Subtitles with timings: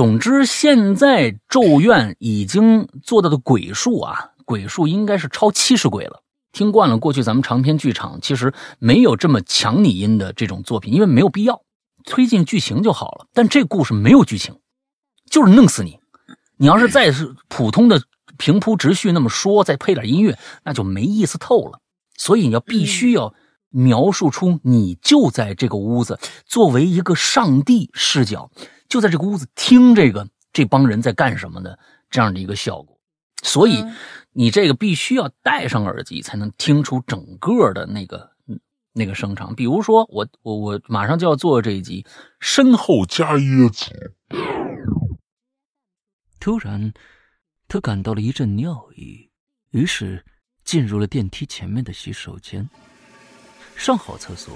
[0.00, 6.22] 总之，现在咒怨已经做到的鬼数啊，鬼数应该是超七十鬼了。
[6.52, 11.60] 听惯了过去咱们长篇剧场，其实没有这么强拟音的这种作品，因为没有必要
[12.06, 13.26] 推进剧情就好了。
[13.34, 14.58] 但这故事没有剧情，
[15.30, 15.98] 就是弄死你。
[16.56, 18.02] 你要是再是普通的
[18.38, 21.78] 平铺直叙那么说，再配点音乐，那就没意思透了。
[22.16, 23.34] 所以你要必须要
[23.68, 28.50] 描述出你就在这个屋子，作为一个上帝视角，
[28.90, 31.78] 就在这个屋子听这个这帮人在干什么的
[32.10, 33.00] 这样的一个效果。
[33.42, 33.82] 所以
[34.32, 38.30] 你这个必须要戴上耳机才能听出整个的那个
[38.92, 39.54] 那个声场。
[39.54, 42.04] 比如说，我我我马上就要做这一集，
[42.40, 44.14] 身后加椰子。
[46.38, 46.92] 突然，
[47.68, 49.30] 他感到了一阵尿意，
[49.70, 50.24] 于是
[50.64, 52.68] 进入了电梯前面的洗手间。
[53.76, 54.54] 上好厕所，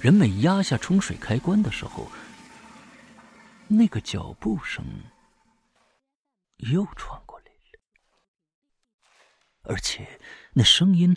[0.00, 2.10] 人们压下冲水开关的时候，
[3.68, 4.84] 那个脚步声
[6.56, 7.80] 又传过来了，
[9.62, 10.20] 而且
[10.52, 11.16] 那声音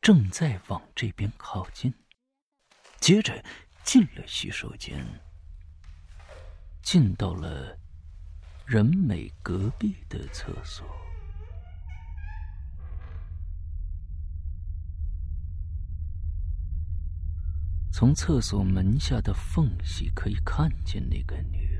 [0.00, 1.92] 正在往这边靠近。
[3.00, 3.44] 接着
[3.82, 5.04] 进了洗手间，
[6.82, 7.78] 进到了。
[8.70, 10.86] 任美隔壁的厕所，
[17.90, 21.77] 从厕所门下的缝隙可以看见那个女人。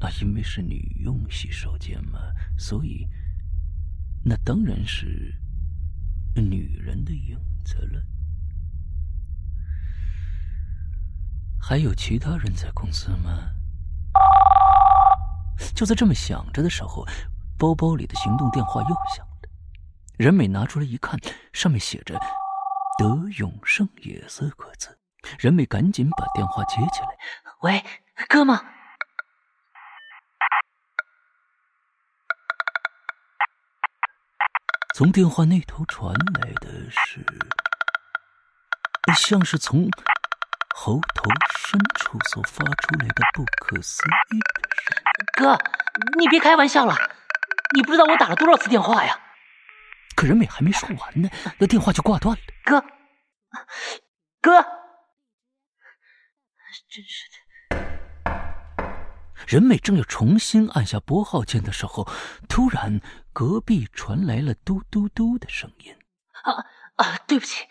[0.00, 2.18] 啊，因为是女用洗手间嘛，
[2.58, 3.08] 所以
[4.24, 5.34] 那当然是
[6.34, 8.02] 女人的影子了。
[11.58, 13.50] 还有其他人在公司吗？
[15.74, 17.04] 就在这么想着的时候，
[17.58, 19.48] 包包里的行动电话又响了。
[20.18, 21.18] 任美拿出来一看，
[21.52, 22.18] 上面写着
[22.98, 24.96] “德永胜也”四个字。
[25.38, 27.08] 任美赶紧把电话接起来
[27.62, 27.82] ：“喂，
[28.28, 28.62] 哥吗？”
[34.96, 37.22] 从电话那头传来的是，
[39.14, 39.90] 像是从
[40.74, 45.26] 喉头深处所发出来的不可思议的声音。
[45.34, 45.58] 哥，
[46.18, 46.96] 你别开玩笑了，
[47.74, 49.20] 你不知道我打了多少次电话呀？
[50.16, 51.28] 可任美还没说完呢，
[51.58, 52.42] 那电话就挂断了。
[52.64, 52.80] 哥，
[54.40, 54.62] 哥，
[56.88, 57.36] 真是的！
[59.46, 62.08] 任美正要重新按下拨号键的时候，
[62.48, 62.98] 突然
[63.38, 65.94] 隔壁传来了嘟嘟嘟的声音。
[66.42, 66.64] 啊
[66.94, 67.18] 啊！
[67.28, 67.66] 对不起，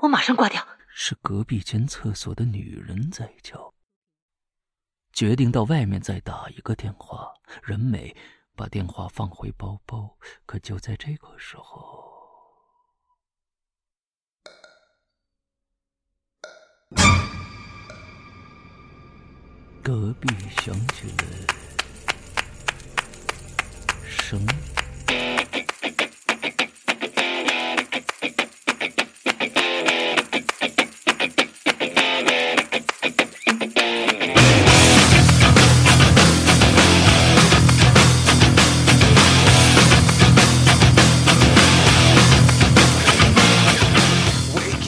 [0.00, 0.66] 我马上挂掉。
[0.88, 3.74] 是隔壁间厕所的女人在叫。
[5.12, 7.30] 决定到外面再打一个电话。
[7.62, 8.16] 任美
[8.56, 12.10] 把电话放回包包，可就在这个时候，
[19.82, 20.26] 隔壁
[20.62, 21.24] 响起了
[24.08, 24.71] 声音。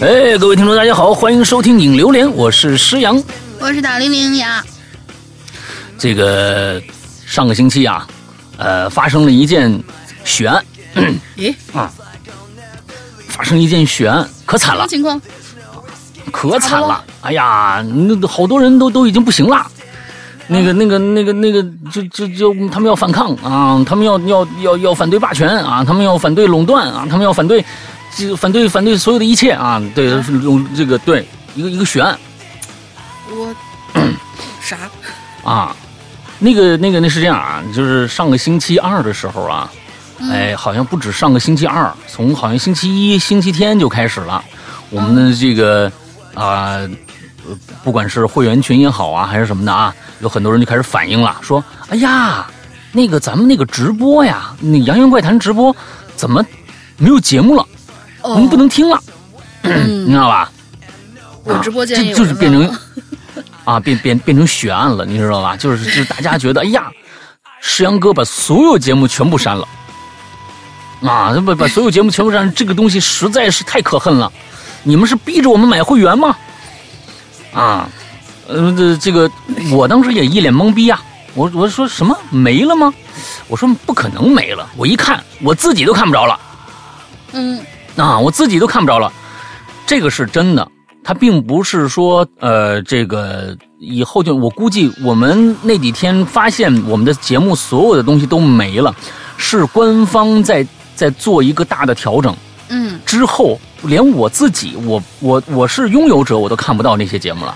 [0.00, 3.22] 哎，各位听众，大家好，欢迎收听《影榴莲》，我是施阳，
[3.58, 4.62] 我是大玲玲呀。
[5.96, 6.82] 这个
[7.24, 8.06] 上个星期啊，
[8.58, 9.82] 呃，发生了一件
[10.22, 10.62] 血案。
[11.36, 11.54] 咦？
[11.72, 11.90] 啊，
[13.28, 14.80] 发生一件血案，可惨了。
[14.80, 15.20] 什么情况？
[16.32, 17.04] 可惨了！
[17.22, 19.66] 哎呀，那好多人都都已经不行了。
[20.46, 27.64] 那个、那个、那个、那个，就就就他们要反抗啊，他们要要要要反对霸权啊，他们要反对垄断啊，他们要反对。
[28.16, 29.82] 这反对反对所有的一切啊！
[29.92, 30.06] 对，
[30.42, 32.16] 用这个对一个一个悬案。
[33.28, 33.52] 我
[34.62, 34.76] 啥？
[35.42, 35.74] 啊，
[36.38, 39.68] 那个那个那是这样啊，就是上个星期二的时候啊，
[40.30, 44.44] 哎，好像不止上个星期二，从好像星期一、星期天就开始了。
[44.90, 45.90] 我们的这个
[46.34, 46.78] 啊，
[47.82, 52.46] 不管是会员群也好啊，还是什么的啊，有很多人就开始反映了，说：“哎呀，
[52.92, 55.74] 那个咱们那个直播呀，那《洋洋怪谈》直播
[56.16, 56.44] 怎么
[56.96, 57.66] 没有节目了？”
[58.22, 58.98] 我们不能听了，
[59.62, 60.50] 你知道吧？
[61.44, 62.78] 我直播间就就是变成
[63.64, 65.56] 啊，变变变成血案了，你知道吧？
[65.56, 66.90] 就是就是大家觉得，哎呀，
[67.60, 69.68] 石阳哥把所有节目全部删了
[71.04, 71.34] 啊！
[71.44, 74.32] 把把所有节目全部删，这个东西实在是太可恨了。
[74.82, 76.36] 你们是逼着我们买会员吗？
[77.52, 77.88] 啊，
[78.48, 79.30] 呃，这这个
[79.70, 81.00] 我当时也一脸懵逼啊！
[81.34, 82.92] 我我说什么没了吗？
[83.48, 84.68] 我说不可能没了。
[84.76, 86.38] 我一看，我自己都看不着了。
[87.32, 87.60] 嗯。
[87.96, 89.12] 啊，我自己都看不着了，
[89.86, 90.66] 这个是真的。
[91.04, 98.94] 它并不是说呃这个以后就我估计我们那几天发现我们的节目所有的东西都没了，
[99.36, 102.34] 是官方在在做一个大的调整。
[102.68, 107.54] 嗯，之后，连我自己，我我我是拥有者，我都看不到那些节目了，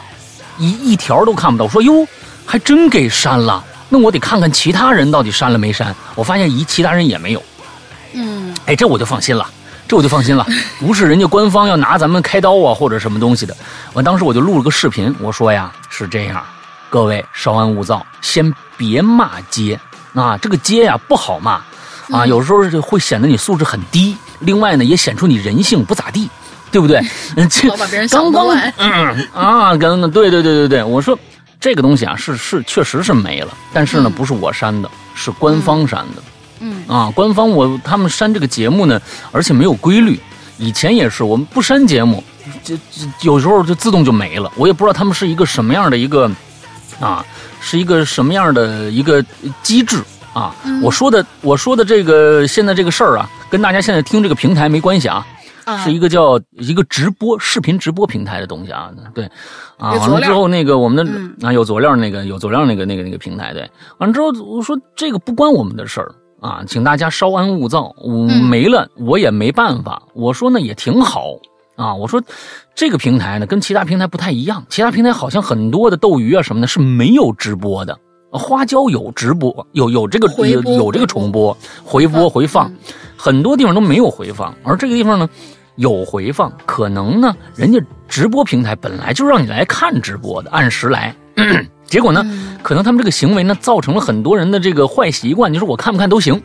[0.59, 1.65] 一一条都看不到。
[1.65, 2.07] 我说哟，
[2.45, 5.95] 还真给删了，那我得看看其他人到底删了没删。
[6.15, 7.43] 我发现一其他人也没有，
[8.13, 9.49] 嗯，哎，这我就放心了，
[9.89, 10.47] 这我就放心了，
[10.79, 13.57] 不是人家官方要拿咱们开刀啊或者什么东西的。
[13.95, 16.45] 我当时我就录了个视频，我说呀是这样，
[16.91, 19.81] 各位稍安勿躁，先别骂街
[20.15, 21.63] 啊，这个街呀不好骂
[22.11, 24.17] 啊，有时候就会显得你素质很低。
[24.41, 26.29] 另外呢，也显出你人性不咋地，
[26.71, 27.01] 对不对？
[27.37, 27.69] 嗯，这
[28.09, 28.49] 刚刚
[29.33, 31.19] 啊，刚刚对对对对对，我说
[31.61, 36.23] 这个东西啊，是是确实是没了，但是呢，嗯不是我删的，是官方删的。
[36.61, 39.01] 嗯啊，官方我他们删这个节目呢，
[39.31, 40.19] 而且没有规律。
[40.57, 42.23] 以前也是，我们不删节目，
[42.65, 44.51] 这这有时候就自动就没了。
[44.57, 46.29] 我也不知道他们是一个什么样的一个
[46.99, 47.25] 啊，
[47.61, 49.25] 是一个什么样的一个
[49.63, 50.03] 机制
[50.39, 50.55] 啊。
[50.65, 55.27] 嗯我说的我说的这个现在这个事儿啊，跟大家现在听这个平台没关系啊。
[55.65, 59.27] 啊，是一个叫一个直播视频直播平台的东西啊，对，
[59.77, 71.33] 啊，完了之后那个我们的、嗯啊有佐料那个有佐料那个那个那个平台，对，完了之后我说这个不关我们的事儿啊，请大家稍安勿躁，我嗯没了我也没办法，我说呢也挺好
[71.77, 72.23] 啊，我说
[72.75, 77.99] 这个平台呢跟其他平台不太一样，其他平台好像很多的斗鱼啊什么的是没有直播的。
[78.31, 82.73] 花椒有直播，有有这个有有这个重播、回播、回放，
[83.17, 85.29] 很多地方都没有回放，而这个地方呢
[85.77, 91.15] 有回放，可能呢人家直播平台本来就让你来看直播的，按时来，
[91.87, 92.59] 结果呢，嗯。
[92.63, 96.43] 可能他们这个行为呢造成了很多人的这个坏习惯，就是我看不看都行，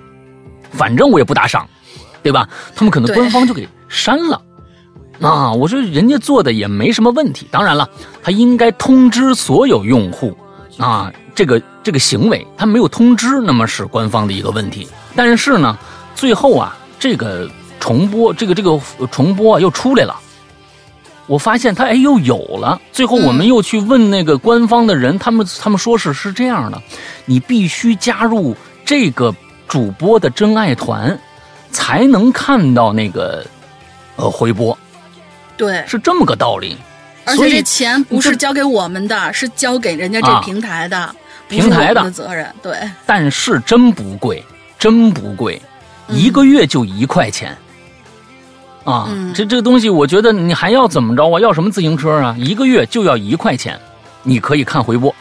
[0.72, 1.68] 反正我也不打赏，
[2.22, 2.48] 对吧？
[2.76, 4.42] 他们可能官方就给删了。
[5.20, 7.90] 啊，我说人家做的也没什么问题，当然了，
[8.22, 10.38] 他应该通知所有用户
[10.78, 14.88] 啊，这个这个行为他没有通知，那么是官方的一个问题。
[15.16, 15.78] 但是呢，
[16.16, 17.50] 最后啊，这个
[17.80, 20.16] 重播，这个这个呃重播啊又出来了。
[21.26, 26.82] 我发现他哎又有了，最后我们又去问那个官方的人，他们他们说是是这样的，
[27.26, 29.34] 你必须加入这个
[29.68, 31.18] 主播的真爱团，
[31.72, 33.46] 才能看到那个
[34.18, 34.78] 呃回播，
[35.56, 36.76] 对，是这么个道理。
[37.26, 41.16] 而且这钱不是交给我们的，是交给人家这啊平台的，
[41.48, 42.48] 平台的责任。
[42.62, 44.44] 对，但是真不贵，
[44.78, 45.62] 真不贵，
[46.10, 47.56] 一个月就一块钱。
[48.84, 51.40] 啊，嗯这这个东西，我觉得你还要怎么着啊？
[51.40, 52.36] 要什么自行车啊？
[52.38, 53.80] 一个月就要一块钱，
[54.24, 55.16] 你可以看回播，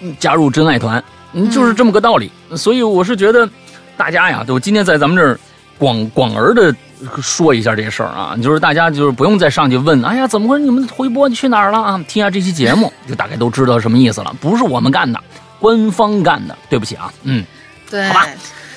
[0.00, 1.00] 嗯加入真爱团，
[1.32, 2.28] 嗯，就是这么个道理。
[2.56, 3.48] 所以我是觉得，
[3.96, 5.38] 大家呀，都今天在咱们这儿
[5.78, 6.74] 广广而的
[7.20, 10.64] 说一下这事儿啊，就是大家就是不用再上去问，哎呀，怎么回事？
[10.64, 12.04] 你们回播去哪儿了啊？
[12.08, 14.34] 听下这期节目，就大概都知道什么意思了。
[14.40, 15.20] 不是我们干的，
[15.58, 16.56] 官方干的。
[16.68, 17.44] 对不起啊，嗯，
[17.90, 18.26] 对好吧，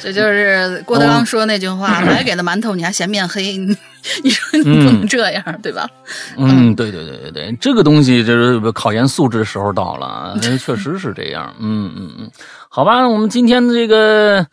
[0.01, 3.75] 这就是郭德纲说那句话：“白给的馒头你还嫌面黑，你
[4.23, 5.87] 你说你不能这样，对吧？”
[6.37, 11.53] 嗯，对对对对对，这个东西就是考验素质的时候到了，呃确实是这样。
[11.59, 12.31] 嗯嗯嗯，
[12.69, 14.45] 好吧，我们今天的这个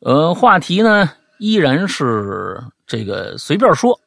[0.00, 4.00] 呃话题呢，依然是这个随便说。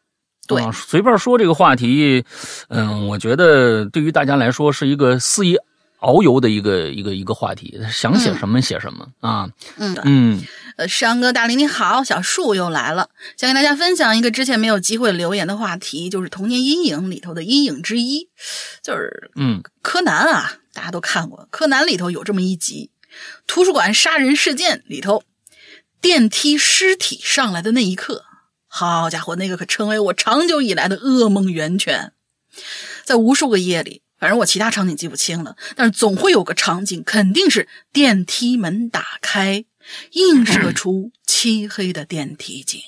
[0.48, 0.62] 对。
[0.62, 2.26] 啊随便说这个话题，
[2.70, 5.56] 嗯，我觉得对于大家来说是一个肆意
[6.00, 9.50] 遨游的一个一个一个话题，想写什么写什么、啊。
[9.78, 10.42] 嗯，嗯。
[10.78, 18.30] 呃，山哥大林你好，小树又来了，想给大家分享一个之前没有机会留言的话题，就是童年阴影里头的阴影之一，
[18.82, 19.62] 就是嗯。
[19.84, 22.92] 柯南啊，大家都看过，柯南里头有这么一集，
[23.46, 25.22] 图书馆杀人事件里头，
[26.02, 28.26] 电梯尸体上来的那一刻，
[28.68, 32.14] 好家伙，那个可成为我长久以来的噩梦源泉。
[33.04, 39.66] 在无数个夜里，反正我其他场景记不清了，但是总会有个场景，肯定是电梯门打开，
[40.12, 42.82] 映射出漆黑的电梯井，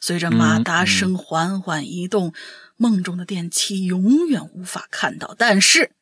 [0.00, 2.34] 随着马达声缓缓移动，
[2.76, 5.92] 梦中的电梯永远无法看到，但是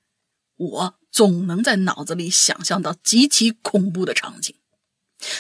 [0.57, 4.57] 我总能在脑子里想象到极其恐怖的场景。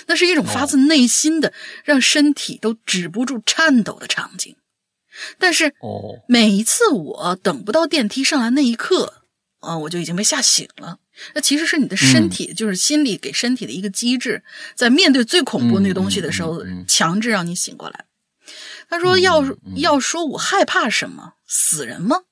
[0.06, 1.52] 那是一种发自内心的，
[1.84, 4.56] 让身体都止不住颤抖的场景。
[5.38, 9.24] 但是，哦每一次我等不到电梯上来那一刻，
[9.60, 10.98] 啊、我就已经被吓醒了。
[11.34, 14.42] 那其实是你的身体，就是心理给身体的一个机制，
[14.74, 18.06] 在面对最恐怖那个东西的时候，强制让你醒过来。
[18.88, 19.44] 他说要
[19.76, 21.34] ：“要说我害怕什么？
[21.46, 22.22] 死人吗？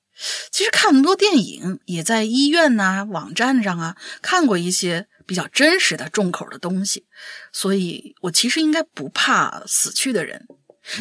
[0.51, 7.05] 其实看那么多电影，也在医院呐、网站上啊看过一些比较真实的重口的东西，
[7.53, 10.47] 所以我其实应该不怕死去的人。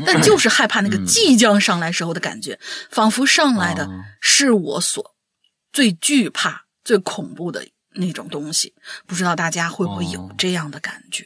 [0.04, 5.14] 但就是害怕那个即将上来时候的感觉，仿佛上来的哦是我所
[5.72, 8.74] 最惧怕、最恐怖的那种东西。
[9.06, 11.24] 不知道大家会不会有哦这样的感觉？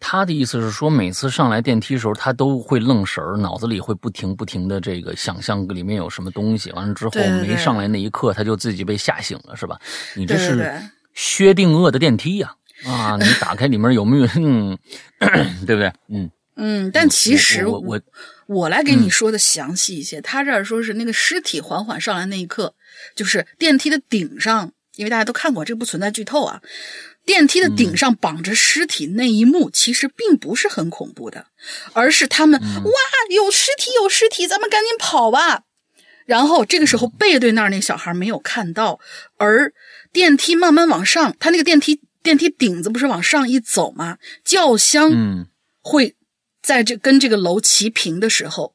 [0.00, 6.72] 他的意思是说，每次上来电梯的时候，他都会愣神儿，脑子里会不停不停的这个想象里面有什么东西。
[6.72, 9.78] 完了之后没上来那一刻，他就自己被吓醒了，是吧？
[10.16, 10.72] 你这是
[11.18, 12.54] 薛定谔的电梯呀、
[12.86, 13.16] 啊！
[13.20, 14.28] 你打开里面有没有？
[14.36, 14.78] 嗯，
[15.66, 15.92] 对不对？
[16.08, 18.00] 嗯，嗯，但其实我
[18.46, 20.20] 我来给你说的详细一些。
[20.20, 22.72] 他这儿说是那个尸体缓缓上来那一刻，
[23.16, 26.62] 就是电梯的顶上，因为大家都看过，这个不存在剧透啊。
[27.26, 31.46] 电梯的顶上绑着尸体那一幕，其实并不是很恐怖的，
[31.94, 32.92] 而是他们、哇，
[33.34, 35.64] 有尸体，有尸体，咱们赶紧跑吧。
[36.24, 39.00] 然后这个时候背对那儿那小孩没有看到，
[39.38, 39.72] 而
[40.18, 44.18] 电梯慢慢往上，它那个电梯电梯顶子不是往上一走吗？
[44.42, 45.46] 轿厢嗯。
[45.80, 46.16] 会
[46.60, 48.74] 在这跟这个楼齐平的时候，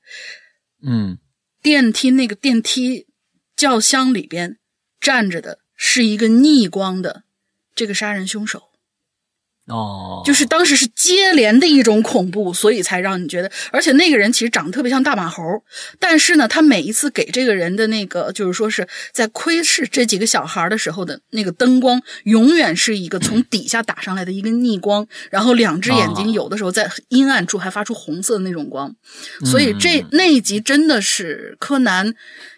[0.82, 1.18] 嗯。
[1.62, 3.08] 电梯那个电梯
[3.58, 4.58] 轿厢里边
[5.02, 7.24] 站着的是一个逆光的
[7.76, 8.70] 这个杀人凶手，
[9.68, 15.42] 哦，就是当时是接连的一种恐怖，所以才让你觉得，而且那个人其实长得特别像大马猴，
[16.00, 28.94] 但是呢，他每一次给这个人的那个，就是说是在窥视这几个小孩的时候的那个灯光，永远是一个从底下打上来的一个逆光，然后两只眼睛哦有的时候在阴暗处还发出红色的那种光，
[29.46, 32.14] 所以这嗯那一集真的是柯南。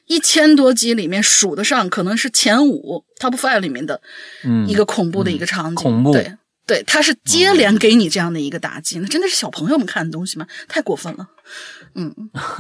[0.07, 3.99] 一千多集里面数得上，可能是前五 top five 里面的
[4.43, 4.69] 嗯。
[4.69, 6.11] 一个恐怖的一个场景，恐怖。
[6.11, 6.31] 对
[6.67, 10.47] 对，他是接连给你这样的一个打击，那真的是小朋友们看的东西吗？
[10.67, 11.27] 太过分了。
[11.93, 12.13] 嗯，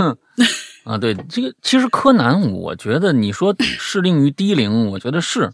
[0.85, 5.51] 啊，对这个，其实柯南，我觉得你说适令于低龄，我觉得是，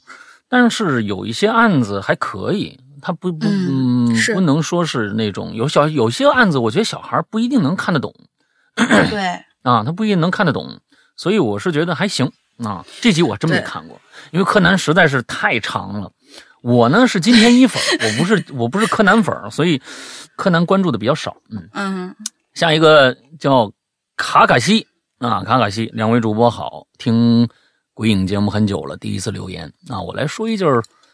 [0.49, 8.13] 但是有一些案子还可以，他不不嗯是不能说是那种有小有些案子，我觉得小孩不一定能看得懂
[8.75, 9.21] 对，
[9.63, 10.81] 啊，他不一定能看得懂，
[11.15, 12.85] 所以我是觉得还行啊。
[12.99, 13.99] 这集我真没看过，
[14.31, 16.11] 因为柯南实在是太长了。
[16.61, 19.81] 我呢是金田一粉， 我不是我不是柯南粉，所以
[20.35, 21.35] 柯南关注的比较少。
[21.49, 22.15] 嗯，嗯
[22.53, 23.71] 下一个叫
[24.15, 24.87] 卡卡西
[25.19, 27.47] 啊，卡卡西，两位主播好，听
[27.93, 30.67] 鬼影节目很久了，第一次留言啊，我来说一件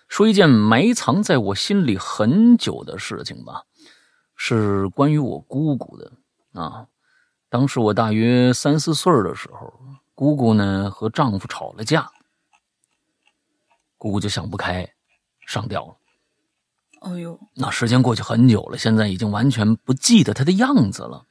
[0.10, 3.63] 说一件埋藏在我心里很久的事情吧，
[4.36, 6.12] 是关于我姑姑的
[6.54, 6.86] 啊。
[7.50, 9.74] 当时我大约三四岁的时候，
[10.13, 12.10] 姑姑呢和丈夫吵了架，
[13.98, 14.88] 姑姑就想不开，
[15.48, 15.98] 上吊了。
[17.01, 21.25] 哎呦，那时间过去很久了，现在已经完全不记得他的样子了。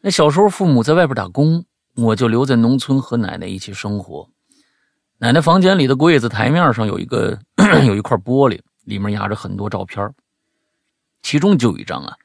[0.00, 1.64] 那小时候父母在外边打工，
[1.94, 4.28] 我就留在农村和奶奶一起生活。
[5.18, 7.38] 奶奶房间里的柜子台面上有一个
[7.86, 10.12] 有一块玻璃，里面压着很多照片，
[11.22, 12.16] 其中就有一张啊，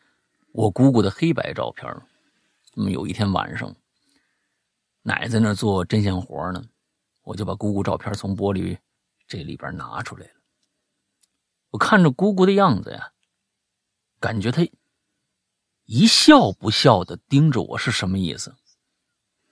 [0.52, 1.88] 我姑姑的黑白照片。
[2.74, 3.76] 那么有一天晚上，
[5.04, 6.64] 奶奶在那儿做针线活呢，
[7.24, 8.78] 我就把姑姑照片从玻璃
[9.28, 10.39] 这里边拿出来了。
[11.72, 13.12] 我看着姑姑的样子呀，
[14.20, 14.68] 感觉她
[15.86, 18.54] 一笑不笑的盯着我是什么意思？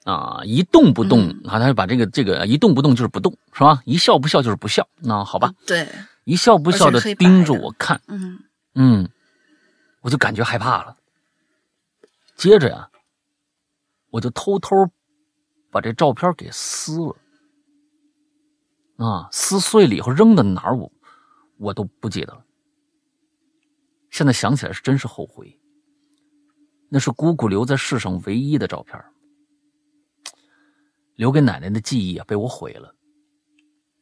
[0.04, 3.82] 啊，一动不动嗯啊，他就把这个这个一动不动就是不动，是吧？
[3.86, 4.88] 一笑不笑就是不笑。
[5.00, 5.86] 那好吧，对，
[6.24, 8.40] 一笑不笑的盯着我看，嗯
[8.74, 9.10] 嗯，
[10.02, 10.96] 我就感觉害怕了。
[12.38, 12.90] 接着呀，
[14.12, 14.90] 我就偷偷
[15.72, 17.16] 把这照片给撕了，
[19.06, 20.90] 啊，撕碎了以后扔到哪儿我
[21.58, 22.44] 我都不记得了。
[24.10, 25.60] 现在想起来是真是后悔，
[26.90, 28.98] 那是姑姑留在世上唯一的照片，
[31.16, 32.96] 留给奶奶的记忆啊被我毁了。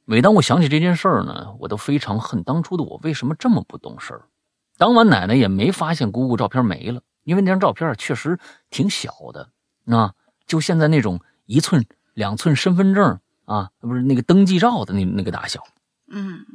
[0.06, 4.30] 每当我想起这件事儿呢，我都非常恨当初的我为什么这么不懂事儿。
[4.78, 8.38] 当晚奶奶也没发现姑姑照片没了，因为那张照片确实
[8.70, 9.50] 挺小的，
[9.86, 10.14] 啊，
[10.46, 11.84] 就现在那种一寸
[12.14, 15.64] 两寸身份证啊，不是那个登记照的那那个大小。
[16.08, 16.46] 嗯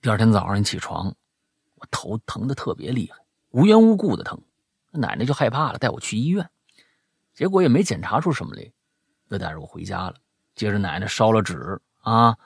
[0.00, 1.12] 第二天早上一起床，
[1.74, 3.18] 我头疼的特别厉害，
[3.50, 4.40] 无缘无故的疼，
[4.92, 6.48] 奶奶就害怕了，带我去医院，
[7.34, 8.72] 结果也没检查出什么来，
[9.28, 10.14] 就带着我回家了。
[10.54, 12.36] 接着奶奶烧了纸啊，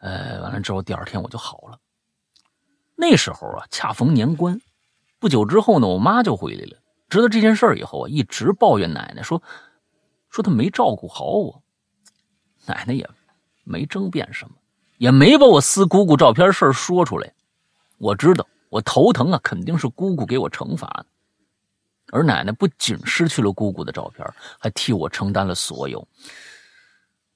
[0.00, 1.80] 呃，完了之后第二天我就好了。
[2.94, 4.60] 那时候啊，恰逢年关，
[5.18, 6.76] 不久之后呢，我妈就回来了。
[7.08, 9.42] 知道这件事儿以后啊，一直抱怨奶奶说，
[10.28, 11.62] 说她没照顾好我。
[12.66, 13.08] 奶奶也
[13.64, 14.56] 没争辩什么，
[14.98, 17.32] 也没把我撕姑姑照片事儿说出来。
[17.96, 21.06] 我知道我头疼啊，肯定是姑姑给我惩罚的。
[22.10, 24.26] 而奶奶不仅失去了姑姑的照片，
[24.58, 26.06] 还替我承担了所有。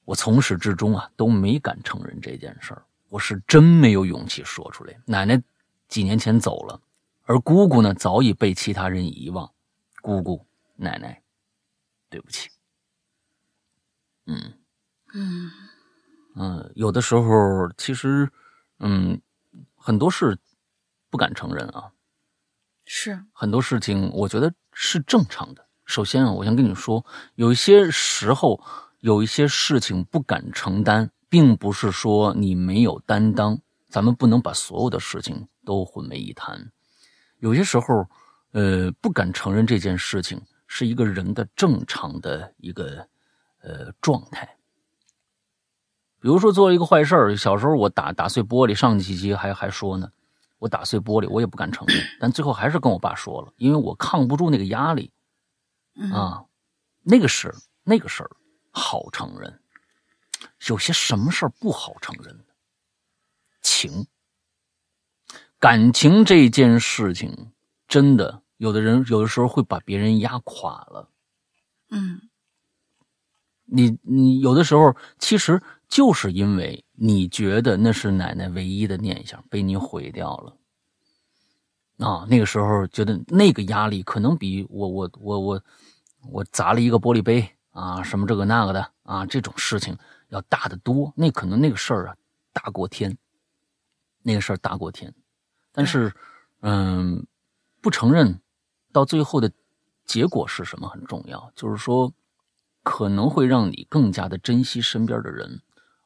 [0.05, 4.95] 我从始至终啊都没敢承认这件事儿，我是真没有勇气说出来。
[5.05, 5.41] 奶奶
[5.89, 6.81] 几年前走了，
[7.25, 9.51] 而姑姑呢早已被其他人遗忘。
[10.01, 11.23] 姑姑奶奶，
[12.09, 12.49] 对不起。
[14.27, 14.53] 嗯
[15.15, 15.51] 嗯
[16.35, 18.31] 嗯，有的时候其实，
[18.79, 19.21] 嗯，
[19.77, 20.39] 很多事
[21.11, 21.93] 不敢承认啊，
[22.85, 25.67] 是，很多事情我觉得是正常的。
[25.85, 28.63] 首先啊，我先跟你说，有一些时候
[29.01, 33.61] 有一些事情不敢承担，并不是说你没有担当。
[33.89, 36.73] 咱们不能把所有的事情都混为一谈。
[37.41, 38.09] 有些时候，
[38.53, 43.07] 呃，不敢承认这件事情是一个人的正常的一个
[43.61, 44.57] 呃状态。
[46.23, 50.09] 比如说做了一个坏事儿，小时候我打打碎玻璃，上几集还还说呢，
[50.61, 55.13] 我打碎玻璃，我也不敢承认， 但最后还是跟我爸说了，因为我抗不住那个压力。
[56.13, 56.45] 啊，
[57.03, 57.53] 那个事
[57.83, 58.31] 那个事儿
[58.71, 59.61] 好承认，
[60.69, 62.45] 有些什么事儿不好承认的。
[63.61, 64.07] 情，
[65.59, 67.53] 感情这件事情，
[67.89, 71.11] 真的有的人有的时候会把别人压垮了。
[71.91, 72.31] 嗯，
[73.67, 75.63] 你你有的时候其实
[75.93, 80.57] 就是因为你觉得那是奶奶唯一的念想被你毁掉了。
[81.99, 85.63] 啊，那个时候觉得那个压力可能比我我我我
[86.31, 89.95] 我砸了一个玻璃杯啊，什么这个那个的啊，这种事情
[90.31, 91.13] 要大得多。
[91.15, 92.17] 那可能那个事儿啊
[92.55, 93.19] 大过天，
[94.23, 95.15] 那个事儿大过天。
[95.73, 96.11] 但是，
[96.61, 97.27] 嗯，
[97.83, 98.41] 不承认，
[98.93, 99.53] 到最后的
[100.07, 102.15] 结果是什么很重要，就是说
[102.83, 105.61] 可能会让你更加的珍惜身边的人。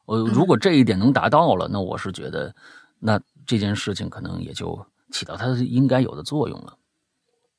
[0.07, 2.53] 呃，如果这一点能达到了，那我是觉得，
[2.99, 4.85] 那这件事情可能也就。
[5.09, 6.77] 起到它应该有的作用了，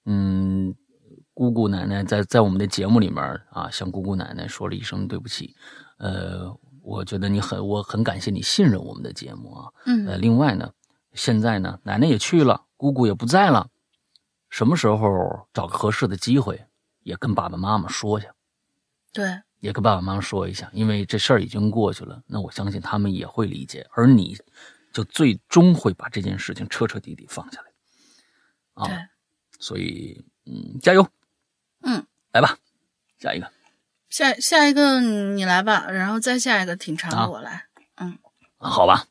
[0.05, 0.75] 嗯，
[1.33, 5.57] 姑姑奶奶在在我们的节目里面啊，向姑姑奶奶说了一声对不起，
[5.97, 10.71] 呃，我觉得你很我很感谢你信任我们的节目啊，嗯，呃，另外呢，
[11.15, 13.71] 现在呢，奶奶也去了，姑姑也不在了，
[14.51, 16.67] 什么时候找个合适的机会，
[17.03, 18.35] 也跟爸爸妈妈说一下，
[19.11, 24.37] 对，也跟爸爸妈妈说一下，因为这事儿已经过去了，那我相信他们也会理解，而你。
[24.91, 27.67] 就最终会把这件事情彻彻底底放下来，
[28.73, 28.89] 啊，
[29.61, 31.07] 所以嗯，加油，
[31.83, 32.57] 嗯，来吧，
[33.21, 33.49] 下一个，
[34.09, 37.67] 下下一个你来吧，然后再下一个挺长的我来，
[37.97, 38.19] 嗯，
[38.57, 39.05] 好吧，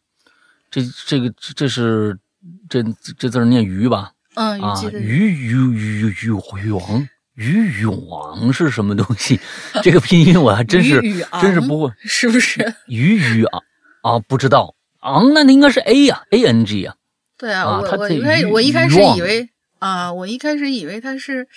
[0.71, 2.19] 这这个这是
[2.67, 2.83] 这
[3.17, 4.13] 这字念鱼吧？
[4.33, 7.07] 嗯，啊，鱼鱼鱼鱼鱼王
[7.37, 9.39] 鱼勇是什么东西？
[9.83, 10.99] 这个拼音我还真是
[11.39, 12.73] 真是不会，是不是？
[12.87, 13.59] 鱼鱼啊
[14.01, 14.73] 啊，不知道。
[15.01, 16.95] 昂，那应该是 A 呀，A N G 呀。
[17.37, 19.47] 对啊，我我一开我一开始以为
[19.77, 21.47] 啊，我一开始以为他是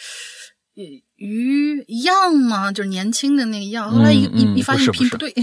[1.16, 3.90] 鱼样嘛，就是年轻的那个样。
[3.90, 5.34] 后来一一一发现拼不对。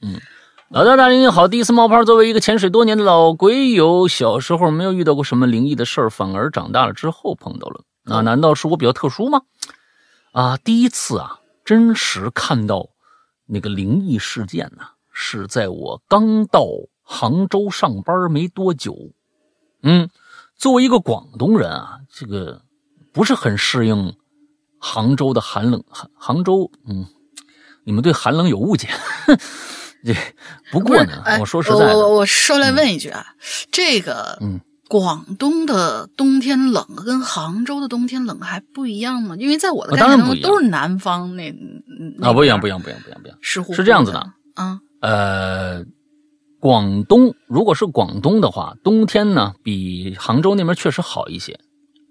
[0.00, 0.18] 嗯，
[0.70, 2.02] 老大大您好，第一次冒泡。
[2.02, 7.82] 作为一个潜水多年的老鬼友，小时候没有遇到过什么灵异的事儿，反而长大了之后碰到了。
[8.06, 9.42] 那难道是我比较特殊吗？
[10.32, 12.88] 啊，第一次啊，真实看到
[13.46, 16.66] 那个灵异事件呢，是在我刚到。
[17.08, 19.12] 杭州上班没多久，
[19.84, 20.10] 嗯，
[20.56, 22.62] 作为一个广东人啊，这个
[23.12, 24.16] 不是很适应
[24.80, 25.84] 杭州的寒冷。
[25.88, 27.06] 杭杭州，嗯，
[27.84, 28.88] 你们对寒冷有误解。
[30.04, 30.16] 对
[30.72, 33.24] 不过呢，我说实在的，我我说来问一句啊，
[33.70, 39.36] 这个，嗯，广东的冬天冷跟杭州的冬天冷还不一样吗？
[39.38, 41.50] 因为在我的概念中都是南方那
[42.20, 44.18] 啊，不一样，不一样，不一样，不一样，不一样，是是这样子的
[44.54, 45.84] 啊，呃。
[46.58, 51.60] 广东如果是广东的话，冬天呢比杭州那边确实好一些，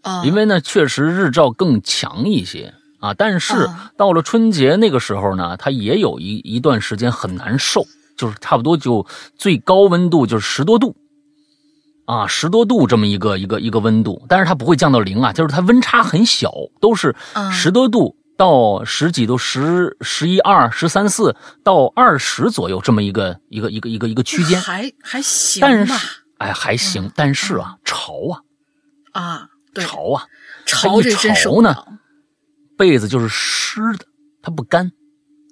[0.02, 3.14] 啊，因为呢确实日照更强一些啊。
[3.16, 7.86] 但是到了春节那个时候呢，它也有一一段时间很难受，
[8.16, 10.96] 就是差不多就最高温度就是十多度，
[12.06, 17.16] 啊，十多度这么一个一个一个温度，但是它不会降到零啊，就是它温差很小，都是
[17.52, 18.16] 十多度。
[18.38, 25.94] 到十几度，十十一二十三四到二十左右，这么一个一个一个一个一个区间，还还行，但是
[26.40, 30.26] 哎还行，但是啊潮啊啊潮啊
[30.66, 31.74] 潮一潮呢，
[32.78, 34.06] 被子就是湿的，
[34.42, 34.92] 它不干，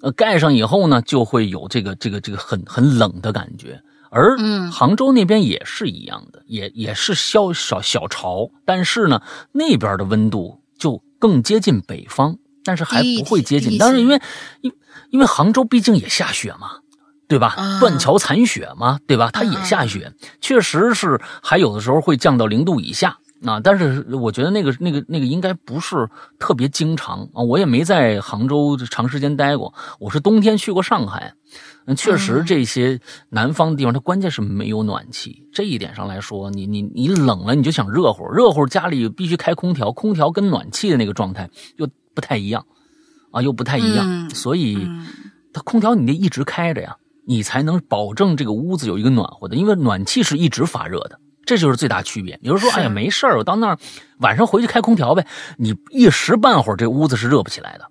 [0.02, 3.82] 呃盖上以后呢就会有这个这个这个很很冷的感觉，
[4.14, 4.38] 而
[4.72, 9.22] 杭州那边也是一样的，也也是小小小潮，但是呢
[9.52, 12.38] 那边的温度就更接近北方。
[12.66, 14.22] 但是还不会接近，但是因为，
[14.62, 14.72] 因
[15.10, 16.78] 因为杭州毕竟也下雪嘛，
[17.28, 17.58] 对吧？
[17.82, 19.30] 断桥残雪嘛，对吧？
[19.34, 23.60] 它也下雪，确实是还有的时候会降到零度以下啊。
[23.60, 27.44] 但是我觉得那个那个那个应该不是特别经常啊。
[27.44, 31.34] 我也没在杭州长时间待过，我是冬天去过上海。
[31.86, 35.48] 嗯，确实这些南方的地方，它关键是没有暖气。
[35.52, 41.88] 这一点上来说，你你你冷了，你就想热乎，热乎家里必须开空调，空调跟暖气的那个状态又。
[42.16, 42.64] 不太一样，
[43.32, 45.04] 啊，又不太一样，嗯所以嗯
[45.52, 52.38] 它空调你得一直开着呀，你才能保证这个屋子有一个暖和的，因为暖气是一直发热的，这就是最大区别。
[52.44, 53.80] 有人说，是哎呀，没事儿，我到那儿
[54.20, 55.26] 晚上回去开空调呗，
[55.58, 57.90] 你一时半会儿这屋子是热不起来的。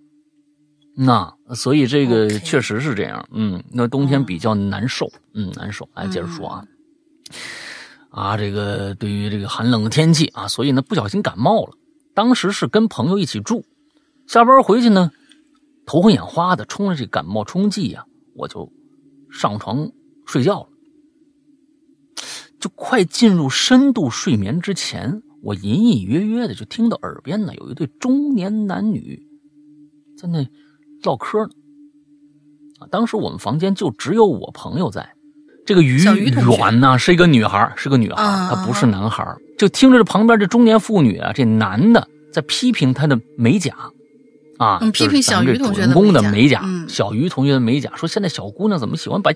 [0.95, 5.89] 那所以这个确实是这样，嗯，那冬天比较难受，嗯，难受。
[5.95, 6.65] 来接着说啊，
[8.11, 11.73] 啊，这个对于这个寒冷的天气啊，所以呢不小心感冒了。
[12.15, 13.65] 当时是跟朋友一起住，
[14.27, 15.11] 下班回去呢，
[15.87, 18.71] 头昏眼花的，冲着这感冒冲剂呀、我就
[19.31, 19.91] 上床
[20.27, 20.69] 睡觉了。
[22.61, 29.27] 就快进入深度睡眠之前，我隐隐约约的就听到耳边呢有一对中年男女
[30.17, 30.47] 在那
[31.05, 31.51] 唠嗑呢。
[32.81, 35.15] 啊，当时我们房间就只有我朋友在，
[35.65, 35.99] 这个于
[36.31, 39.25] 软呢是一个女孩，是个女孩，啊她不是男孩。
[39.59, 43.75] 就听着这旁边这中年妇女啊，这男的在批评她的美甲，
[44.59, 49.31] 啊，嗯批评咱们这小于同学的主人公的美美甲，嗯小于同学的美甲，说现在小姑娘怎么喜欢把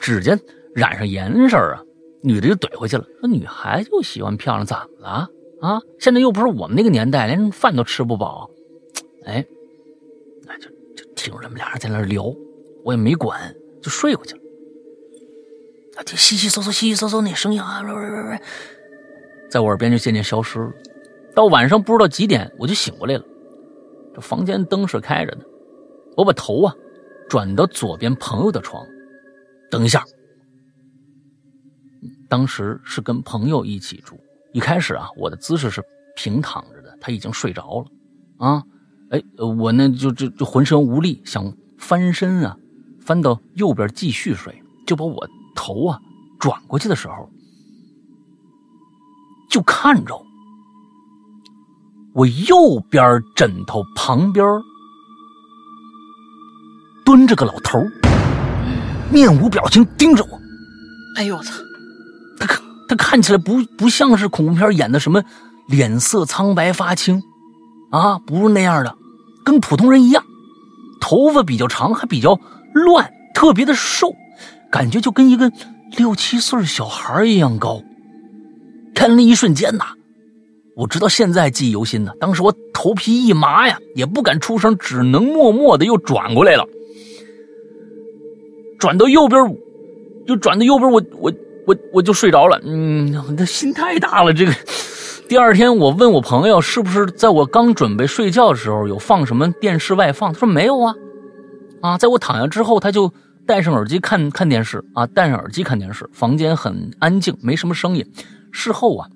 [0.00, 0.38] 指甲
[0.74, 1.82] 染上颜色啊？
[2.22, 5.28] 女的就怼回去了，说女孩就喜欢漂亮，怎么了
[5.60, 5.80] 啊？
[5.98, 8.50] 现在又不是我们那个年代，连饭都吃不饱。
[9.24, 9.46] 哎，哎，
[11.26, 12.24] 就就听着他们俩人在那聊，
[12.84, 14.40] 我也没管，就睡过去了。
[15.96, 18.40] 啊，听稀稀嗦嗦、稀稀嗦嗦那声音啊，喂喂喂喂，
[19.50, 20.72] 在我耳边就渐渐消失了。
[21.34, 23.24] 到晚上不知道几点，我就醒过来了。
[24.14, 25.44] 这房间灯是开着的，
[26.16, 26.74] 我把头啊
[27.28, 28.86] 转到左边朋友的床。
[29.70, 30.04] 等一下，
[32.28, 34.16] 当时是跟朋友一起住。
[34.52, 35.82] 一开始啊，我的姿势是
[36.14, 37.86] 平躺着的，他已经睡着了。
[38.38, 38.62] 啊，
[39.10, 42.56] 哎，呃我呢就就就浑身无力，想翻身啊，
[43.00, 46.00] 翻到右边继续睡，就把我头啊
[46.38, 47.30] 转过去的时候，
[49.48, 50.14] 就看着
[52.14, 54.44] 我右边枕头旁边
[57.04, 57.78] 蹲着个老头，
[59.12, 60.40] 面无表情盯着我。
[61.16, 61.52] 哎呦我操！
[62.38, 65.22] 他看他看起来不不像是恐怖片演的什么
[65.68, 67.22] 脸色苍白发青，
[67.96, 68.94] 啊，不是那样的，
[69.44, 70.22] 跟普通人一样，
[71.00, 72.38] 头发比较长，还比较
[72.74, 74.14] 乱，特别的瘦，
[74.70, 75.50] 感觉就跟一个
[75.96, 77.82] 六七岁小孩一样高。
[78.94, 79.84] 看那一瞬间呐，
[80.74, 82.12] 我直到现在记忆犹新呢。
[82.20, 86.66] 当时我头皮一麻呀，也不敢出声，只能默默的又转过来了，
[88.78, 89.42] 转到右边，
[90.26, 91.32] 就转到右边，我我
[91.66, 92.60] 我我就睡着了。
[92.64, 94.32] 嗯，那心太大了。
[94.32, 94.52] 这个
[95.28, 100.32] 第二天我问我朋友，是不是在我刚准备睡觉的时候有放什么电视外放？
[100.32, 100.94] 他说没有啊。
[101.82, 103.12] 啊，在我躺下之后，他就
[103.44, 108.08] 戴上耳机看看电视啊，戴上耳机看电视，房间很安静，没什么声音。
[108.52, 109.08] 事后啊，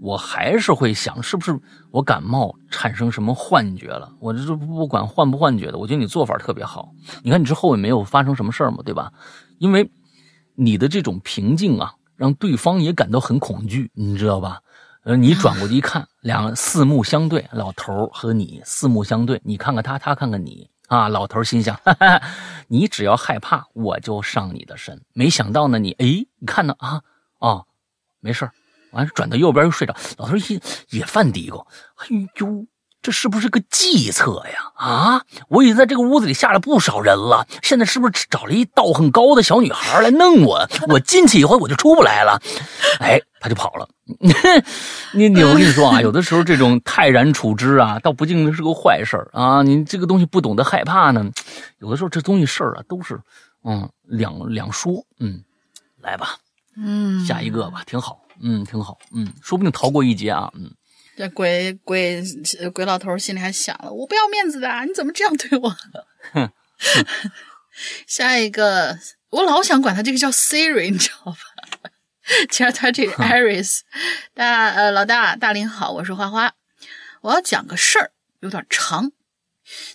[0.00, 1.54] 我还是会想，是不是
[1.90, 4.10] 我感冒产生什么幻觉了？
[4.20, 6.88] 我这不管幻不幻觉的，我觉得你做法特别好。
[7.22, 9.12] 你看你之后也没有发生什么事儿嘛，对吧？
[9.58, 9.90] 因为
[10.54, 14.60] 你的这种平静啊，让对方也感到很恐惧，你知道吧？
[15.04, 21.08] 呃，你转过去一看，两个四目相对，老头和你四目相对，你看看他，他看看你啊。
[21.08, 22.22] 老头心想，哈哈，
[22.68, 25.02] 你只要害怕，我就上你的身。
[25.12, 26.06] 没想到呢，你哎，
[26.38, 27.02] 你看呢啊
[27.38, 27.66] 哦，
[28.20, 28.50] 没事
[28.92, 29.94] 完了转到右边又睡着。
[30.16, 32.66] 老头一也犯嘀咕，哎呦，
[33.04, 34.72] 这是不是个计策呀？
[34.76, 40.66] 啊，我已经在这个屋子里吓了不少人了，现在是不是找了一道很高的小女孩来弄我？
[40.88, 42.40] 我进去以后我就出不来了。
[43.00, 43.86] 哎，他就跑了。
[45.12, 49.62] 你你，我跟你说啊，有的时候这种泰然处之啊，倒不尽是个坏事儿啊。
[49.62, 51.30] 你这个东西不懂得害怕呢，
[51.80, 53.20] 有的时候这东西事儿啊都是
[53.64, 55.04] 嗯两两说。
[55.20, 55.44] 嗯，
[56.00, 56.36] 来吧，
[56.74, 60.70] 嗯，下一个吧，挺好，嗯，挺好，嗯，说不定逃过一劫啊，嗯。
[61.16, 62.22] 这鬼鬼
[62.60, 65.76] 呃鬼老头心里还想了：我不要面子的，你怎么这样对我？
[66.32, 66.50] 哼
[68.06, 68.98] 下一个，
[69.30, 71.90] 我老想管他这个叫 Siri，你知道吧？
[72.50, 73.80] 其实他这个 Iris，
[74.32, 76.54] 大呃老大大林好，我是花花，
[77.20, 79.12] 我要讲个事儿，有点长，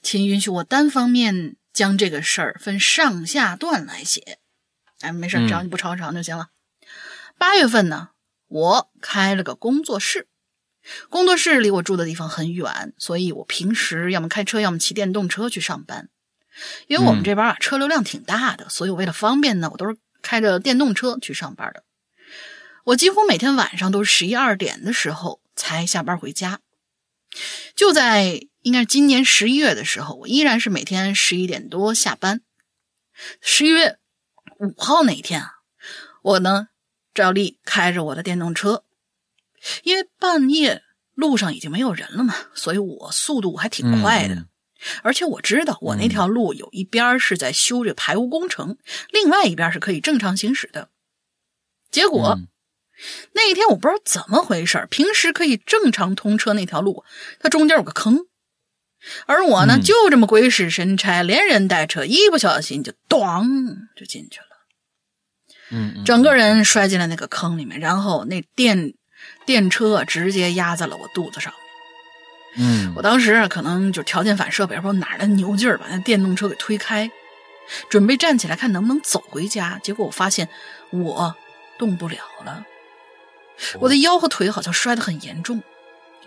[0.01, 4.37] 请允许我单方面将这个事儿分上下段来写。
[5.01, 6.49] 哎，没事儿，只要你不超长就行了。
[7.37, 8.09] 八、月份呢，
[8.47, 10.28] 我开了个工作室。
[11.09, 16.09] 工作室离我住的地方很远，所以我平时要么开车，要么骑电动车去上班。
[16.87, 21.83] 因为我们这边啊车流量挺大的，所以我为了方便呢，我都是开着电动车去上班的。
[22.85, 26.59] 我几乎每天晚上都是十一二点的时候才下班回家。
[27.75, 32.41] 就在应该是今年十一月的时候，我依然是每天十一点多下班。
[33.39, 33.97] 十一月
[34.57, 35.59] 五号那一天啊，
[36.23, 36.69] 我呢
[37.13, 38.83] 照例开着我的电动车。
[39.83, 40.81] 因为半夜
[41.15, 44.35] 路上已经没有人了嘛，所以我速度还挺快的。
[44.35, 44.45] 嗯
[45.03, 48.77] 而且我知道，我那条路有一边是在修这排污工程，
[49.11, 50.87] 另外一边是可以正常行驶的。
[51.91, 52.47] 结果、嗯
[53.33, 57.03] 那一天我不知道怎么回事儿，平时可以正常通车那条路，
[57.39, 58.19] 它中间有个坑，
[59.25, 64.45] 而我呢、嗯就这么鬼使神差，连人带车，一不小心就咣就进去了。
[65.71, 68.93] 嗯嗯，整个人摔进了那个坑里面，然后那电
[69.49, 71.51] 电车直接压在了我肚子上。
[72.55, 77.09] 嗯我当时可能就条件反射，也不知道哪儿的牛劲儿，把那电动车给推开，
[77.89, 79.79] 准备站起来看能不能走回家。
[79.81, 80.47] 结果我发现
[80.91, 81.35] 我
[81.79, 82.63] 动不了了，
[83.79, 85.63] 我的腰和腿好像摔得很严重。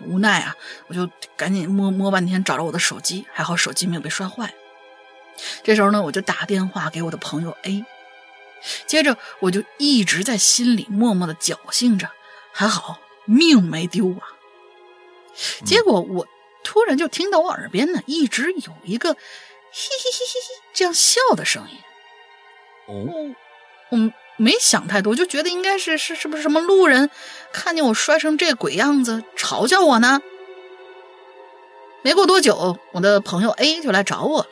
[0.01, 0.53] 无奈啊，
[0.87, 4.53] 我就赶紧摸摸半天，找着我的手机，还好手机没有被摔坏。
[5.63, 7.85] 这时候呢，我就打电话给我的朋友 A，
[8.85, 12.09] 接着我就一直在心里默默的侥幸着，
[12.51, 14.21] 还好命没丢啊。
[15.65, 16.27] 结果我
[16.63, 21.77] 突然就听到我耳边呢，一直有一个嘿嘿嘿嘿嘿这样笑的声音。
[22.87, 23.35] 哦，
[23.89, 27.09] 我没想太多，就觉得应该是是是不是什么路人
[27.51, 30.21] 看见我摔成这鬼样子，嘲笑我呢？
[32.01, 34.47] 没过多久，我的朋友 A 就来找我了。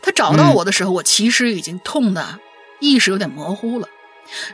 [0.00, 2.38] 他找到我的时候，我其实已经痛的
[2.80, 3.88] 意识有点模糊了。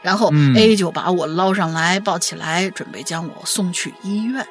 [0.02, 4.46] 然后嗯 A 就把我捞上来，抱起来，准备将我送去医院。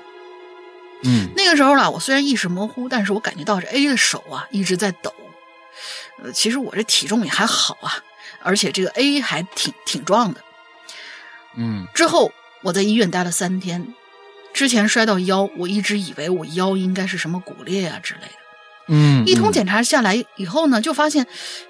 [1.04, 5.14] 嗯那个时候呢，我虽然意识模糊，但是我感觉到这 A 的手啊一直在抖。
[6.24, 8.02] 呃，其实我这体重也还好啊，
[8.42, 10.42] 而且这个 A 还挺挺壮的。
[11.56, 12.32] 嗯之后
[12.64, 13.94] 我在医院待了三天，
[14.54, 18.34] 之前摔到腰，我一直以为我腰应该是什么骨裂啊之类的。
[18.90, 21.28] 嗯，一通检查下来以后呢，就发现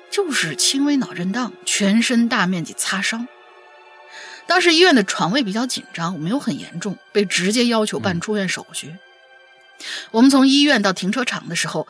[0.10, 3.28] 就是轻微脑震荡，全身大面积擦伤。
[4.48, 8.96] 当时医院的床位比较紧张，我没有很严重，被直接要求办出院手续。
[10.12, 11.88] 我们从医院到停车场的时候，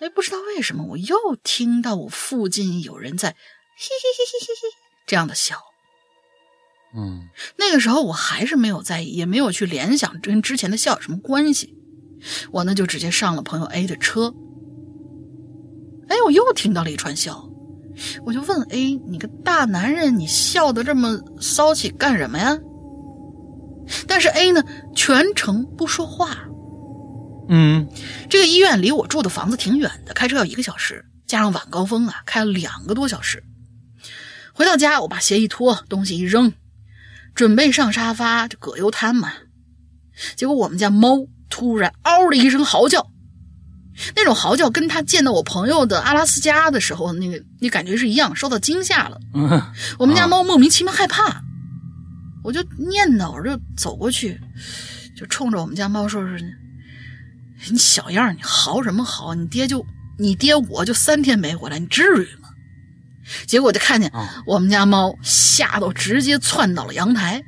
[0.00, 5.60] 哎，不知道为什么我又听到我附近有人在嘿嘿嘿嘿嘿嘿这样的笑。
[6.96, 11.76] 嗯那个时候我还是没有在意，也没有去联想跟之前的笑有什么关系。
[12.50, 14.34] 我呢就直接上了朋友 A 的车。
[16.08, 17.48] 哎，我又听到了一串笑，
[18.24, 22.58] 我就问 A：“ 你个大男人，你笑得这么骚气干什么呀？”
[24.08, 26.38] 但是 A 呢全程不说话。
[27.48, 27.86] 嗯
[28.30, 33.44] 这个医院离我住的房子挺远的，开车要一个小时，加上晚高峰啊，开了两个多小时。
[34.54, 36.52] 回到家，我把鞋一脱，东西一扔，
[37.34, 39.32] 准备上沙发就葛优瘫嘛。
[40.36, 43.10] 结果我们家猫突然嗷的一声嚎叫，
[44.16, 49.20] 那种嚎叫跟它见到我朋友的阿拉斯加的时候那个那感觉是一样，受到惊吓了。
[49.34, 49.62] 嗯
[49.98, 51.42] 我们家猫莫名其妙害怕，
[52.42, 54.40] 我就念叨，我就走过去，
[55.16, 59.34] 就冲着我们家猫说：“是你小样儿，你嚎什么嚎？
[59.34, 59.86] 你爹就
[60.18, 62.48] 你爹我就三天没回来，你至于吗？”
[63.46, 67.42] 结果就看见啊我们家猫吓得直接窜到了阳台。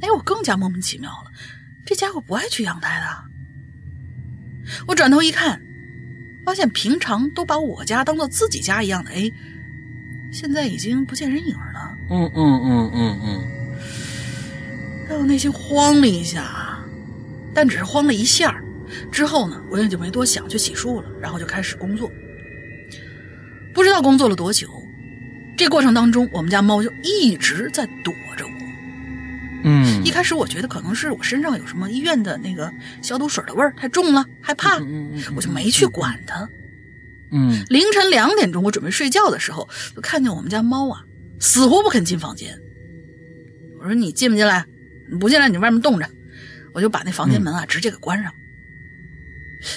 [0.00, 1.30] 哎，我更加莫名其妙了，
[1.84, 3.31] 这家伙不爱去阳台的。
[4.86, 5.60] 我转头一看，
[6.44, 9.32] 发现平常都把我家当做自己家一样的 A，
[10.30, 11.96] 现在已经不见人影了。
[12.10, 13.44] 嗯嗯嗯嗯嗯
[15.08, 16.78] 哎，我内心慌了一下，
[17.54, 18.60] 但只是慌了一下。
[19.10, 22.10] 之后呢，我也就没多想，去洗漱了，然后就开始工作。
[23.74, 24.68] 不知道工作了多久，
[25.56, 28.61] 这过程当中，我们家猫就一直在躲着我。
[29.64, 32.72] 嗯一开始我觉得可能是我身上有什么医院的那个
[33.02, 36.48] 消毒水的味儿太重了，害怕，嗯嗯我就没去管它。
[37.30, 41.04] 嗯凌晨两点钟，我准备睡觉的时候，就看见我们家猫啊，
[41.40, 42.58] 死活不肯进房间。
[43.80, 44.64] 我说：“你进不进来？
[45.10, 46.08] 你不进来，你外面冻着。”
[46.74, 48.32] 我就把那房间门啊、直接给关上。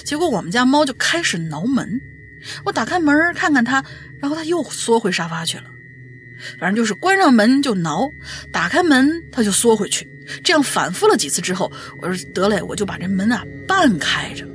[0.03, 2.01] 结果我们家猫就开始挠门，
[2.65, 3.83] 我打开门看看它，
[4.19, 5.65] 然后它又缩回沙发去了。
[6.59, 8.09] 反正就是关上门就挠，
[8.51, 10.07] 打开门它就缩回去，
[10.43, 11.71] 这样反复了几次之后，
[12.01, 14.45] 我说得嘞，我就把这门啊半开着。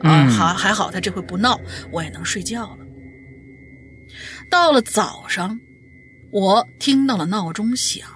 [0.00, 2.78] 啊，好还还好，他这回不闹，我也能睡觉了。
[4.50, 5.58] 到了早上，
[6.30, 8.06] 我听到了闹钟响，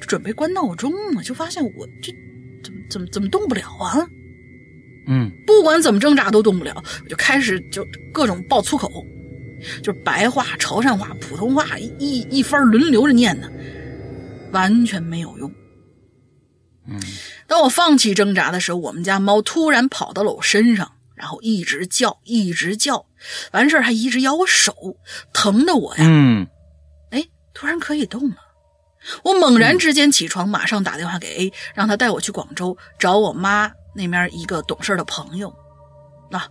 [0.00, 2.12] 准备关闹钟呢，就发现我这
[2.62, 4.08] 怎么怎么怎么动不了啊？
[5.08, 9.04] 嗯不管怎么挣扎都动不了，我就开始就各种爆粗口，
[9.82, 13.48] 就是白话、潮汕话、普通话一一一番轮流着念呢，
[14.52, 15.50] 完全没有用。
[16.88, 17.00] 嗯
[17.48, 23.06] 当我放弃挣扎的时候，我们家猫突然跑到了我身上，然后一直叫，一直叫，
[23.52, 24.96] 完事儿还一直咬我手，
[25.32, 26.46] 疼的我呀，嗯
[27.10, 28.36] 哎，突然可以动了。
[29.22, 35.54] 我猛然之间起床，马上打电话给 A，让他带我去广州找我妈那边一个懂事的朋友。
[36.28, 36.42] 那、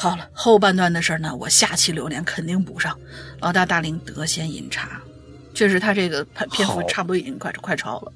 [0.00, 2.98] 好了，后半段的事儿呢，我下期榴莲肯定补上。
[3.40, 4.98] 老大大龄得先饮茶，
[5.52, 8.12] 确实他这个篇篇幅差不多已经快快超了。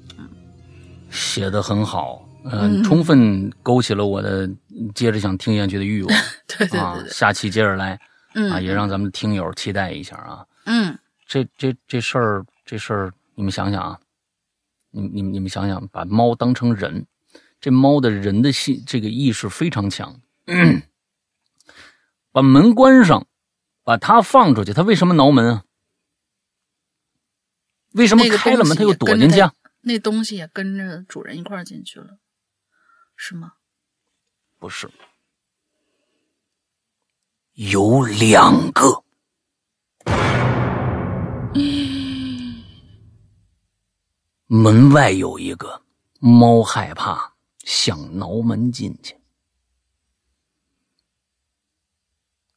[1.11, 4.49] 写的很好，嗯、充分勾起了我的
[4.95, 6.17] 接着想听下去的欲望
[6.47, 7.03] 对对啊对！
[7.03, 7.99] 对，下期接着来
[8.33, 10.43] 嗯啊，也让咱们听友期待一下啊。
[10.65, 13.99] 嗯这这这事儿，这事儿，你们想想啊，
[14.89, 17.05] 你你们你们想想，把猫当成人，
[17.61, 20.19] 这猫的人的性这个意识非常强，
[22.35, 23.27] 把门关上，
[23.81, 25.63] 把它放出去，它为什么挠门啊？
[27.93, 29.53] 为什么那个开了门它又躲进去啊？
[29.79, 32.17] 那东西也跟着主人一块儿进去了，
[33.15, 33.53] 是吗？
[34.59, 34.91] 不是，
[37.53, 39.01] 有两个。
[44.47, 45.81] 门外有一个
[46.19, 49.17] 猫，害怕，想挠门进去。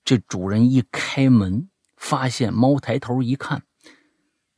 [0.08, 1.68] 这主人一开门，
[1.98, 3.64] 发现猫抬头一看，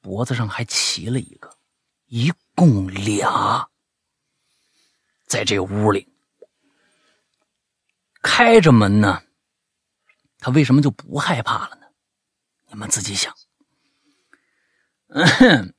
[0.00, 1.56] 脖子上还骑了一个，
[2.06, 3.68] 一共俩，
[5.26, 6.06] 在这屋里。
[8.22, 9.24] 开着门呢，
[10.38, 11.86] 他为什么就不害怕了呢？
[12.68, 13.34] 你们自己想。
[15.08, 15.74] 嗯，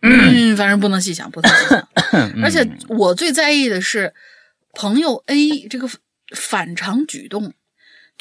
[0.57, 1.88] 反正不能细想，不能细想。
[2.12, 4.13] 嗯而且我最在意的是，
[4.73, 5.89] 朋友 A 这个
[6.36, 7.53] 反常举动，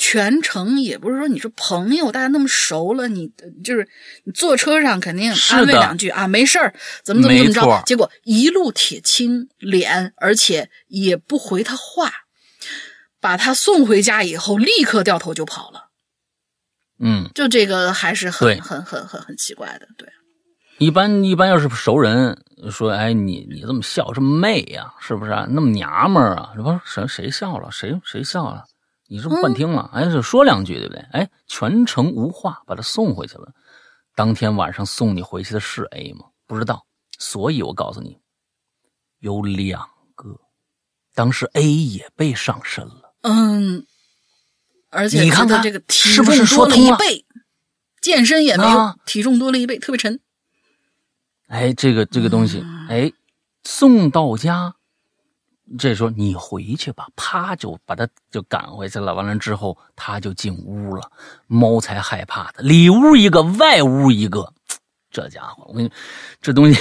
[0.00, 3.30] 全程也不是说你是朋友大家那么熟了，你
[3.62, 3.86] 就是
[4.24, 6.72] 你坐车上肯定安慰两句啊，没事儿，
[7.04, 12.10] 怎么怎么怎么着，结果一路铁青脸，而且也不回他话，
[13.20, 15.90] 把他送回家以后，立刻掉头就跑了。
[16.98, 20.08] 嗯，就这个还是很很很很很奇怪的，对。
[20.78, 25.46] 一般一般要是熟人说，哎，你你这么笑这么媚呀、是不是、啊？
[25.50, 26.52] 那么娘们儿啊？
[26.56, 27.70] 这不是谁谁笑了？
[27.70, 28.64] 谁谁笑了？
[29.10, 29.90] 你是不幻听了？
[29.92, 31.00] 哎，就说两句，对不对？
[31.10, 33.52] 哎，全程无话，把他送回去了。
[34.14, 36.26] 当天晚上送你回去的是 A 吗？
[36.46, 36.86] 不知道。
[37.18, 38.20] 所以我告诉你，
[39.18, 40.40] 有两个。
[41.12, 43.12] 当时 A 也被上身了。
[43.22, 43.84] 嗯，
[44.90, 47.26] 而且你看他这个体重多了一倍，
[48.00, 50.20] 健身也没有，啊体重多了一倍，特别沉。
[51.48, 53.12] 哎，这个这个东西，哎，
[53.64, 54.76] 送到家，
[55.78, 59.14] 这时候你回去吧，啪就把他就赶回去了。
[59.14, 61.10] 完了之后，他就进屋了，
[61.46, 64.52] 猫才害怕的，里屋一个，外屋一个，
[65.10, 65.92] 这家伙，我跟你，
[66.40, 66.80] 这东西，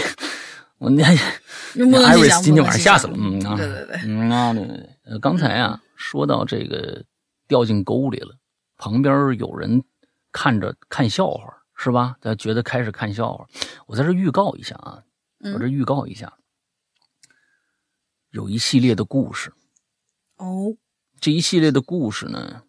[0.80, 7.04] 我那艾瑞斯今天晚上吓死了，嗯啊，对对对，嗯啊，对对对，呃，刚才啊说到这个
[7.47, 8.36] 掉进沟里了，
[8.78, 9.84] 旁边有人
[10.32, 11.43] 看着看笑话
[11.75, 12.15] 是吧？
[12.21, 13.45] 他觉得开始看笑话，
[13.86, 14.99] 我在这预告一下啊，
[15.43, 16.34] 嗯我这预告一下，
[18.32, 19.54] 有一系列的故事，
[20.38, 20.76] 哦，
[21.20, 22.63] 这一系列的故事呢，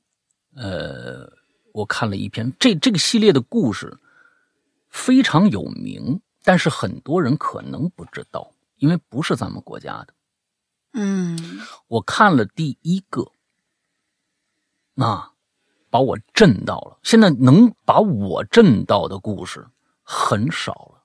[0.55, 1.31] 呃，
[1.73, 3.99] 我看了一篇，这这个系列的故事
[4.89, 10.15] 非常有名，但是很多人可能不知道，因为不是咱们国家的。
[10.93, 11.39] 嗯
[11.87, 13.31] 我看了第一个，
[14.97, 15.33] 啊，
[15.91, 16.99] 把我震到了。
[17.03, 19.69] 现在能把我震到的故事
[20.03, 21.05] 很少了。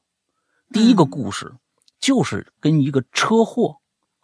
[0.71, 1.53] 第一个故事
[1.99, 3.77] 就是跟一个车祸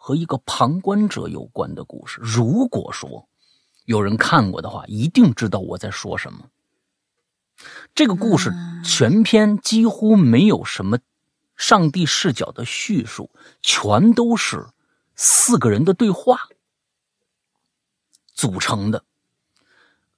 [0.04, 2.18] 和一个旁观者有关的故事。
[2.20, 3.28] 如果说
[3.84, 6.40] 有人看过的话，一定知道我在说什么。
[7.94, 8.52] 这个故事
[8.84, 10.98] 全篇几乎没有什么
[11.56, 13.30] 上帝视角的叙述，
[13.62, 14.66] 全都是
[15.14, 16.48] 四个人的对话
[18.34, 19.04] 组成的，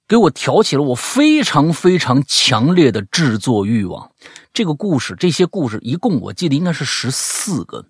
[0.07, 4.11] 给我挑起了我非常非常强烈的制作欲望。
[4.51, 7.85] 这个故事，这些故事一共我记得应该是十四个，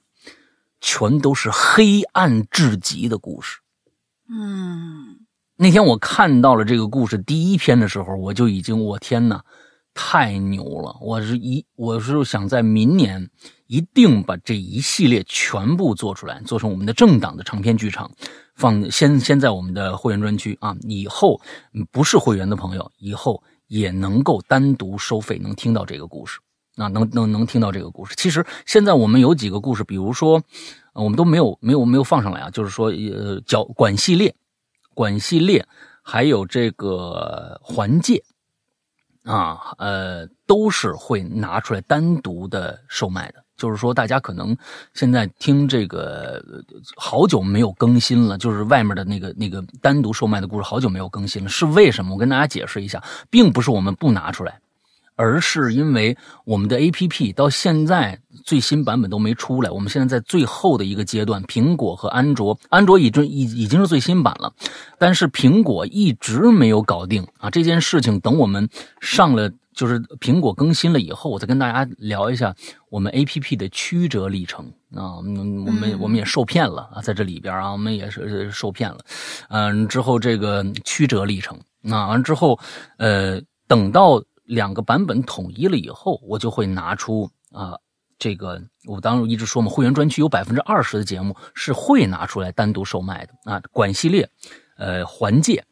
[0.81, 3.59] 全都是黑暗至极的故事。
[4.29, 5.19] 嗯
[5.57, 9.45] 那天我看到了这个故事第一篇的时候，我就已经，我天哪，
[9.93, 10.97] 太牛了！
[10.99, 13.29] 我是一，我是想在明年
[13.67, 18.11] 一定把这一系列全部做出来，做成我们的政党的长篇剧场，
[18.55, 21.39] 放先先在我们的会员专区啊，以后
[21.71, 26.39] 嗯不是会员的朋友，以后也能够单独收费，能听到这个故事。
[26.75, 28.13] 啊，能能能听到这个故事。
[28.17, 30.41] 其实现在我们有几个故事，比如说，
[30.93, 34.35] 呃我们都没有没有没有放上来啊，就是说，呃，角管系列，
[34.93, 35.65] 管系列，
[36.01, 38.23] 还有这个环界，
[39.23, 43.43] 啊，呃，都是会拿出来单独的售卖的。
[43.57, 44.57] 就是说，大家可能
[44.93, 46.43] 现在听这个
[46.97, 52.13] 好久没有更新了，就是外面的那个那个单独售卖的故事好久没有更新了，是为什么？
[52.13, 54.59] 我跟大家解释一下，并不是我们不拿出来，
[55.15, 64.53] 而是因为我们的 A P P 到现在最新版本都没出来，我们现在在最后的一个阶段，苹果和安卓，安卓已经已已经是最新版了，
[64.99, 68.19] 但是苹果一直没有搞定啊这件事情。
[68.19, 68.67] 等我们
[68.99, 72.53] 上了，就是苹果更新了以后，我再跟大家聊一下
[72.89, 75.23] 我们 A P P 的曲折历程啊。
[75.23, 78.97] 嗯，我们我们也受骗了啊，在这里边啊，我们也是受骗了。
[79.49, 82.59] 嗯，之后这个曲折历程，那完之后，
[82.97, 84.21] 呃，等到。
[84.45, 87.77] 两个版本统一了以后，我就会拿出啊，
[88.17, 94.29] 这个我当时一直说嘛，会员专区有百分之二十的节目是会拿出来单独售卖的啊，管系列，
[94.77, 95.65] 呃，环界，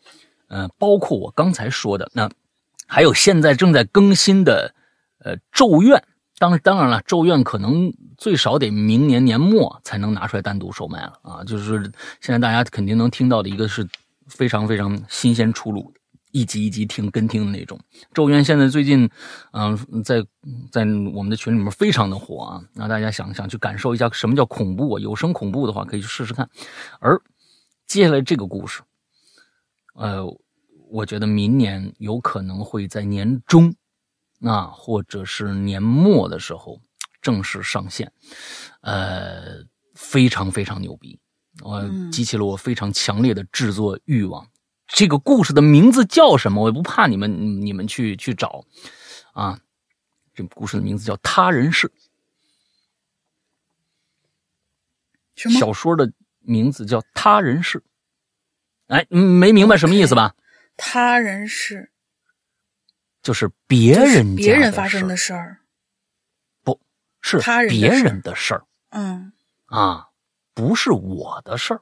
[0.47, 2.29] 呃，包括我刚才说的那，
[2.87, 4.73] 还有现在正在更新的
[5.19, 6.03] 呃咒怨，
[6.37, 13.87] 当当然了，咒怨可能最少得明年年末才能拿出来单独售卖了啊，就是现在大家肯定能听到的一个是
[14.27, 15.99] 非常非常新鲜出炉的。
[16.33, 17.79] 一集一集听跟听的那种，
[18.11, 19.07] 《咒怨》现在最近，
[19.51, 20.25] 嗯，在
[20.71, 20.81] 在
[21.13, 22.63] 我们的群里面非常的火啊。
[22.73, 26.49] 那大家想想去感受一下什么叫恐怖啊，有声恐怖的话，可以去试试看。
[26.99, 27.21] 而
[27.85, 28.81] 接下来这个故事，
[29.93, 30.25] 呃，
[30.89, 33.75] 我觉得明年有可能会在年中
[34.41, 36.81] 啊，或者是年末的时候
[37.21, 38.11] 正式上线，
[38.81, 39.63] 呃，
[39.93, 41.19] 非常非常牛逼，
[41.61, 44.47] 我，激起了我非常强烈的制作欲望。
[44.93, 46.61] 这个故事的名字叫什么？
[46.61, 48.63] 我也不怕你们，你们去去找，
[49.33, 49.59] 啊，
[50.35, 51.91] 这故事的名字叫《他人事》。
[55.59, 57.79] 小说的名字叫《他人事》。
[58.87, 60.35] 哎，没明白什么意思吧？
[60.77, 61.91] 他人事
[63.23, 65.61] 就是别人别人发生的事儿，
[66.63, 66.79] 不
[67.19, 68.67] 是他人别人的事儿。
[68.89, 69.33] 嗯
[69.65, 70.09] 啊，
[70.53, 71.81] 不是我的事儿，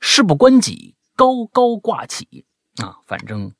[0.00, 0.95] 事不关己。
[1.16, 2.44] 高高挂起
[2.76, 3.52] 啊，反正，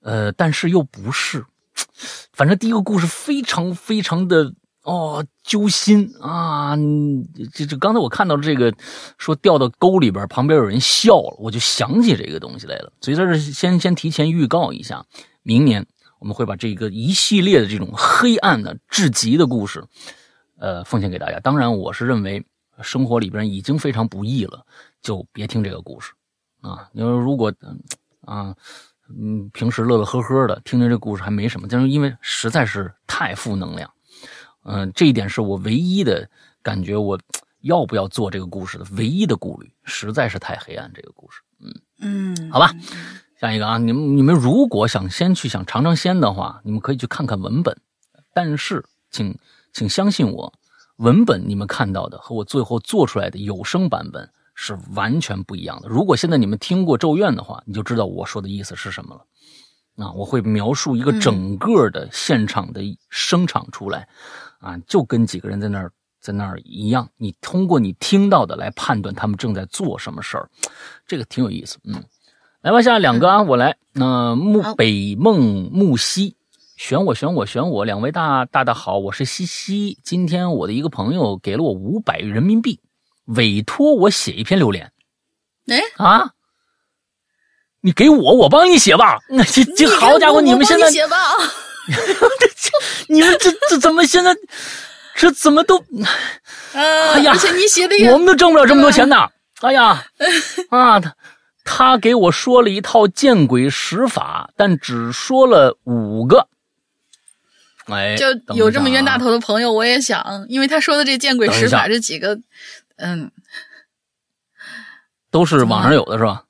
[0.00, 1.44] 呃，但是又不是，
[2.32, 6.74] 反正第一个故事非常非常的哦揪心啊！
[7.52, 8.74] 这这刚才我看到这个
[9.18, 12.90] 说掉到沟里边，旁边有人笑了，我就想起这个东西来了。
[13.02, 15.04] 所以在这先先提前预告一下，
[15.42, 15.86] 明年
[16.18, 19.84] 我们会把这个一系列的这种黑暗的至极的故事，
[20.58, 21.38] 呃，奉献给大家。
[21.40, 22.46] 当然，我是认为
[22.80, 24.64] 生活里边已经非常不易了，
[25.02, 26.12] 就别听这个故事。
[26.60, 27.52] 啊，你说如果，
[28.26, 28.54] 啊，
[29.08, 33.90] 嗯，平时乐乐呵呵的听听这故事还没什么，但是因为实在是太负能量，
[34.64, 36.28] 嗯，这一点是我唯一的
[36.62, 37.18] 感觉，我
[37.62, 42.72] 要不要做这个故事的唯一的顾虑，实在是太黑暗这个故事，嗯嗯，好吧，
[43.40, 47.76] 下一个啊，你们你们如果想先去想尝尝鲜的话，你们可以去看看文本，
[48.34, 49.36] 但是请
[49.72, 50.52] 请相信我，
[50.96, 54.30] 文本你们看到的和我最后做出来的有声版本。
[54.62, 55.88] 是完全不一样的。
[55.88, 59.24] 如果现在你们听过《咒怨》的话，你就知道我说的意思是什么了。
[60.04, 64.06] 啊，我会描述一个整个的现场的声场出来，
[64.58, 65.90] 啊，就跟几个人在那儿
[66.20, 67.08] 在那儿一样。
[67.16, 70.50] 你通过你听到的来判断他们正在做什么事儿，
[71.06, 71.78] 这个挺有意思。
[71.84, 72.04] 嗯，
[72.60, 73.78] 来吧，下两个啊，我来。
[73.94, 76.36] 那木北梦木西，
[76.76, 79.98] 选我选我选我，两位大大大好，我是西西。
[80.04, 82.78] 今天我的一个朋友给了我五百人民币。
[83.36, 84.90] 委托我写一篇榴莲，
[85.68, 86.30] 哎啊！
[87.80, 89.18] 你给我，我帮你写吧。
[89.30, 91.16] 那这这好家伙，你们现在写吧。
[93.08, 94.36] 你们这这怎么现在
[95.14, 95.82] 这怎么都？
[96.72, 97.32] 哎呀！
[97.32, 99.28] 而且你写的我们都挣不了这么多钱呢。
[99.60, 100.04] 哎呀
[100.70, 101.00] 啊！
[101.00, 101.14] 他
[101.64, 106.48] 他给我说了一套见鬼十法，但只说了五个。
[107.86, 112.38] 哎，就有这么冤大头的朋友，我也想，因为他说的这见鬼十法这几个。
[113.00, 113.30] 嗯，
[115.30, 116.44] 都是网上有的是吧？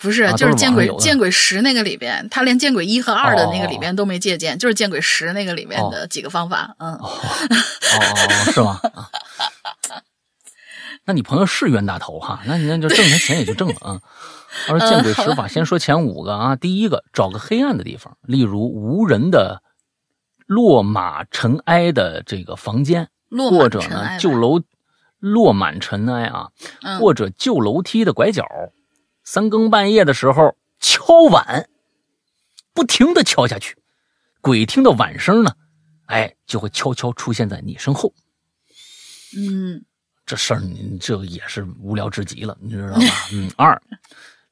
[0.00, 6.76] 不是，就是见鬼见鬼十那个里边，他连见鬼一和二的那个里边都没借鉴，就是见鬼十那个里面的几个方法。
[6.78, 8.80] 嗯，哦，是吗？
[11.04, 12.40] 那你朋友是冤大头哈？
[12.46, 14.00] 那你那就挣他钱也就挣了啊。
[14.68, 16.54] 他说见鬼十法，先说前五个啊。
[16.54, 19.62] 第一个，找个黑暗的地方，例如无人的
[20.46, 23.08] 落马尘埃的这个房间，
[23.50, 24.60] 或者呢旧楼。
[25.18, 26.50] 落满尘埃啊，
[27.00, 28.46] 或者旧楼梯的拐角，
[29.24, 31.68] 三更半夜的时候敲碗，
[32.72, 33.76] 不停的敲下去，
[34.40, 35.56] 鬼听到碗声呢，
[36.06, 38.14] 哎，就会悄悄出现在你身后。
[39.36, 39.84] 嗯，
[40.24, 43.00] 这事儿你这也是无聊至极了，你知道吧？
[43.32, 43.50] 嗯。
[43.56, 43.82] 二，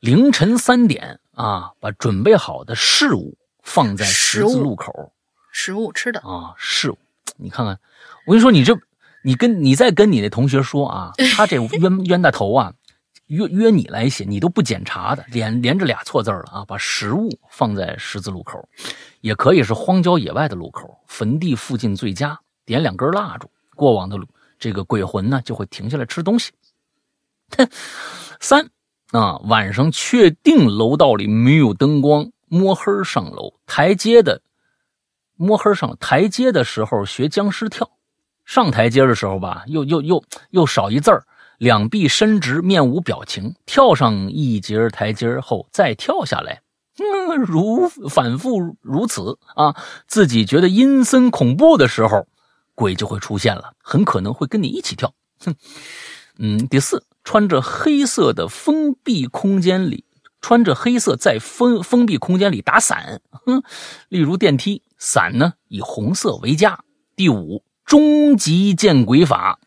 [0.00, 5.12] 凌晨三点啊，把准备好的事物放在十字路口，
[5.52, 6.98] 食物吃的啊，事物，
[7.36, 7.78] 你看看，
[8.26, 8.76] 我跟你说，你这。
[9.26, 12.72] 你跟你再跟你那同学说啊， 他这冤冤大头啊，
[13.26, 16.64] 约约你来写，你都不检查的，连连着俩错字了啊！
[16.64, 18.68] 把食物放在十字路口，
[19.22, 22.38] 也可以是荒郊野外的路口，坟地附近最佳。
[22.64, 24.16] 点两根蜡烛，过往的
[24.60, 26.52] 这个鬼魂呢就会停下来吃东西。
[28.38, 28.70] 三
[29.10, 34.40] 啊，晚上确定楼道里没有灯光，摸黑上楼，台阶的
[35.34, 37.90] 摸黑上台阶的时候学僵尸跳，
[38.46, 41.26] 上台阶的时候吧，又又又又少一字儿。
[41.58, 46.60] 两臂伸直，面无表情，跳上一节台阶后再跳下来，
[46.98, 49.74] 嗯，如反复如此啊，
[50.06, 52.28] 自己觉得阴森恐怖的时候，
[52.74, 55.14] 鬼就会出现了，很可能会跟你一起跳。
[55.40, 55.54] 哼，
[56.38, 60.04] 嗯，第四，穿着黑色的封闭空间里，
[60.42, 63.62] 穿着黑色在封封闭空间里打伞，哼，
[64.10, 66.78] 例如电梯，伞呢以红色为佳。
[67.16, 69.58] 第五，终极见鬼法。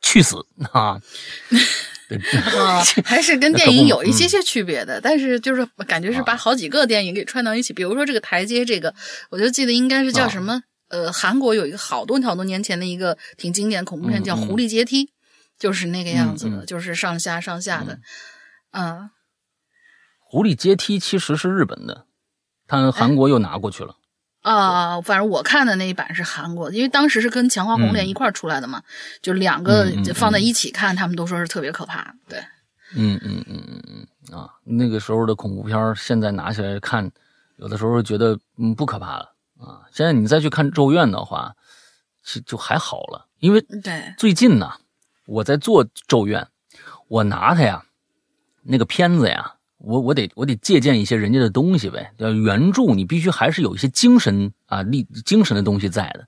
[0.00, 1.02] 去死啊！
[2.56, 7.72] 啊，还是跟电影有一些些区别的，但是就是感觉是把好几个电影给串到一起。
[7.72, 8.94] 比如说这个台阶，这个
[9.28, 10.62] 我就记得应该是叫什么？
[10.86, 15.06] 呃，韩国有一个好多好多年前的一个挺经典恐怖片，叫《狐狸阶梯》，
[15.58, 17.98] 就是那个样子的，就是上下上下的。
[18.70, 19.10] 嗯，
[20.20, 22.06] 狐狸阶梯其实是日本的，
[22.68, 23.96] 他韩国又拿过去了。
[24.48, 28.82] 啊，反正我看的那一版是韩国的，因为当时是跟《强化红莲》一块出来的嘛，
[29.20, 32.14] 就两个放在一起看，他们都说是特别可怕。
[32.28, 32.38] 对，
[32.94, 37.10] 嗯嗯嗯嗯嗯啊，那个时候的恐怖片，现在拿起来看，
[37.56, 39.82] 有的时候觉得嗯不可怕了啊。
[39.92, 41.54] 现在你再去看《咒怨》的话，
[42.24, 44.72] 其就还好了，因为对最近呢，
[45.26, 46.42] 我在做《咒怨》，
[47.08, 47.84] 我拿它呀，
[48.62, 49.56] 那个片子呀。
[49.78, 56.26] 我我得我得借鉴一些人家的东西呗，要原著你必须还是有一些精神啊力精神的东西在的。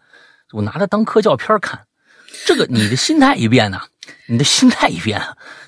[0.53, 1.80] 我拿它当科教片看，
[2.46, 3.82] 这个你的心态一变呐，
[4.26, 5.20] 你的心态一变，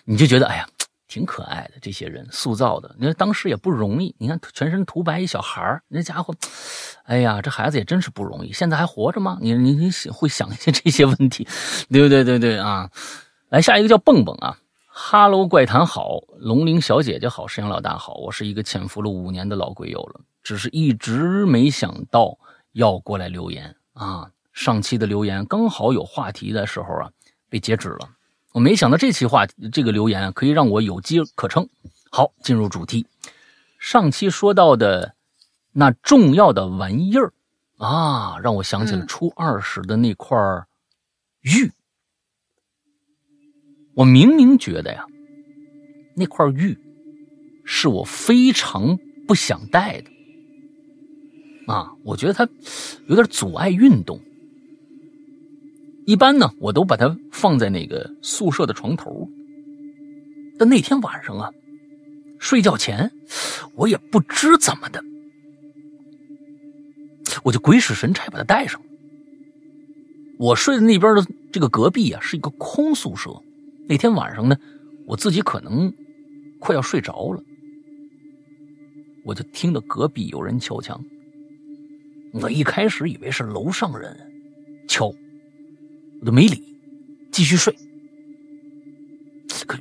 [0.05, 0.69] 你就觉得哎呀
[1.09, 2.95] 挺可爱的这些人塑造的。
[2.99, 6.35] 你看当时也不容易，你看全身涂白一小孩那家伙，
[7.05, 9.39] 哎呀这孩子也真是不容易，现在还活着吗？
[9.41, 11.47] 你你你会想一些这些问题，
[11.91, 12.89] 对不对对对啊？
[13.49, 14.57] 来下一个叫蹦蹦啊。
[14.95, 22.37] 哈喽，怪谈好，龙鳞小姐姐好，山羊老大好，我是一个潜伏了五年的老鬼友了，只是一直没想到
[22.73, 24.31] 要过来留言啊。
[24.53, 27.11] 上期的留言刚好有话题的时候啊，
[27.49, 28.11] 被截止了。
[28.53, 31.67] 我没想到这期话这个留言可以让我有机可乘。
[32.11, 33.07] 好，进入主题，
[33.79, 35.15] 上期说到的
[35.73, 37.33] 那重要的玩意儿
[37.79, 40.39] 啊，让我想起了初二时的那块
[41.41, 41.73] 玉。
[43.95, 45.05] 我明明觉得呀，
[46.15, 46.79] 那块玉
[47.65, 50.11] 是我非常不想戴的
[51.67, 52.49] 啊，我觉得它
[53.07, 54.21] 有点阻碍运动。
[56.07, 59.29] 一般呢，我都把它放在那个宿舍的床头。
[60.59, 61.53] 但那天晚上啊，
[62.39, 63.13] 睡觉前
[63.75, 65.05] 我也不知怎么的，
[67.45, 68.87] 我就鬼使神差把它戴上了。
[70.39, 73.31] 我睡的那边的这个隔壁啊，是一个空宿舍。
[73.89, 74.57] 那天晚上呢，
[75.07, 75.93] 我自己可能
[76.59, 77.43] 快要睡着了，
[79.25, 81.05] 我就听到隔壁有人敲墙。
[82.33, 84.17] 我一开始以为是楼上人
[84.89, 86.63] 敲，我就没理，
[87.31, 87.77] 继续睡。
[89.67, 89.79] 可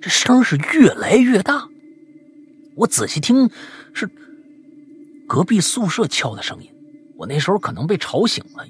[0.00, 1.68] 这声是越来越大，
[2.74, 3.48] 我仔细听
[3.92, 4.10] 是
[5.28, 6.68] 隔壁宿舍敲的声音。
[7.16, 8.66] 我那时候可能被吵醒了，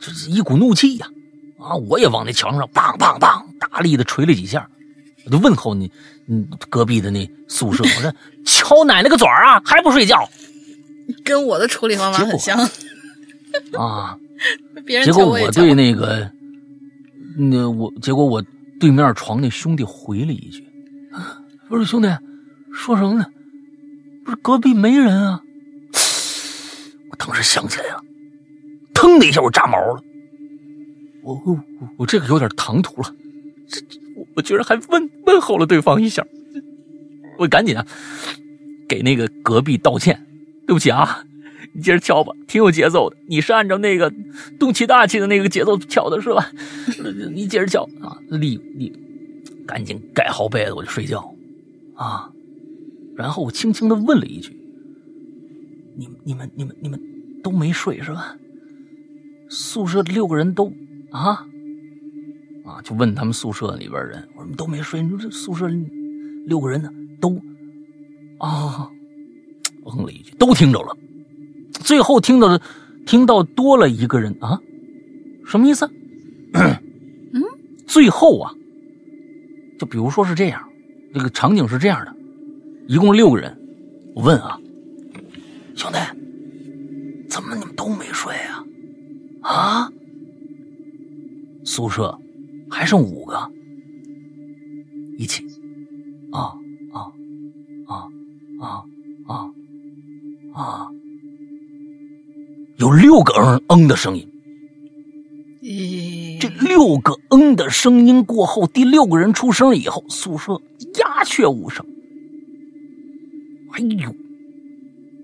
[0.00, 1.10] 就是一股怒气呀。
[1.88, 4.68] 我也往那墙上梆梆梆大力的捶了几下，
[5.24, 5.90] 我就问候你，
[6.28, 8.12] 嗯，隔壁的那宿舍，我说
[8.44, 10.28] 敲奶奶个嘴儿啊，还不睡觉？
[11.24, 12.58] 跟我的处理方法很像
[13.78, 14.18] 啊。
[14.84, 16.30] 别人结果我对那个，
[17.38, 18.44] 那我结果我
[18.78, 20.62] 对面床那兄弟回了一句
[21.68, 22.08] ：“不是兄弟，
[22.74, 23.24] 说什么呢？
[24.24, 25.40] 不是隔壁没人啊？”
[27.10, 28.02] 我当时想起来了，
[28.92, 30.02] 腾的一下我炸毛了。
[31.26, 31.60] 我我
[31.98, 33.12] 我这个有点唐突了，
[33.66, 33.80] 这
[34.36, 36.24] 我居然还问问候了对方一下，
[37.36, 37.84] 我赶紧啊
[38.88, 40.24] 给那个隔壁道歉，
[40.68, 41.24] 对不起啊，
[41.72, 44.12] 你接着敲吧，挺有节奏的，你是按照那个
[44.56, 46.48] 动气大气的那个节奏敲的是吧？
[47.32, 48.92] 你接着敲啊，立立，
[49.66, 51.34] 赶紧盖好被子我就睡觉
[51.96, 52.30] 啊，
[53.16, 54.56] 然后我轻轻的问了一句
[55.98, 57.00] ：“你你们你们你们
[57.42, 58.36] 都没睡是吧？
[59.48, 60.72] 宿舍六个人都。”
[61.16, 61.46] 啊，
[62.66, 62.82] 啊！
[62.82, 65.00] 就问他们宿舍里边人，我说都没睡。
[65.00, 65.66] 你说这宿舍
[66.44, 66.90] 六个人呢，
[67.20, 67.40] 都
[68.38, 68.90] 啊，
[69.86, 70.94] 嗯了一句，都听着了。
[71.72, 72.60] 最后听到的，
[73.06, 74.60] 听到多了一个人啊，
[75.46, 75.90] 什么意思？
[76.52, 77.42] 嗯，
[77.86, 78.52] 最后啊，
[79.78, 80.68] 就比如说是这样，
[81.14, 82.14] 这个场景是这样的，
[82.88, 83.58] 一共六个人。
[84.14, 84.60] 我问啊，
[85.74, 85.98] 兄弟，
[87.28, 88.64] 怎么你们都没睡啊？
[89.40, 89.92] 啊？
[91.66, 92.18] 宿舍
[92.70, 93.50] 还剩五个，
[95.18, 95.44] 一起。
[96.32, 96.54] 啊
[96.92, 97.12] 啊
[97.86, 98.08] 啊
[98.60, 98.84] 啊
[99.26, 99.50] 啊
[100.54, 100.88] 啊！
[102.76, 104.26] 有六个嗯嗯的声音。
[106.40, 110.60] 这六个嗯的声音过后，第六个人出声以后，宿舍
[111.00, 111.84] 鸦雀无声。
[113.72, 114.14] 哎呦，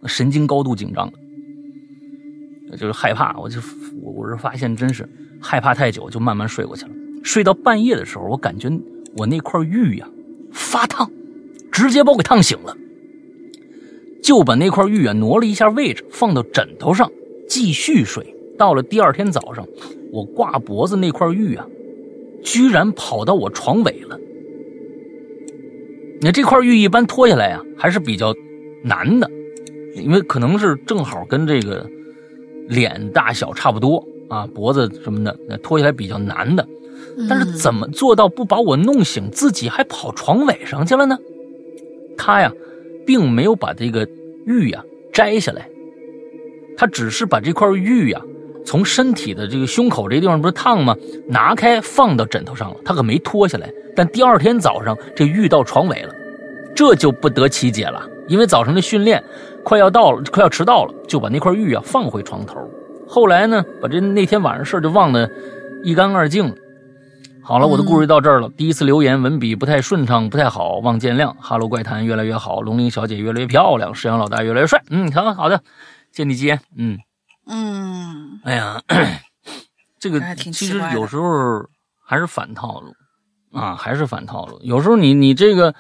[0.09, 3.39] 神经高度紧张了，就是害怕。
[3.39, 3.61] 我就
[4.03, 5.09] 我我是发现，真是
[5.43, 6.91] 害怕太久，就慢慢睡过去了。
[7.23, 8.71] 睡到半夜的时候，我感觉
[9.17, 10.09] 我那块玉呀
[10.53, 11.11] 发烫，
[11.71, 12.77] 直接把我给烫醒了。
[14.23, 17.11] 就把那块玉啊挪了一下位置，放到枕头上
[17.49, 18.35] 继续睡。
[18.57, 19.67] 到了第二天早上。
[20.13, 21.67] 我挂脖子那块玉啊，
[22.45, 24.21] 居然跑到我床尾了。
[26.21, 28.35] 那这块玉一般脱下来呀，还是比较
[28.85, 29.31] 难的，
[29.95, 31.89] 因为可能是正好跟这个
[32.69, 36.67] 脸大小差不多啊，脖子什么的，那脱下来比较难的。
[37.29, 41.19] 但是怎么做到不把我弄醒，自己还跑床尾上去了呢？
[42.17, 42.51] 他呀，
[43.05, 44.09] 并没有把这个
[44.47, 45.69] 玉呀摘下来，
[46.79, 48.23] 他只是把这块玉呀。
[48.65, 50.97] 从身体的这个胸口这地方不是烫吗？
[51.27, 53.71] 拿开放到枕头上了，他可没脱下来。
[53.95, 56.15] 但第二天早上这玉到床尾了，
[56.75, 58.09] 这就不得其解了。
[58.29, 59.23] 因为早上的训练
[59.63, 62.67] 快要到了，快要迟到了，就把那块玉啊放回床头。
[63.13, 65.31] 后来呢，把这那天晚上事就忘得
[65.85, 66.55] 一干二净了。
[67.43, 68.49] 好了，我的故事就到这儿了。
[68.57, 71.35] 第一次留言文笔不太顺畅，不太好，望见谅。
[71.39, 74.83] 哈喽怪谈越来越好，龙鳞小姐越来越漂亮，石阳老大越来越帅。
[74.89, 75.63] 嗯，好好的，
[76.11, 76.59] 借你吉言。
[76.75, 76.97] 嗯。
[77.47, 78.81] 嗯，哎呀，
[80.01, 81.23] 这个其实有时候
[82.03, 82.95] 还是反套路
[83.53, 84.59] 啊，还是反套路。
[84.63, 85.75] 有时候你你这个，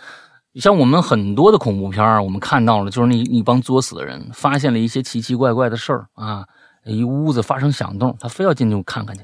[0.57, 6.45] 像我们很多的恐怖片我们看到了，就是那一帮作死的人发现了一些奇奇怪怪的事儿啊，
[6.85, 9.22] 一屋子发生响动，他非要进去看看去，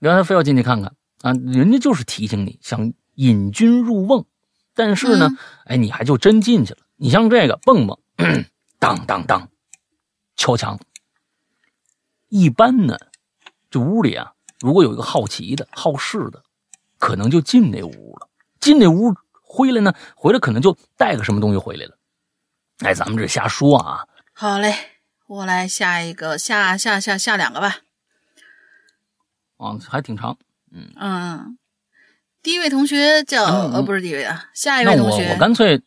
[0.00, 4.26] 原来非要进去看看啊，人家就是提醒你，想引君入瓮，
[4.74, 5.30] 但是呢，
[5.66, 6.80] 哎，你还就真进去了。
[6.96, 7.98] 你像这个蹦蹦，
[8.78, 9.48] 当当当，
[10.36, 10.78] 敲墙。
[12.28, 12.96] 一般呢，
[13.70, 16.42] 这屋里啊，如果有一个好奇的好事的，
[16.98, 18.28] 可能就进那屋了。
[18.60, 21.96] 进那屋回来呢，回来可能就带个什么东西回来了。
[22.78, 24.06] 哎，咱们这瞎说啊。
[24.32, 24.74] 好嘞，
[25.26, 27.78] 我来下一个，下下下下两个吧。
[29.56, 30.36] 啊，还挺长。
[30.72, 31.58] 嗯嗯，
[32.42, 35.28] 第一位同学叫呃，不是第一位啊，下一位同学。
[35.28, 35.80] 我我干脆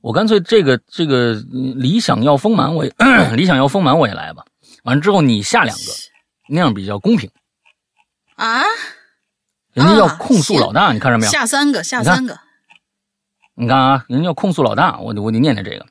[0.00, 2.90] 我干脆这个这个理想要丰满，我 也
[3.36, 4.44] 理想要丰满，我也来吧。
[4.82, 5.82] 完了之后，你下两个，
[6.48, 7.30] 那样比较公平
[8.34, 8.62] 啊！
[9.72, 11.30] 人家要控诉老大，你看着没有？
[11.30, 12.40] 下三个，下三个。
[13.54, 15.86] 你看啊，人家要控诉老大，我得我得念念这个，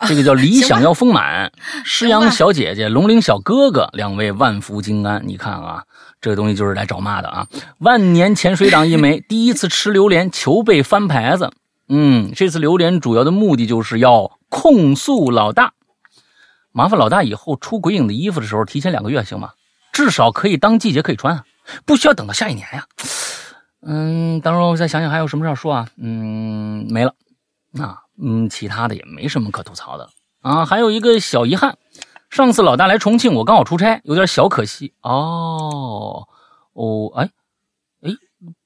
[0.08, 1.52] 这个叫理想要丰满，
[1.84, 5.22] 诗阳小姐姐、龙鳞小哥哥两位万福金安。
[5.26, 5.84] 你看啊，
[6.20, 7.46] 这个东西就是来找骂的啊！
[7.78, 11.52] 万年潜水党一枚， 第一次吃榴莲求被翻牌子。
[11.88, 15.74] 嗯，这次榴莲主要的目的就是要控诉老大。
[16.72, 19.50] 麻烦老大以后出鬼影的衣服的时候提前两个月行吗？
[19.92, 21.44] 至少可以当季节可以穿啊，
[21.84, 22.84] 不需要等到下一年呀。
[23.82, 25.88] 嗯，等会儿我再想想还有什么事说啊。
[25.98, 27.12] 嗯，没了。
[27.72, 30.08] 那嗯，其他的也没什么可吐槽的
[30.40, 30.64] 啊。
[30.64, 31.78] 还有一个小遗憾，
[32.28, 34.92] 上次老大来重庆，我刚好出差，有点小可惜。
[35.02, 36.26] 哦
[36.72, 37.30] 哦，哎
[38.02, 38.10] 哎，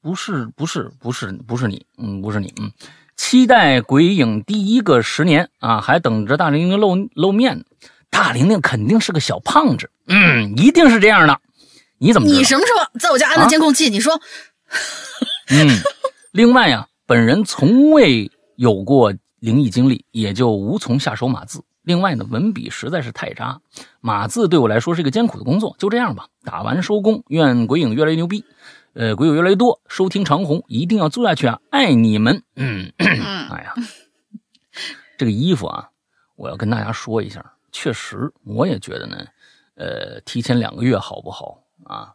[0.00, 2.70] 不是不是不是不是你，嗯，不是你，嗯。
[3.16, 7.64] 期待鬼影第一个十年啊，还等着大玲玲露露面。
[8.10, 11.40] 大玲玲肯定是个小胖子，嗯，一定是这样的。
[11.98, 12.28] 你怎么？
[12.28, 13.88] 你什么时候在我家安的监控器？
[13.90, 14.20] 你说。
[15.48, 15.68] 嗯，
[16.32, 19.12] 另外呀，本人从未有过
[19.44, 21.62] 灵异经历，也就无从下手码字。
[21.82, 23.60] 另外呢，文笔实在是太渣，
[24.00, 25.76] 码字对我来说是一个艰苦的工作。
[25.78, 27.22] 就这样吧，打完收工。
[27.28, 28.42] 愿鬼影越来越牛逼。
[28.94, 31.60] 呃，鬼友越来越多，收听长虹一定要做下去啊！
[31.70, 33.74] 爱你们，嗯， 哎呀，
[35.18, 35.90] 这个衣服啊，
[36.36, 39.16] 我要跟大家说一下，确实，我也觉得呢，
[39.74, 42.14] 呃，提前两个月好不好啊？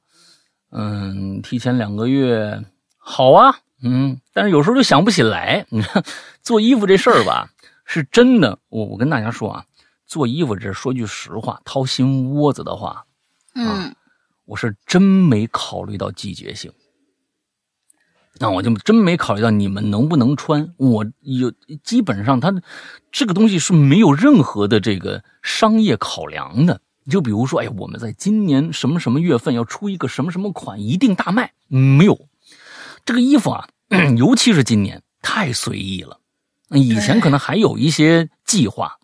[0.71, 2.63] 嗯，提前两个月
[2.97, 5.65] 好啊，嗯，但是有时候就想不起来。
[5.71, 6.03] 你看，
[6.41, 7.49] 做衣服这事儿吧，
[7.86, 8.59] 是真的。
[8.69, 9.65] 我我跟大家说啊，
[10.05, 13.05] 做衣服这说句实话，掏心窝子的话，
[13.55, 13.95] 嗯。
[14.45, 16.71] 我是真没考虑到季节性，
[18.39, 20.73] 那我就真没考虑到你们能不能穿。
[20.77, 21.53] 我有
[21.84, 22.51] 基本上，它
[23.11, 26.82] 这个东西是没有任何的这个商业考量的。
[27.07, 31.53] 就比如说，哎，我们在今年什么什么月份要出一个什么什么款，一定大卖。
[31.67, 32.19] 没有
[33.10, 33.68] 这个衣服啊，
[34.20, 36.20] 尤其是今年太随意了。
[36.70, 38.99] 以前可能还有一些计划，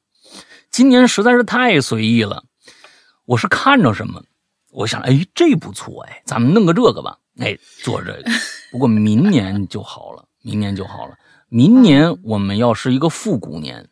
[0.70, 2.44] 今年实在是太随意了。
[3.26, 4.22] 我是看着什么，
[4.70, 8.24] 我想，哎，这不错，哎，咱们弄个这个吧，哎，做这个。
[8.72, 11.18] 不过明年就好了，明年就好了。
[11.50, 13.90] 明年我们要是一个复古年，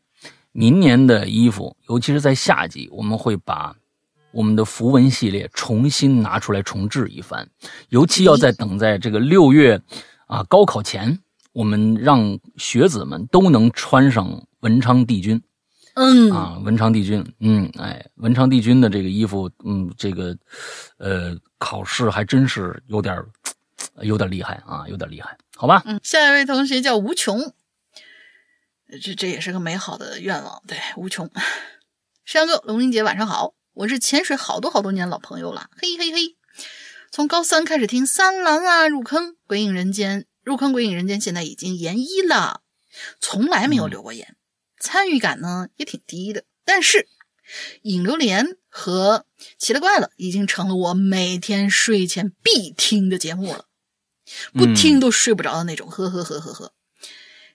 [0.52, 3.76] 明年的衣服，尤其是在夏季，我们会把
[4.34, 7.48] 我们的符文系列重新拿出来重置一番，
[7.90, 9.80] 尤其要在等在这个六月
[10.28, 11.20] 啊高考前。
[11.54, 15.40] 我们让学子们都能穿上文昌帝君，
[15.94, 16.32] 嗯。
[16.32, 20.36] 啊，文昌帝君，嗯，哎，文昌帝君的这个衣服，嗯，这个，
[20.98, 23.24] 呃，考试还真是有点
[24.02, 25.84] 有点厉害啊，有点厉害，好吧？
[25.86, 27.54] 嗯，下一位同学叫无穷，
[29.00, 31.30] 这这也是个美好的愿望，对，无穷，
[32.26, 36.36] 山哥，龙英姐晚上好，我是潜水好多好多年老朋友了，嘿嘿嘿，
[37.12, 40.28] 从高三开始听三郎啊，入坑鬼影人间。
[40.44, 42.62] 入坑鬼影人间现在已经研一了，
[43.20, 44.36] 从来没有留过言，
[44.78, 46.44] 参与感呢也挺低的。
[46.66, 47.08] 但是
[47.82, 49.26] 影榴莲和
[49.58, 53.66] 奇了怪了已经成了我每天睡前必听的节目了，
[54.54, 55.90] 不听都睡不着的那种。
[55.90, 56.74] 呵呵呵呵呵，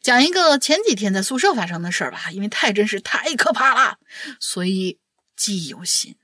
[0.02, 3.98] 讲一个前几天在宿舍发生的事儿吧，因为太真实太可怕了，
[4.40, 4.98] 所以
[5.38, 6.16] 记忆犹新。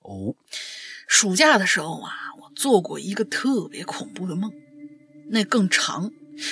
[0.00, 0.36] 哦，
[1.08, 4.52] 暑假的时候啊，我做过一个特别恐怖的梦。
[5.28, 6.10] 那更长，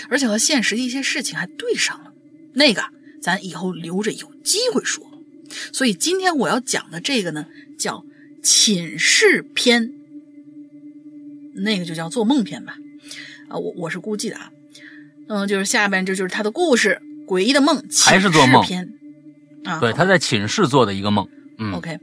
[0.09, 2.13] 而且和现实的一些事情还对上了。
[2.55, 2.85] 那个
[3.23, 5.07] 咱以后留着有机会说。
[5.73, 7.47] 所以今天我要讲的这个呢，
[7.79, 8.05] 叫
[8.43, 9.93] 寝室篇，
[11.55, 12.77] 那个就叫做梦篇吧。
[13.49, 14.51] 啊，我我是估计的啊。
[15.29, 18.93] 嗯，就是下边这就是他的故事，诡异的梦，还是做梦篇
[19.65, 19.79] 啊？
[19.81, 21.29] 对，他在寝室做的一个梦。
[21.61, 22.01] 嗯，OK。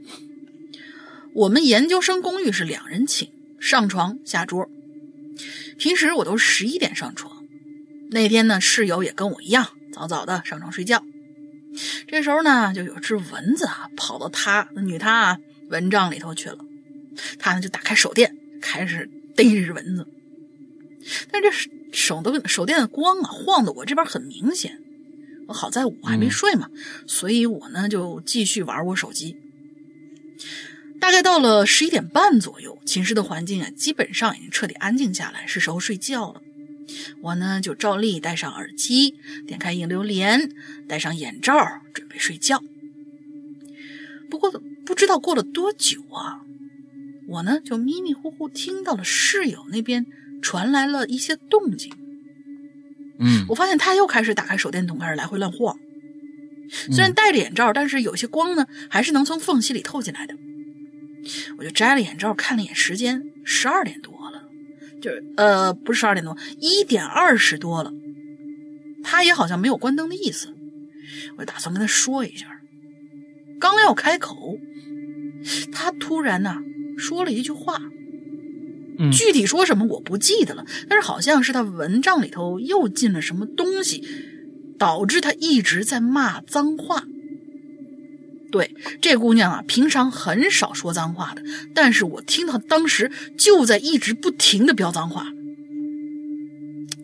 [1.34, 3.28] 我们研究生公寓是两人寝，
[3.60, 4.70] 上床下桌。
[5.76, 7.44] 平时我都十一点上床，
[8.10, 11.04] 那天呢，室友也跟我一样早早的上床睡觉。
[12.08, 15.38] 这时候呢，就有只蚊子啊跑到他那女他啊
[15.68, 16.58] 蚊帐里头去了，
[17.38, 20.06] 他呢就打开手电开始逮蚊子。
[21.30, 21.48] 但这
[21.92, 24.80] 手的手电的光啊晃的我这边很明显，
[25.46, 26.68] 我好在我还没睡嘛，
[27.06, 29.36] 所以我呢就继续玩我手机。
[31.00, 36.42] 大概到了十一点半左右，寝室的环境啊，基本上已经彻底安静下来，是时候睡觉了。
[37.22, 39.14] 我呢，就照例戴上耳机，
[39.46, 40.50] 点开影流连，
[40.88, 41.54] 戴上眼罩，
[41.92, 42.62] 准备睡觉。
[44.30, 44.50] 不过，
[44.84, 46.40] 不知道过了多久啊，
[47.28, 50.06] 我呢，就迷迷糊糊听到了室友那边
[50.42, 51.92] 传来了一些动静。
[53.20, 55.78] 嗯，我发现他又开始打开手电筒，开始来回乱晃。
[56.68, 60.34] 虽然戴着眼罩，但是有些光呢，还是能从缝隙里透进来的。
[61.58, 64.44] 我就摘了眼罩，看了一眼时间，十二点多了，
[65.00, 67.92] 就是呃，不是十二点多，一点二十多了。
[69.02, 70.54] 他也好像没有关灯的意思，
[71.36, 72.46] 我就打算跟他说一下。
[73.60, 74.58] 刚要开口，
[75.72, 76.58] 他突然呐
[76.96, 77.80] 说了一句话，
[79.12, 84.04] 具体说什么我不记得了，但是好像是他蚊帐里头又进了什么东西，
[84.78, 87.04] 导致她一直在骂脏话。
[88.50, 91.42] 对，这姑娘啊，平常很少说脏话的，
[91.74, 95.26] 但是我听到当时就在一直不停的飙脏话。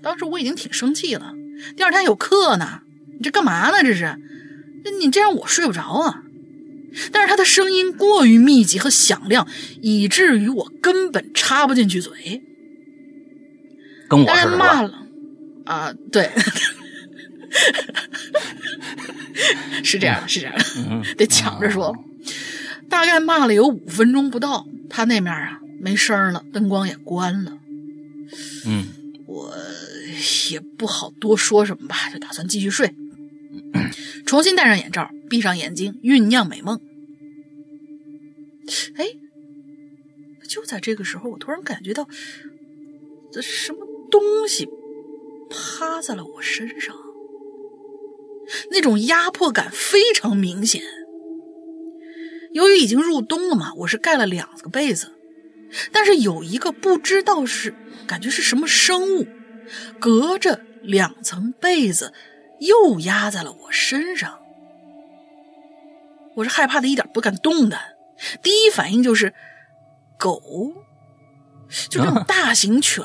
[0.02, 1.34] 当时我已经挺生气了，
[1.76, 2.80] 第二天有课呢，
[3.12, 3.82] 你这干嘛呢？
[3.82, 4.16] 这是，
[4.98, 6.22] 你这样我睡不着啊。
[7.12, 9.46] 但是她的声音过于密集和响亮，
[9.82, 12.42] 以至于我根本插不进去嘴。
[14.08, 14.56] 跟我似的。
[14.56, 15.06] 骂了
[15.66, 16.30] 啊，对。
[19.84, 20.54] 是这样，是这样，
[21.16, 21.94] 得抢着说。
[22.88, 27.58] 大概骂了有五分钟不到，他那面啊没声了，灯光也关了。
[28.66, 28.86] 嗯，
[29.26, 29.54] 我
[30.50, 32.94] 也不好多说什么吧，就打算继续睡。
[34.26, 36.80] 重新戴上眼罩，闭上眼睛，酝酿美梦。
[38.96, 39.06] 哎，
[40.48, 42.08] 就在这个时候，我突然感觉到
[43.32, 44.66] 这什么东西
[45.50, 46.94] 趴在了我身上。
[48.70, 50.82] 那种压迫感非常明显。
[52.52, 55.12] 由于已经入冬了嘛，我是盖了两个被子，
[55.90, 57.74] 但是有一个不知道是
[58.06, 59.26] 感觉是什么生物，
[59.98, 62.12] 隔着两层被子
[62.60, 64.38] 又压在了我身上。
[66.36, 67.80] 我是害怕的一点不敢动弹，
[68.42, 69.34] 第一反应就是
[70.16, 70.40] 狗，
[71.88, 73.04] 就这种大型犬。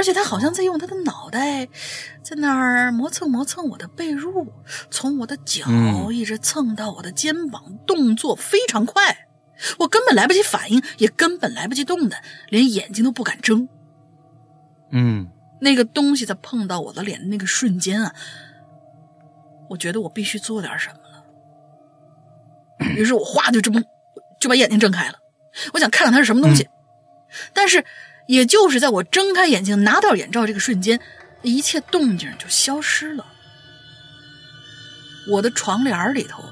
[0.00, 1.68] 而且他好像在用他的脑袋，
[2.22, 4.46] 在那儿磨蹭磨蹭我的被褥，
[4.90, 9.28] 从我的脚一直蹭到我的肩膀，动作非常快，
[9.80, 13.68] 我根本来不及反应，也根本来不及动弹，连眼睛都不敢睁。
[14.90, 15.28] 嗯，
[15.60, 18.14] 那个东西在碰到我的脸的那个瞬间啊，
[19.68, 21.26] 我觉得我必须做点什么了。
[22.96, 23.82] 于是我哗就这么
[24.40, 25.18] 就把眼睛睁开了，
[25.74, 26.66] 我想看看它是什么东西。
[27.52, 27.84] 但是，
[28.30, 31.00] 也就是在我睁开眼睛拿到眼罩这个瞬间，
[31.42, 33.26] 一切动静就消失了。
[35.26, 36.44] 我的床帘里头，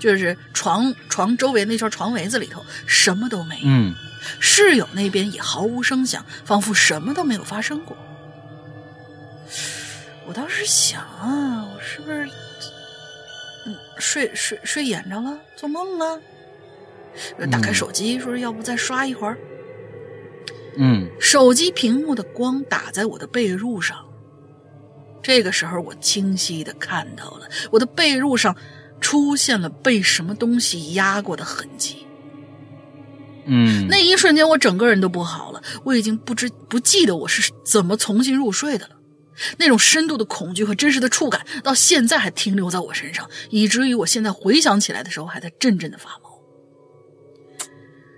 [0.00, 3.62] 就是床床周围那圈床围子里头，什么都没有。
[3.66, 3.94] 嗯
[4.40, 7.96] 室友那边也毫无声响，仿佛什么都没有发生过。
[10.26, 12.28] 我当时想啊，我是不是
[13.66, 16.20] 嗯睡睡睡眼着了，做梦了？
[17.38, 19.38] 呃打开嗯手机，说要不再刷一会儿。
[20.76, 24.04] 嗯手机屏幕的光打在我的被褥上，
[25.22, 28.56] 这个时候我清晰的看到了我的被褥上
[29.00, 32.06] 出现了被什么东西压过的痕迹。
[33.46, 38.96] 嗯，那一瞬间，我整个人都不好了，我已经不知不记得我是怎么重新入睡的了。
[39.56, 46.30] 那种深度的恐惧和真实的触感，到现在还停留在我身上，以至于我现在回想起来的时候，还在阵阵的发毛。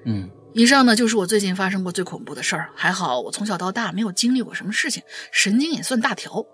[0.04, 2.70] 嗯以上呢，就是我最近发生过最恐怖的事儿。
[2.74, 6.44] 还好我从小到大没有经历过什么事情，神经也算大条。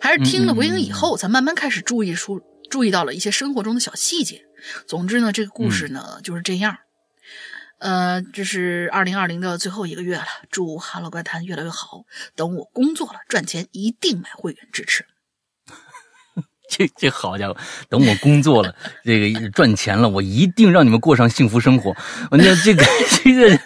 [0.00, 4.44] 还是听了鬼影以后，才慢慢开始注意出注意到了一些生活中的小细节。
[4.86, 6.78] 总之呢，这个故事呢、就是这样。
[7.78, 12.04] 呃，这是二零二零的最后一个月了，祝《哈喽怪谈》越来越好。
[12.36, 15.04] 等我工作了，赚钱一定买会员支持。
[16.68, 17.56] 这这好家伙，
[17.88, 21.94] 等我工作了，这个赚钱了，我一定让你们过上幸福生活。
[22.30, 22.84] 我那这个
[23.22, 23.58] 这个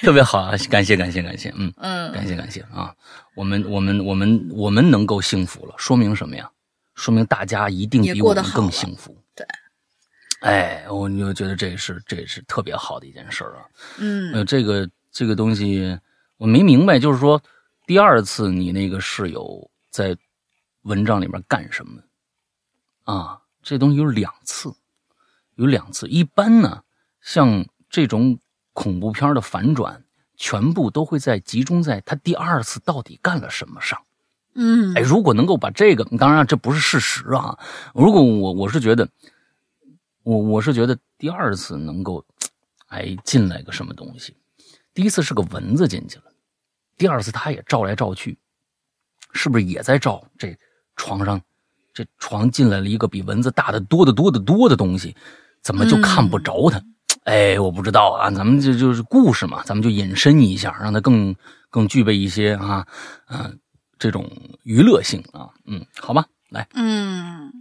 [0.00, 2.94] 特别好啊，感谢感谢感谢，嗯，嗯，感谢感谢啊，
[3.34, 6.48] 我们我们我们我们能够幸福了，说明什么呀？
[6.94, 9.16] 说明大家一定比我们更幸福。
[9.34, 9.46] 对，
[10.42, 13.64] 哎，我就觉得这是这是特别好的一件事儿啊。
[13.98, 15.98] 嗯呃，这个这个东西
[16.36, 17.42] 我没明白，就是说
[17.86, 20.14] 第二次你那个室友在
[20.82, 22.02] 文章里面干什么
[23.04, 23.42] 啊？
[23.62, 24.74] 这东西有两次，
[25.54, 26.08] 有两次。
[26.08, 26.82] 一般呢，
[27.20, 28.40] 像这种
[28.72, 30.04] 恐怖片的反转，
[30.36, 34.02] 全部都会在集中在他第二次到底干了什么上。
[34.54, 37.58] 嗯哎，如果能够把这个，当然这不是事实啊。
[37.94, 39.08] 如果我我是觉得，
[40.24, 42.26] 我我是觉得第二次能够，
[42.88, 44.36] 哎，进来个什么东西。
[44.92, 46.24] 第一次是个蚊子进去了，
[46.96, 48.38] 第二次他也照来照去，
[49.32, 50.58] 是不是也在照这
[50.96, 51.40] 床上？
[51.94, 55.14] 这床进来了一个比蚊子大的多得多得多的东西，
[55.60, 56.82] 怎么就看不着它？
[57.24, 61.36] 哎，我不知道啊，咱们这就是故事嘛，咱们就引申一下，让它更
[61.68, 62.86] 更具备一些啊，
[63.28, 63.58] 嗯、
[63.98, 64.26] 这种
[64.62, 67.52] 娱乐性啊，嗯，好吧，来，嗯，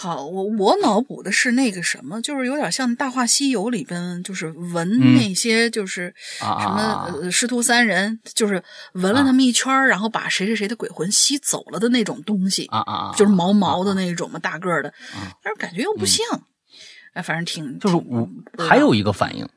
[0.00, 5.16] 好，我我脑补的是那个什么，就是有点像《大话西游》里边，就是闻嗯。
[5.16, 15.34] 那些就是啊什么、师徒三人，就是闻了他们一圈儿然后把谁谁谁的鬼魂吸走了的那种东西，啊啊啊，就是毛毛的那种嘛，大个的，啊。
[15.42, 16.24] 但是感觉又不像，
[17.14, 19.48] 哎，反正挺就是我还有一个反应，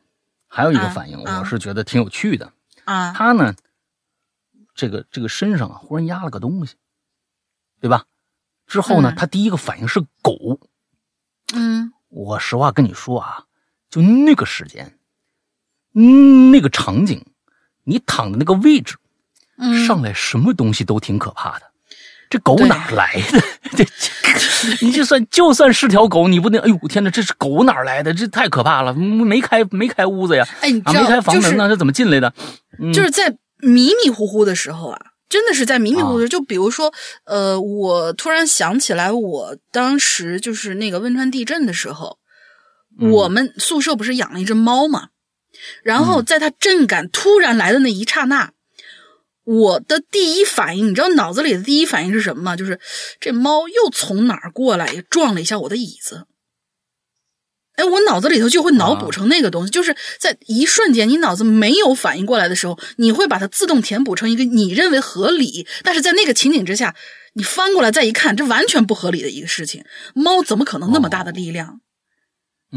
[0.48, 2.52] 还有一个啊反应，啊我是觉得挺有趣的。
[2.86, 3.54] 啊，他呢，
[4.74, 6.74] 这个这个身上啊，忽然压了个东西，
[7.80, 8.06] 对吧？
[8.72, 10.60] 之后呢，嗯他第一个反应是狗。
[11.54, 13.44] 嗯我实话跟你说啊，
[13.90, 14.98] 就那个时间，
[15.94, 17.26] 嗯，那个场景，
[17.84, 18.96] 你躺的那个位置，
[19.58, 21.66] 嗯，上来什么东西都挺可怕的。
[22.30, 23.42] 这狗哪来的？
[23.76, 23.84] 这
[24.80, 28.14] 这，你就算就算是条狗，你不能，哎呦天哪，这是狗哪来的？
[28.14, 28.94] 这太可怕了！
[28.94, 32.34] 没开没开屋子呀，哎，你啊，知道，没开房门呢，这怎么进来的？
[32.80, 35.00] 嗯就是在迷迷糊糊的时候啊，
[35.32, 42.20] 真的是在迷迷糊糊就比如说，呃，我突然想起来，我当时就是那个汶川地震的时候，
[43.00, 45.08] 嗯我们宿舍不是养了一只猫嘛，
[45.84, 48.52] 然嗯后在它震感突然来的那一刹那。
[49.44, 52.56] 我的第一反应，你知道脑子里的第一反应是什么吗？
[52.56, 52.80] 就是
[53.20, 56.28] 这猫又从哪儿过来，撞了一下我的椅子。
[57.82, 66.96] 哎，我脑子里头就会脑补成那个东西，就是在一瞬间，你脑子没有反应过来的时候，你会把它自动填补成一个你认为合理，但是在那个情景之下，
[67.34, 69.84] 你翻过来再一看，这完全不合理的一个事情。
[70.14, 71.82] 猫怎么可能那么大的力量？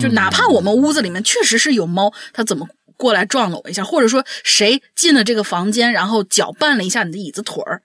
[0.01, 7.83] 就哪怕我们屋子里面确实是有猫，它怎么过来撞了我一下，或者说谁进了这个房间，然后搅拌了一下你的椅子腿儿，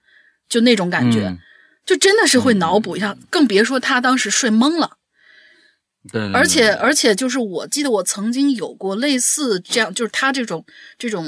[0.48, 1.40] 就那种感觉，嗯
[1.86, 4.98] 就真的是会脑补一下，更别说他当时睡懵了。
[6.12, 10.66] 对，而且而且就是我记得我曾经有过类似这样，就是他这种
[10.98, 11.26] 这种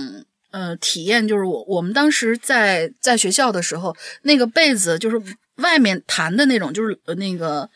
[0.52, 5.22] 呃体验，就是我我们当时在在学校的时候，那个被子就是
[5.58, 7.70] 外面弹的那种，就是呃那个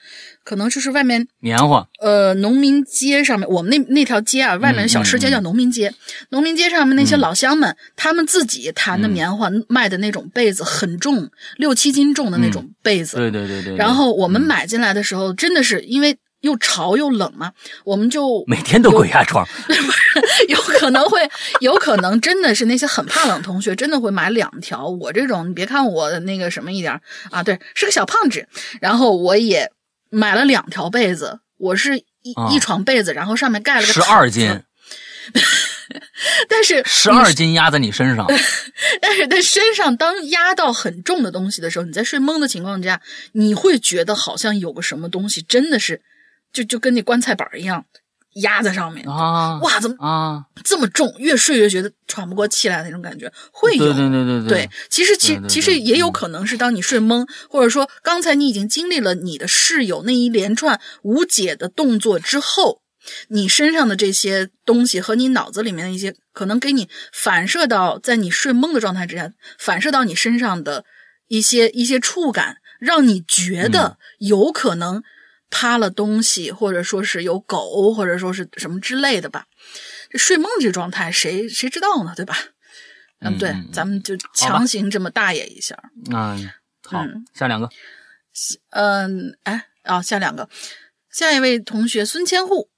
[0.44, 5.94] 可能就是外面棉花，呃，农民街上面，我们那那条街啊，外面的小吃街叫农民街。
[6.30, 13.18] 农民街上面那些老乡们，他们自己弹的棉花卖的那种被子很重，六七斤重的那种被子。
[13.18, 13.76] 对对对对。
[13.76, 17.52] 然后我们买进来的时候，真的是因为又潮又冷嘛，
[17.84, 19.46] 我们就每天都鬼压床。
[20.48, 21.30] 有可能会，
[21.60, 24.88] 有可能真的是那些很怕冷同学，真的会买两条。
[24.88, 28.48] 我这种，你别看我那个什么一点啊，对，是个小胖子，
[28.80, 29.70] 然后我也。
[30.12, 34.62] 买了两条被子，我是一一床被子，然后上面盖了个十二斤，
[36.48, 38.26] 但是十二斤压在你身上，
[39.02, 43.02] 但是在身上当压到很重的东西的时候，你在睡懵的情况下，
[43.34, 46.02] 你会觉得好像有个什么东西真的是，
[46.56, 47.86] 就就跟那棺材板一样。
[48.42, 49.58] 压在上面啊！
[49.62, 51.16] 哇，怎么啊这么重？
[51.20, 53.86] 越睡越觉得喘不过气来那种感觉，会有。
[53.86, 54.70] 对对对对对。
[54.90, 62.82] 其实其其实也有可能是当你睡懵，或者说刚才你已经经历了你的室友那一连串无解的动作之后，
[63.30, 70.84] 你身上的这些东西和你脑子里面的一些可能给你反射到在你睡懵的状态之下，反射到你身上的
[71.30, 75.02] 一些一些触感，让你觉得有可能。
[75.58, 79.48] 塌了东西，或者说是有狗，或者说是什么之类的吧。
[80.10, 82.12] 这睡梦这状态，谁谁知道呢？
[82.14, 82.36] 对吧？
[83.20, 85.74] 嗯，对，咱们就强行这么大爷一下。
[86.12, 86.52] 嗯，
[86.84, 87.70] 好，下两个。
[88.72, 90.50] 嗯，哎，啊，下两个。
[91.10, 92.70] 下一位同学孙千户，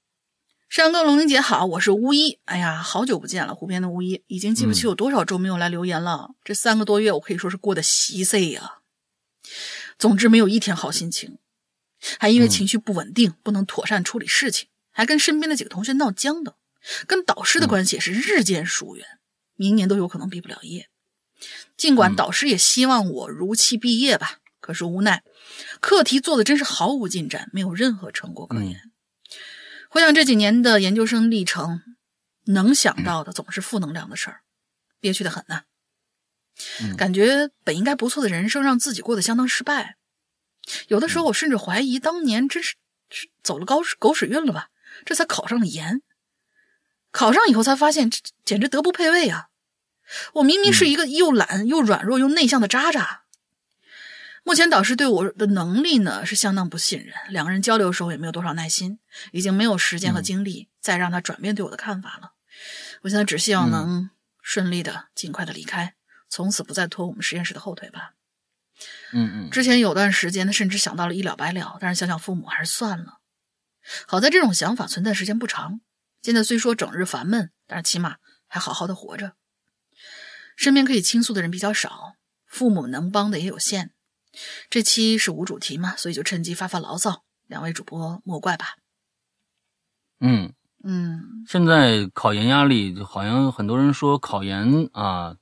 [0.68, 2.38] 山哥龙玲姐好，我是巫医。
[2.44, 6.30] 哎呀，好久不见了，湖边的巫医，已经记不起有多少周没有来留言了。
[6.44, 8.76] 这三个多月，我可以说是过得稀碎呀。
[9.98, 11.38] 总之，没有一天好心情。
[12.18, 16.56] 还因为情绪不稳定，不能妥善处理事情，还跟身边的几个同学闹僵的，
[17.06, 19.06] 跟导师的关系也是日渐疏远，
[19.56, 20.88] 明年都有可能毕不了业。
[21.76, 25.22] 尽管导师也希望我如期毕业吧，可是无奈
[25.80, 28.80] 课题做的真是毫无进展，没有任何成果可言。
[29.88, 31.80] 回想这几年的研究生历程，
[32.46, 34.40] 能想到的总是负能量的事儿，
[35.00, 35.62] 憋屈的很呐。
[36.96, 39.97] 感觉本应该不错的人生，让自己过得相当失败。
[40.88, 42.76] 有的时候，我甚至怀疑当年真是
[43.10, 44.70] 是走了高狗屎运了吧？
[45.04, 46.02] 这才考上了研，
[47.10, 49.48] 考上以后才发现，这简直德不配位啊！
[50.34, 53.22] 我明明是一个又懒又软弱又内向的渣渣。
[54.44, 58.98] 目前导师对我的能力呢是相当不信任，两个人交流的时候也没有多少耐心，
[59.32, 62.32] 已经没有时间和精力再让他转变对我的看法了。
[63.02, 64.10] 我现在只希望能
[64.40, 65.94] 顺利的、尽快的离开，
[66.30, 68.14] 从此不再拖我们实验室的后腿吧。
[69.12, 73.18] 嗯嗯，之前有段时间，他甚至想到了一了百了，但是想想父母，还是算了。
[74.06, 75.80] 好在这种想法存在时间不长。
[76.20, 78.16] 现在虽说整日烦闷，但是起码
[78.46, 79.32] 还好好的活着。
[80.56, 82.14] 身边可以倾诉的人比较少，
[82.46, 83.92] 父母能帮的也有限。
[84.68, 87.24] 这期是无主题嘛，所以就趁机发发牢骚。
[87.46, 88.76] 两位主播莫怪吧。
[90.20, 90.52] 嗯
[90.84, 95.36] 嗯，现在考研压力，好像很多人说考研啊。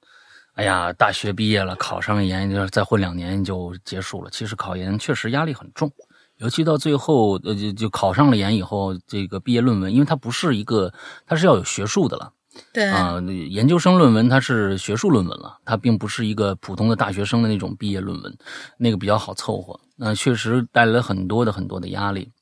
[0.57, 4.31] 哎呀，大学毕业了，考上研，就是再混两年就结束了。
[4.31, 5.93] 其实考研确实压力很重，
[6.39, 10.95] 尤其到最后，呃，就就考上了研以后，这个毕业论文，因为它不是一个，
[11.27, 12.33] 它是要有学术的了。
[12.73, 18.39] 对啊，研究生论文它是学术论文了，它并不是一个普通的大学生的那种毕业论文，
[18.79, 19.79] 那个比较好凑合。
[19.95, 22.33] 那确实带来了很多的很多的压力。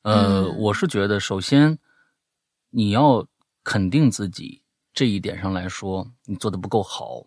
[0.00, 1.78] 呃，我是觉得，首先
[2.70, 3.26] 你要
[3.62, 4.62] 肯定自己
[4.94, 7.26] 这一点上来说，你做的不够好。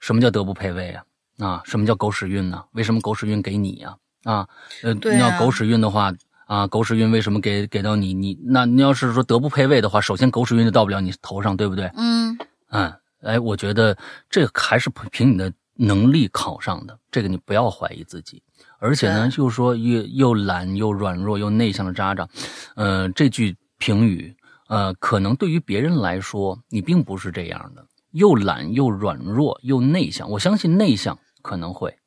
[0.00, 1.04] 什么叫德不配位啊？
[1.38, 2.64] 啊，什么叫狗屎运呢？
[2.72, 3.96] 为什么狗屎运给你呀？
[4.24, 4.48] 啊，
[4.82, 6.12] 呃，你要狗屎运的话，
[6.46, 8.12] 啊，狗屎运为什么给给到你？
[8.12, 11.90] 你那你要是说德不配位的话，首先狗屎运就到不了你头上，对不对？
[11.96, 12.36] 嗯
[12.70, 12.92] 嗯，
[13.22, 13.96] 哎，我觉得
[14.28, 18.42] 这还是凭你的能力考上的，这个你不要怀疑自己。
[18.80, 22.28] 而且呢，就是说又又懒又软弱又内向的渣渣，
[22.74, 24.34] 呃，这句评语，
[24.68, 27.84] 呃，可能对于别人来说，你并不是这样的。
[28.12, 31.98] 又懒又软弱又内向，我相信内向可能会，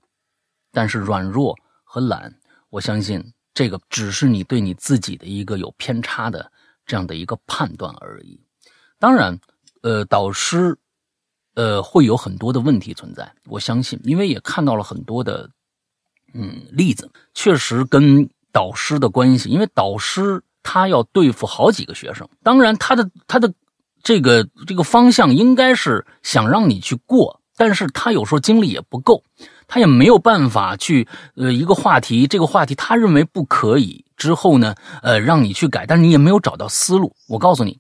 [0.72, 2.34] 但是软弱和懒，
[2.70, 6.52] 我相信这个只是你对你自己的一个有偏差的
[6.86, 8.39] 这样的一个判断而已。
[8.97, 9.39] 当然，
[9.84, 10.78] 呃，导师，
[11.54, 15.52] 呃，会有很多的问题存在，我相信，因为也看到了很多的，
[16.34, 23.54] 嗯，例子，确实跟导师的关系，因为导师他要对付好几个学生，当然他的他的。
[24.04, 29.24] 这个这个方向应该是想让你去过，但是他有时候精力也不够，
[29.68, 37.16] 他也没有办法去呃一个话题，这个话题他认为不可以之后呢，呃让你去改，但是你也没有找到思路。
[37.28, 37.80] 我告诉你，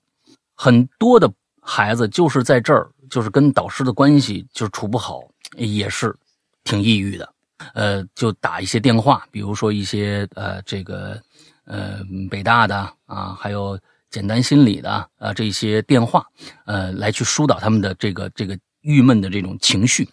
[0.55, 5.21] 很多的孩子就是在这儿就是跟导师的关系就处不好，
[5.57, 6.15] 也是
[6.63, 7.33] 挺抑郁的。
[7.73, 11.21] 呃，就打一些电话，比如说一些呃这个
[11.65, 11.99] 呃
[12.29, 13.79] 北大的啊，还有
[14.11, 16.27] 简单心理的啊这些电话，
[16.65, 20.07] 呃来去疏导他们的这个这个郁闷的这种情绪。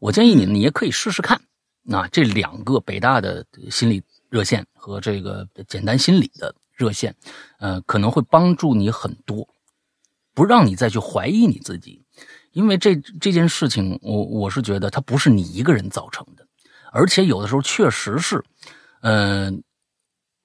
[0.00, 1.40] 我建议你，你也可以试试看。
[1.82, 7.14] 那这两个北大的心理热线和这个简单心理的热线，
[7.60, 9.48] 呃，可能会帮助你很多，
[10.34, 12.04] 不让你再去怀疑你自己，
[12.50, 16.44] 因为这这件事情，我我是觉得它不是你一个人造成的，
[16.90, 18.44] 而且有的时候确实是，
[19.02, 19.62] 嗯、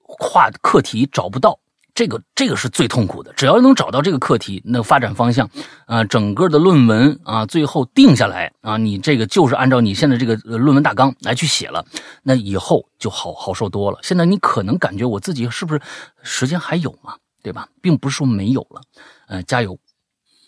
[0.02, 1.58] 跨课题找不到。
[1.94, 5.48] 这个这个是最痛苦的，只要能找到这个课题，那发展方向，
[5.86, 11.84] 啊，整个的论文啊，最后定下来啊，你这个就是按照你现在这个论文大纲来去写了，
[12.22, 13.98] 那以后就好好受多了。
[14.02, 15.80] 现在你可能感觉我自己是不是
[16.22, 17.68] 时间还有嘛，对吧？
[17.82, 18.80] 并不是说没有了，
[19.28, 19.78] 呃，加油。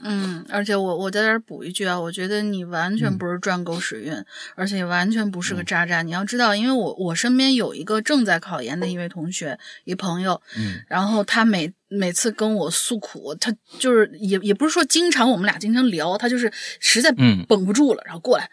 [0.07, 4.13] 嗯，而且我我在这儿补一句啊，我觉得你完全不是赚狗屎运，
[4.55, 6.03] 而且完全不是个渣渣。
[6.03, 18.51] 你要知道，因为我我身边有一个正在考研的一位同学，一朋友，嗯，然后他每每次跟我诉苦，他就是也也不是说经常我们俩经常聊，他就是实在嗯绷不住了，然后过来，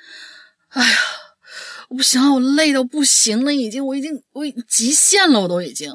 [0.69, 0.97] 哎呀，
[1.89, 5.93] 我不行了，我累到不行了，已经，我已经我已极限了，我都已经。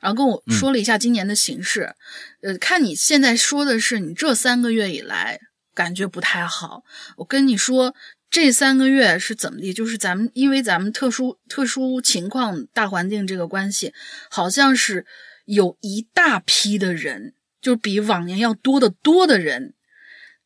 [0.00, 1.94] 然后跟我说了一下今年的形势，
[2.42, 5.40] 呃，看你现在说的是你这三个月以来
[5.74, 6.84] 感觉不太好，
[7.16, 7.94] 我跟你说
[8.30, 13.92] 这三个月是怎么地，就是咱们因为咱们特殊特殊情况大环境这个关系，
[14.30, 15.06] 好像是
[15.44, 19.74] 有一大批的人，就比往年要多得多的人，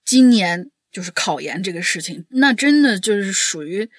[0.04, 3.90] 今年就是考研这个事情，那真的就是属于。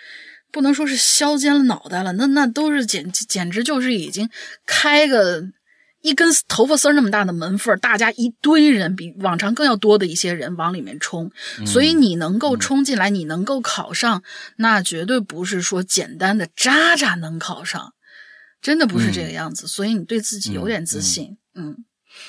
[0.52, 4.30] 不能说是削尖了脑袋了，那那都是简简直就是已经
[4.66, 5.44] 开个
[6.02, 11.30] 一根头发丝儿那么大的门缝儿，大家一堆人比往常更要多的一些人往里面冲，
[11.68, 14.24] 所以你能够冲进来，你能够考上，
[14.56, 17.94] 那绝对不是说简单的渣渣能考上，
[18.62, 21.86] 真的不是这个样子，所以你对自己有点自信，嗯。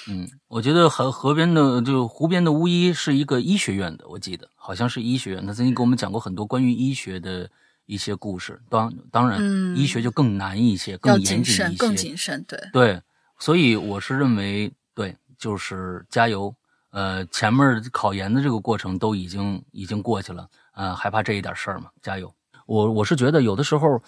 [0.09, 7.49] 嗯，我觉得河河边的就湖边的巫医是一个医学院的，我记得好像是医学院，他曾经给我们讲过很多关于医学的。
[7.91, 13.03] 一些故事，当当然，嗯医学就更难一些，要更严谨一些，更谨慎，对，对，
[13.41, 16.55] 所以我是认为，对，就是加油。
[16.91, 22.33] 呃，前面考研的这个过程都已经已经过去了，呃，害怕这一点事儿嘛，加油。
[22.67, 24.01] 我我是觉得有的时候，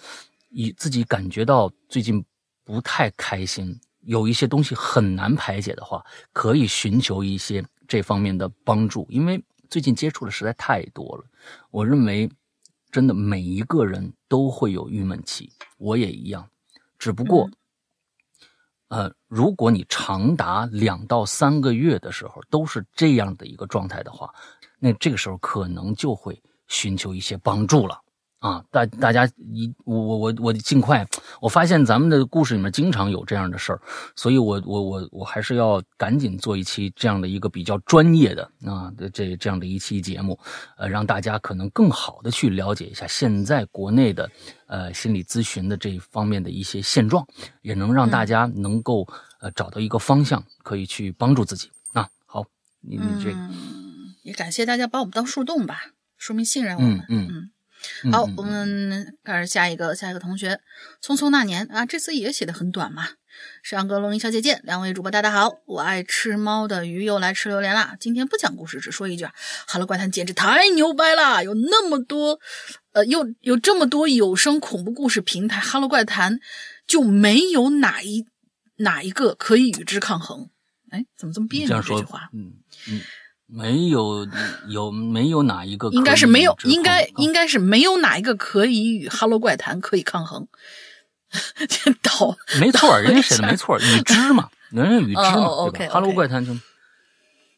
[0.49, 2.23] 以自己感觉到最近
[2.63, 11.25] 不太开心，有一些东西很难排解的话，可以寻求一些这方面的帮助，因为最近接触的实在太多了。
[11.69, 12.29] 我认为。
[12.93, 16.47] 真的每一个人都会有郁闷期，我也一样。
[16.99, 17.49] 只不过，
[18.89, 24.31] 嗯、呃，如果你长达两到三个月的时候都是这样的一个状态的话，
[24.77, 27.99] 那这个时候可能就会寻求一些帮助了
[28.43, 28.61] 啊！
[28.69, 31.07] 大大家一我我我我尽快，
[31.39, 33.81] 我发现咱们的故事里面经常有这样的事儿，
[34.17, 40.37] 所以我我我我还是要赶紧做一期这样的一个比较专业的啊这这样的一期节目，
[40.75, 44.29] 呃，让大家可能更好的去了解一下现在国内的
[44.67, 47.25] 呃心理咨询的这一方面的一些现状，
[47.61, 49.07] 也能让大家能够
[49.39, 52.09] 呃找到一个方向，可以去帮助自己啊。
[52.25, 52.43] 好，
[52.81, 53.53] 你你这，嗯，
[54.23, 57.49] 也感谢大家把我们当树洞吧，说明信任我们，嗯嗯嗯。
[58.03, 60.59] 嗯好，嗯我们开始下一个下一个同学，
[61.01, 63.09] 匆匆那年啊，这次也写的很短嘛。
[63.63, 67.95] 上个龙吟小姐姐，两位主播大家好，我爱吃猫的鱼又来吃榴莲啦。
[67.99, 69.33] 今天不讲故事，只说一句啊，
[69.65, 72.39] 哈喽怪谈简直太牛掰了，有那么多，
[72.91, 76.39] 呃，又有这么多有声恐怖故事平台，哈喽怪谈
[76.85, 78.27] 就没有哪一
[78.77, 80.49] 哪一个可以与之抗衡？
[80.91, 82.53] 哎，怎么这么别扭这这句话？，嗯
[82.87, 83.01] 嗯，
[83.55, 84.27] 没有
[84.67, 90.47] 有没有哪一个应该是没有，应该应该是没有哪一个可以与《哈喽怪谈》可以抗衡。
[92.01, 95.87] 倒没错，人家写的没错儿，已知嘛，人家与之嘛，哦对吧？OK，OK。
[95.87, 96.51] 哈喽怪谈就，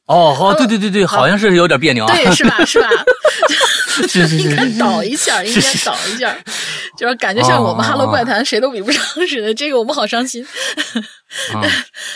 [0.05, 2.63] 哦，好，对对对对，好像是有点别扭啊，对，是吧？
[2.65, 2.89] 是吧？
[4.07, 6.35] 是是应该，倒一下，应该倒一下，
[6.97, 9.53] 就是感觉像我们《哈喽怪谈》谁都比不上似的。
[9.53, 10.45] 这个我们好伤心。
[11.53, 11.63] 嗯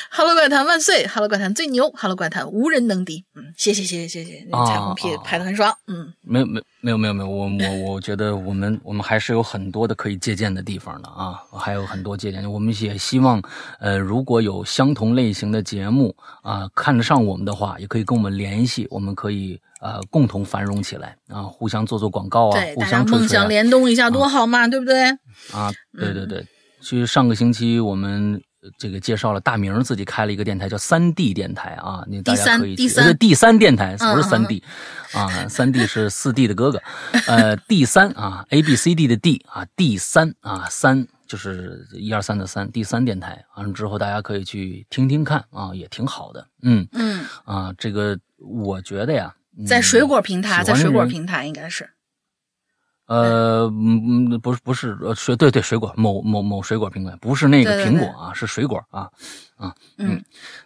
[0.09, 1.05] 哈喽怪谈万岁！
[1.07, 1.89] 哈喽怪谈最牛！
[1.91, 3.25] 哈喽怪谈无人能敌。
[3.35, 5.73] 嗯，谢谢谢谢谢谢，那彩虹屁哦拍的很爽。
[5.87, 12.49] 嗯没有没没有没有没有，我我我觉得我们我们还是有很多的可以借鉴的地方的啊，还有很多借鉴。
[12.49, 13.41] 我们也希望，
[13.79, 25.09] 呃，如果有相同类型的节目啊、看得上我们的话，也可以跟我们联系，我们可以呃共同繁荣起来啊，互相做做广告啊，，互相梦想联动一下多好嘛，对不对？
[25.51, 26.45] 啊，对对对。
[26.81, 34.63] 其实上个星期我们呃这个介绍了大明自己开了一个电台叫三 D 电台啊，那大家可以去第三呃第三电台不是嗯三 D
[35.11, 36.81] 啊，三 D 是四 D 的哥哥，
[37.27, 51.87] 呃第三啊 A B C D 的 D 啊第三啊三就是一二三的三第三电台，完了之后大家可以去听听看啊，也挺好的，嗯嗯，啊，这个我觉得呀，嗯在水果平台，在水果平台应该是
[53.05, 59.09] 呃，嗯，嗯不是不是，呃，水对对水果某某某水果平台，不是那个苹果啊，是水果啊
[59.55, 60.23] 啊，嗯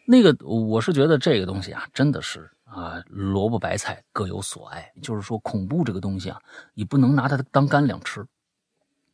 [0.07, 4.91] 那个我是觉得这个东西啊，真的是啊，萝卜白菜各有所爱。
[5.01, 6.39] 就是说，恐怖这个东西啊，
[6.73, 8.25] 你不能拿它当干粮吃，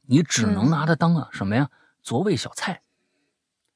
[0.09, 0.69] 你只能嗯。
[0.71, 1.69] 拿它当啊、什么呀？
[2.01, 2.81] 佐味小菜，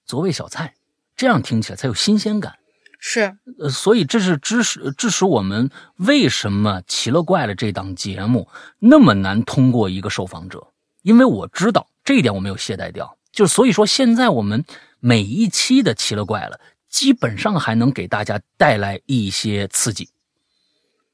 [0.06, 0.74] 佐味小菜，
[1.16, 2.58] 这样听起来才有新鲜感。
[2.98, 8.48] 是，呃，所以这是致使致使我们为什么《奇了怪了》这档节目
[8.80, 10.68] 那么难通过一个受访者，
[11.02, 14.64] 因为我知道这一点我没有懈怠掉，就所以说现在我们
[15.02, 16.58] 每一期的《奇了怪了》
[16.88, 20.10] 基本上还能给大家带来一些刺激，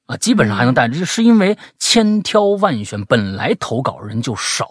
[0.06, 4.70] 啊，基本上还能带，这是因为千挑万选，本来投稿人就少，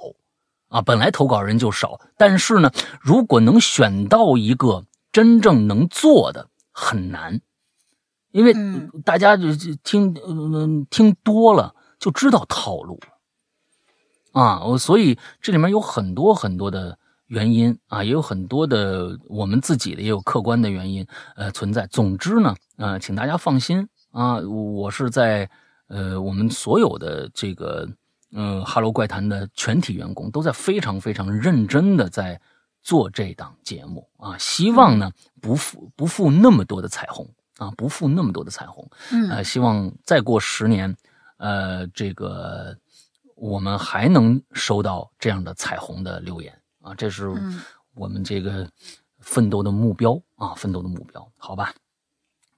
[0.68, 2.70] 啊，本来投稿人就少，但是呢，
[3.00, 6.48] 如果能选到一个真正能做的。
[6.80, 7.40] 很难，
[8.30, 16.96] 因为嗯大家就就听嗯、听多了就知道套路了啊，我所以这里面有很多很多的
[17.26, 21.04] 原因啊，也有很多的我们自己的也有客观的原因
[21.34, 21.84] 呃存在。
[21.88, 25.50] 总之呢，呃，请大家放心啊，我是在
[25.88, 27.88] 呃我们所有的这个
[28.32, 32.40] 嗯、呃《哈喽怪谈》的全体员工都在非常非常认真的在。
[32.80, 35.10] 做这档节目啊，希望呢
[35.42, 37.28] 不负不负那么多的彩虹
[37.58, 38.88] 啊，不负那么多的彩虹。
[39.10, 40.96] 嗯呃，希望再过十年，
[41.36, 42.78] 呃，这个
[43.34, 47.60] 我们还能收到这样的彩虹的留言啊，这是嗯
[47.94, 48.66] 我们这个
[49.18, 51.74] 奋斗的目标啊，奋斗的目标，好吧？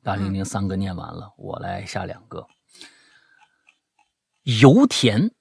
[0.02, 2.47] 大玲玲三个念完了，我来下两个。
[4.44, 5.32] 油田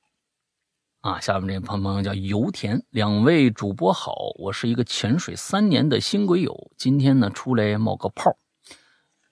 [1.01, 8.35] 啊，下面这朋朋友叫油田，两位主播好，我是一个潜水三年的新鬼友，今天呢出来冒个泡，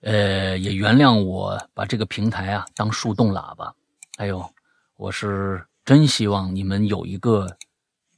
[0.00, 3.74] 呃，也原谅我把这个平台啊当树洞喇叭，
[4.16, 4.42] 哎呦，
[4.96, 7.58] 我是真希望你们有一个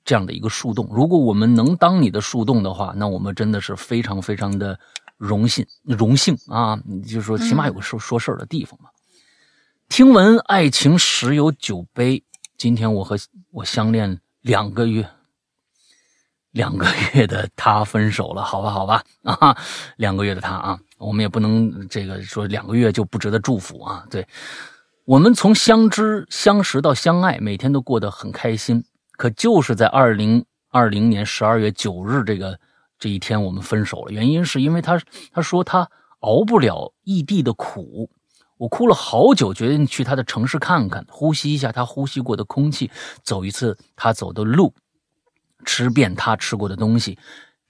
[0.05, 4.79] 这样的一个树洞，如果我们能当你的树洞的话，那我们真的是非常非常的
[5.17, 8.91] 荣幸荣幸啊，你就说起码有个说说事儿的地方嘛。
[9.89, 12.23] 听闻爱情十有九悲。
[12.61, 13.17] 今天我和
[13.53, 15.09] 我相恋两个月，
[16.51, 19.57] 两个月的他分手了，好吧，好吧，啊，
[19.97, 24.05] 两个月的他啊，我们也不能这个说两个月就不值得祝福啊。
[24.11, 24.29] 对，
[25.07, 28.85] 我们从相知、相识到相爱，每天都过得很开心。
[29.13, 32.61] 可就是在二零二零年十二月九日这个
[32.99, 34.13] 这一天，我们分手了。
[34.13, 35.01] 原因是因为他
[35.33, 35.89] 他说他
[36.19, 38.11] 熬不了异地的苦。
[38.61, 42.91] 我哭了好久，决定去他的城市看看，呼吸一下他呼吸过的空气，
[43.23, 44.75] 走一次他走的路，
[45.65, 47.19] 吃遍他吃过的东西。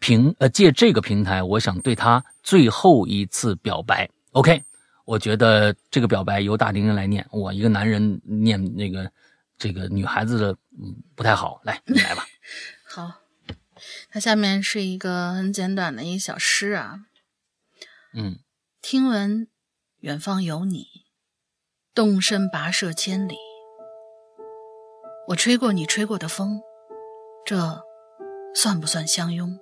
[0.00, 4.10] 平呃，借这个平台，我想对他最后一次表白。
[4.32, 4.60] OK，
[5.04, 9.08] 我觉得这个表白由大玲玲来念，我一个男人念那个
[9.56, 11.60] 这个女孩子的，嗯，不太好。
[11.62, 12.26] 来，你来吧。
[12.82, 13.20] 好，
[14.10, 17.02] 它下面是一个很简短的一小诗啊。
[18.12, 18.40] 嗯，
[18.82, 19.46] 听闻。
[20.00, 20.86] 远方有你，
[21.94, 23.36] 动身跋涉千里。
[25.28, 26.62] 我吹过你吹过的风，
[27.44, 27.84] 这
[28.54, 29.60] 算不算相拥？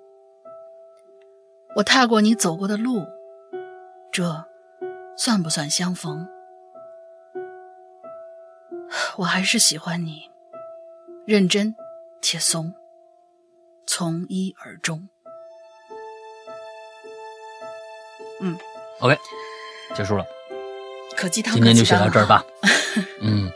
[1.75, 3.05] 我踏过你走过的路，
[4.13, 4.45] 这
[5.17, 6.25] 算不算相逢？
[9.19, 10.31] 我还是喜欢你，
[11.27, 11.75] 认真
[12.21, 12.73] 且怂，
[13.85, 15.09] 从一而终。
[18.39, 18.57] 嗯
[19.01, 19.17] ，OK。
[19.95, 20.25] 结束了，
[21.17, 21.53] 可鸡汤。
[21.53, 22.43] 今天就写到这儿吧。
[23.21, 23.51] 嗯，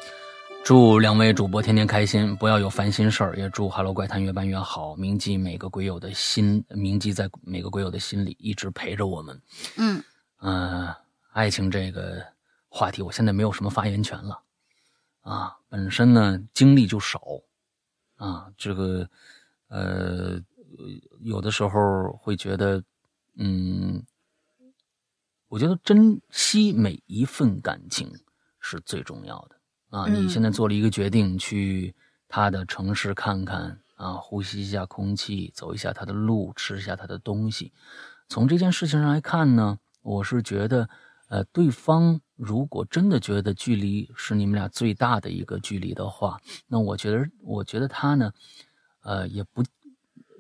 [0.64, 3.35] 祝两位主播天天开心，不要有烦心事儿。
[3.38, 9.41] 也祝《哈喽怪谈》越办越好，铭记每个鬼友的心，铭记在每个鬼友的心里，一直陪着我们。
[9.77, 10.03] 嗯
[10.41, 10.95] 嗯、呃，
[11.31, 12.22] 爱情这个
[12.68, 14.41] 话题，我现在没有什么发言权了
[15.22, 15.55] 啊。
[15.69, 17.22] 本身呢，经历就少
[18.18, 19.07] 啊，这个
[19.69, 20.39] 呃，
[21.22, 22.84] 有的时候会觉得，
[23.38, 24.03] 嗯。
[25.54, 28.12] 我觉得珍惜每一份感情
[28.60, 29.56] 是最重要的
[29.96, 30.06] 啊！
[30.08, 31.94] 嗯你现在做了一个决定，去
[32.28, 37.72] 他的城市看看啊，呼吸一下空气，走一下他的路，吃一下他的东西。
[38.28, 40.90] 从这件事情上来看呢，我是觉得，
[41.30, 48.34] 呃，对方如果真的觉得距离是你们俩最大的一个距离的话，那我觉得，我觉得他呢，
[49.02, 49.64] 呃，也不，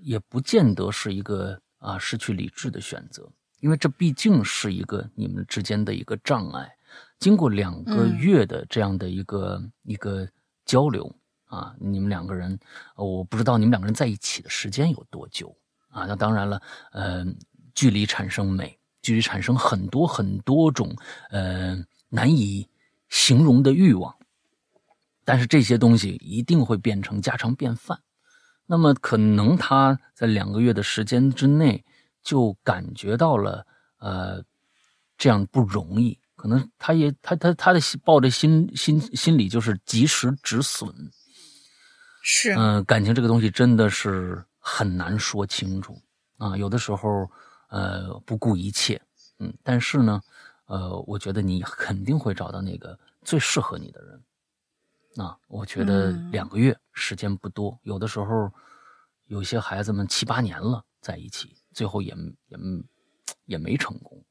[0.01, 1.59] 也不见得是一个。
[1.83, 3.29] 啊失去理智的选择，
[3.63, 6.69] 因为这毕竟是一个你们之间的一个障碍。
[7.17, 10.27] 经过两个月的这样的一个、一个
[10.65, 11.09] 交流
[11.45, 12.59] 啊，你们两个人，
[12.97, 15.55] 我不知道你们两个人在一起的时间有多久
[15.87, 16.03] 啊？
[16.05, 16.61] 那当然了，
[16.91, 17.25] 呃，
[17.73, 20.93] 距离产生美，距离产生很多很多种
[21.29, 22.67] 呃难以
[23.07, 24.13] 形容的欲望，
[25.23, 28.01] 但是这些东西一定会变成家常便饭。
[28.65, 31.85] 那么可能他在两个月的时间之内
[32.23, 33.65] 就感觉到了，
[33.99, 34.43] 呃，
[35.17, 36.17] 这样不容易。
[36.35, 40.93] 可能他也他他他的抱着心心心理就是及时止损，
[42.21, 46.01] 是嗯，感情这个东西真的是很难说清楚
[46.37, 46.57] 啊。
[46.57, 47.29] 有的时候
[47.69, 49.01] 呃不顾一切，
[49.39, 50.21] 嗯，但是呢，
[50.65, 54.21] 呃，我觉得你肯定会找到那个最适合你的人。
[55.15, 58.51] 啊，我觉得两个月时间不多，有的时候
[59.27, 62.15] 有些孩子们七八年了在一起，最后也
[62.47, 62.57] 也
[63.45, 64.23] 也没成功。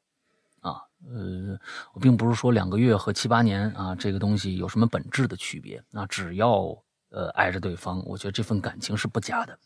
[0.60, 1.58] 啊，呃，
[1.92, 5.82] 我并不是说两个月和七八年啊这个东西有什么本质的区别。
[5.90, 9.58] 那只要呃爱着对方，我觉得这份感情是不假的。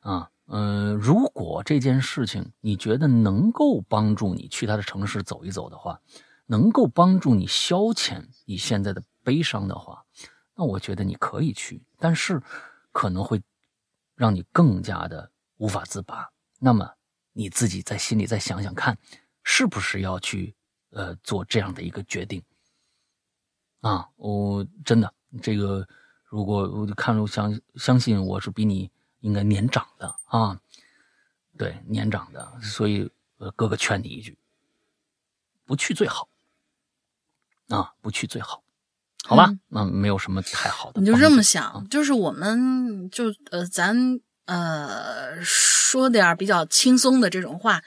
[0.00, 6.00] 啊，呃，如果这件事情你觉得能够帮助你去他的城市走一走的话，
[6.46, 10.04] 能够帮助你消遣你现在的悲伤的话，
[10.56, 11.84] 那我觉得你可以去。
[11.98, 12.42] 但是
[12.92, 13.40] 可能会
[14.16, 16.30] 让你更加的无法自拔。
[16.58, 16.94] 那么
[17.32, 18.98] 你自己在心里再想想看。
[19.48, 20.56] 是不是要去
[20.90, 22.42] 呃做这样的一个决定
[23.80, 24.08] 啊？
[24.16, 25.86] 我真的这个，
[26.24, 30.60] 如果我看我相相信我是比你应该年长的啊，
[31.56, 33.08] 对年长的，所以
[33.38, 34.36] 呃哥哥劝你一句，
[35.64, 36.28] 不去最好
[37.68, 38.64] 啊，不去最好，
[39.26, 39.56] 好吧？
[39.68, 47.82] 那没有什么太好的，你就这么想，就是我们就呃咱呃说点比较轻松的这种话。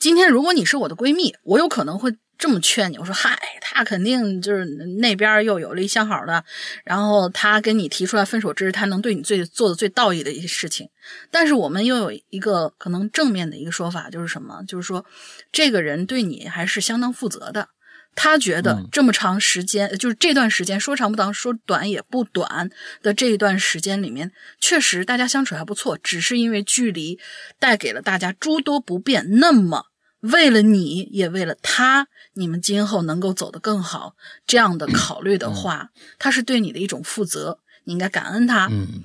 [0.00, 2.98] 今天如果你是我的闺蜜，我有可能会这么劝你。
[2.98, 4.64] 我说：“嗨，他肯定就是
[5.00, 6.44] 那边又有了一相好的，
[6.84, 10.88] 然后他跟你提出来分手，这是他能对你最做的最道义的一些事情。”
[11.30, 14.62] 但是我们又有一个可能正面的一个说法，就是什么？
[14.68, 15.04] 就是说，
[15.50, 17.68] 这个人对你还是相当负责的。
[18.14, 22.68] 他觉得这么长时间，就是这段时间说长不长，说短也不短
[23.02, 25.96] 的这一段时间里面，确实大家相处还不错。
[25.96, 27.18] 只是因为距离
[27.58, 29.38] 带给了大家诸多不便。
[29.38, 29.86] 那么，
[30.20, 34.14] 为了你也为了他，你们今后能够走得更好，
[34.46, 38.68] 这样的考虑的话，他是对你的一种负责，你应该感恩他。
[38.70, 39.04] 嗯，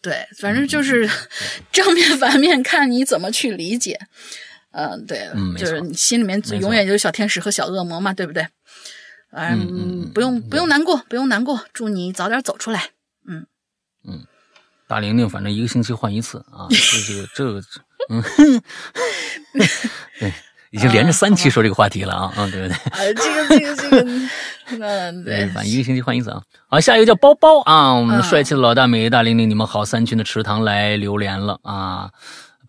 [0.00, 1.10] 对，反正就是
[1.72, 3.98] 正面 反面看你怎么去理解。
[4.76, 5.26] 嗯，对，
[5.56, 8.46] 就是你心里面永远就是小天使和小恶魔嘛，对不对？
[9.32, 12.90] 嗯，不用不用难过，不用难过，祝你早点走出来。
[13.26, 13.46] 嗯
[14.06, 14.24] 嗯，
[14.86, 17.62] 大玲玲，反正一个星期换一次啊，这个 这个，
[18.10, 18.22] 嗯，
[20.20, 20.32] 对，
[20.70, 22.76] 已经连着三期说这个话题了啊，啊，对不对？
[22.76, 24.04] 啊，这个这个这个，
[24.78, 26.42] 嗯， 对，反正一个星期换一次啊。
[26.68, 32.10] 好，下一个叫包包啊，我们帅气的老大美大玲玲，你们好，三群的池塘来榴莲了啊。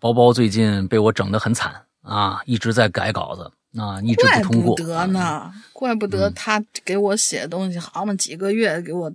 [0.00, 1.82] 包包最近被我整得很惨。
[2.08, 4.74] 啊，一直在改稿子啊，一直不通过。
[4.74, 9.12] 怪不得呢，怪不得他给我写东西好嘛，几个月给我，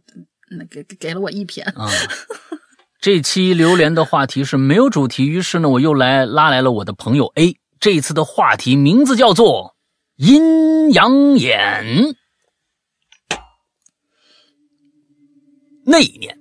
[0.52, 1.66] 那给给了我一篇。
[1.76, 1.90] 啊，
[3.02, 7.58] 这期榴莲的话题是没有主题，于是呢，我又来拉来了我的朋友 A。
[7.80, 9.76] 这一次的话题名字叫做
[10.16, 12.16] 阴阳眼。
[15.86, 16.38] 那一年，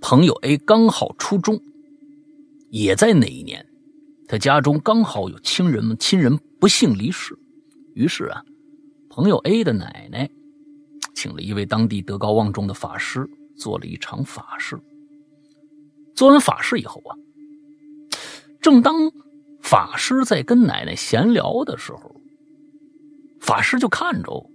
[0.00, 1.60] 朋友 A 刚好初中，
[2.70, 3.66] 也在那一年。
[4.32, 7.38] 他家中刚好有亲人们亲人不幸离世，
[7.92, 8.42] 于是啊，
[9.10, 10.30] 朋友 A 的奶奶
[11.14, 13.28] 请了一位当地德高望重的法师
[13.58, 14.80] 做了一场法事。
[16.14, 17.12] 做完法事以后啊，
[18.62, 19.12] 正当
[19.60, 22.16] 法师在跟奶奶闲聊的时候，
[23.38, 24.50] 法师就看着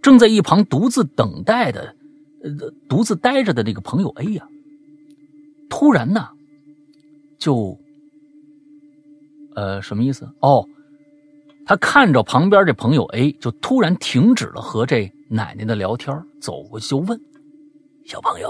[0.00, 1.96] 正在一旁独自等待的、
[2.44, 4.46] 呃，独自待着的那个朋友 A 呀，
[5.68, 6.28] 突然呢，
[7.36, 7.80] 就。
[9.58, 10.24] 呃，什么意思？
[10.38, 10.64] 哦，
[11.66, 17.20] 他看着旁边这朋友 A，就突然停止了和这奶奶的聊天，走过去就问
[18.06, 18.48] ：“小朋友，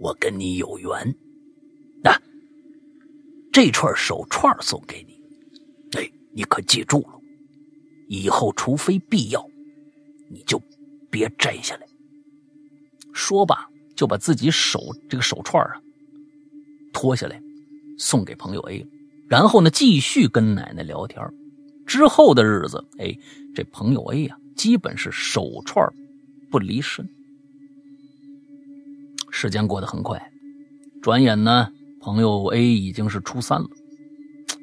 [0.00, 1.14] 我跟你有缘，
[2.02, 2.20] 那
[3.52, 5.20] 这串手串送给你，
[5.96, 7.20] 哎，你可记住了，
[8.08, 9.48] 以后除非必要，
[10.28, 10.60] 你就
[11.12, 11.86] 别摘下来。”
[13.14, 15.80] 说罢，就把自己手这个手串啊
[16.92, 17.40] 脱下来，
[17.96, 18.86] 送给朋友 A 了。
[19.28, 21.20] 然后呢，继续跟奶奶聊天。
[21.86, 23.16] 之后的日子，哎，
[23.54, 25.88] 这朋友 A 呀，基本是手串
[26.50, 27.08] 不离身。
[29.30, 30.30] 时间过得很快，
[31.02, 31.68] 转眼呢，
[32.00, 33.68] 朋友 A 已经是初三了。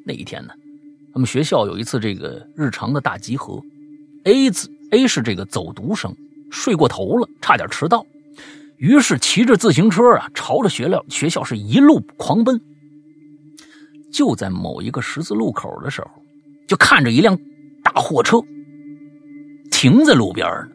[0.05, 0.53] 那一天呢，
[1.13, 3.61] 他们学校有一次这个日常的大集合
[4.25, 6.13] ，A 子 A 是这个走读生，
[6.51, 8.05] 睡过头了，差点迟到，
[8.77, 12.59] 于是骑着自行车啊，朝着学校学校是一路狂奔。
[14.13, 16.09] 就在某一个十字路口的时候，
[16.67, 17.37] 就看着一辆
[17.83, 18.37] 大货车
[19.71, 20.69] 停在路边呢。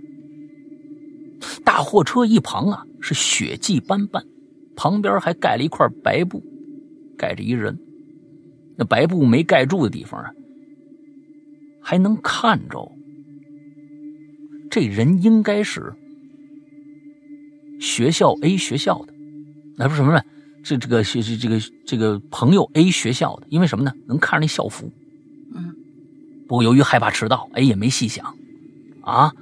[1.65, 4.25] 大货车一旁啊是血迹斑斑，
[4.75, 6.43] 旁边还盖了一块白布，
[7.17, 7.79] 盖着一人。
[8.77, 10.31] 那白布没盖住的地方啊，
[11.81, 12.93] 还能看着
[14.71, 15.93] 这人应该是
[17.81, 19.15] 学校 A 学校的，
[19.77, 20.21] 那不是什么呢？
[20.63, 23.93] 这这个学这个这个朋友 A 学校的，因为什么呢？
[24.07, 24.93] 能看着那校服。
[25.55, 25.75] 嗯，
[26.47, 28.37] 不过由于害怕迟到，A 也没细想，
[29.03, 29.33] 啊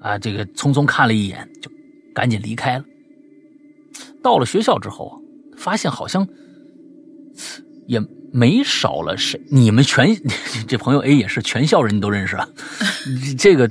[0.00, 1.70] 啊，这个匆匆看了一眼，就
[2.14, 2.84] 赶紧离开了。
[4.22, 5.14] 到了学校之后啊，
[5.56, 6.26] 发现好像
[7.86, 8.00] 也
[8.32, 9.40] 没少了谁。
[9.50, 10.14] 你们全
[10.68, 12.48] 这朋友 A 也是全校人，你都认识啊？
[13.38, 13.70] 这个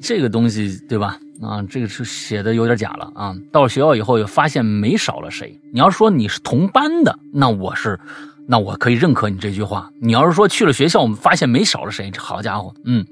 [0.00, 1.18] 这个东西对吧？
[1.42, 3.36] 啊，这个是写的有点假了啊！
[3.52, 5.60] 到了学校以后，也发现没少了谁。
[5.70, 8.00] 你要说你是同班的，那我是，
[8.46, 9.90] 那我可以认可你这句话。
[10.00, 13.04] 你要是说去了学校，我们发现没少了谁，这好家伙，嗯，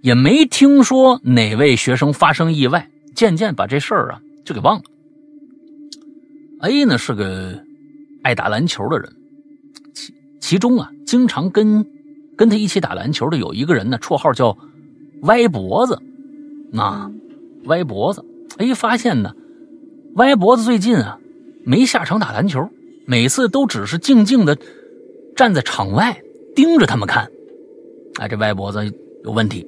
[0.00, 2.88] 也没听说哪位学生发生意外。
[3.14, 4.84] 渐渐把这事儿啊就给忘了。
[6.62, 7.62] A 呢是个
[8.22, 9.12] 爱打篮球的人，
[9.92, 11.84] 其其中啊经常跟
[12.38, 14.56] 跟他一起打篮球的有一个人呢，绰号叫
[15.24, 16.00] 歪脖子，
[16.72, 17.10] 那。
[17.64, 18.24] 歪脖子，
[18.58, 19.34] 哎，发现呢，
[20.14, 21.18] 歪脖子最近啊
[21.64, 22.68] 没下场打篮球，
[23.06, 24.56] 每次都只是静静的
[25.36, 26.20] 站在场外
[26.54, 27.30] 盯着他们看。
[28.18, 28.84] 哎，这歪脖子
[29.24, 29.66] 有问题。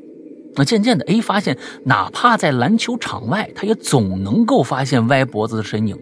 [0.54, 5.98] 那渐渐的，A 发现，哪怕在篮球场外，他也总能够发现歪脖子的身影。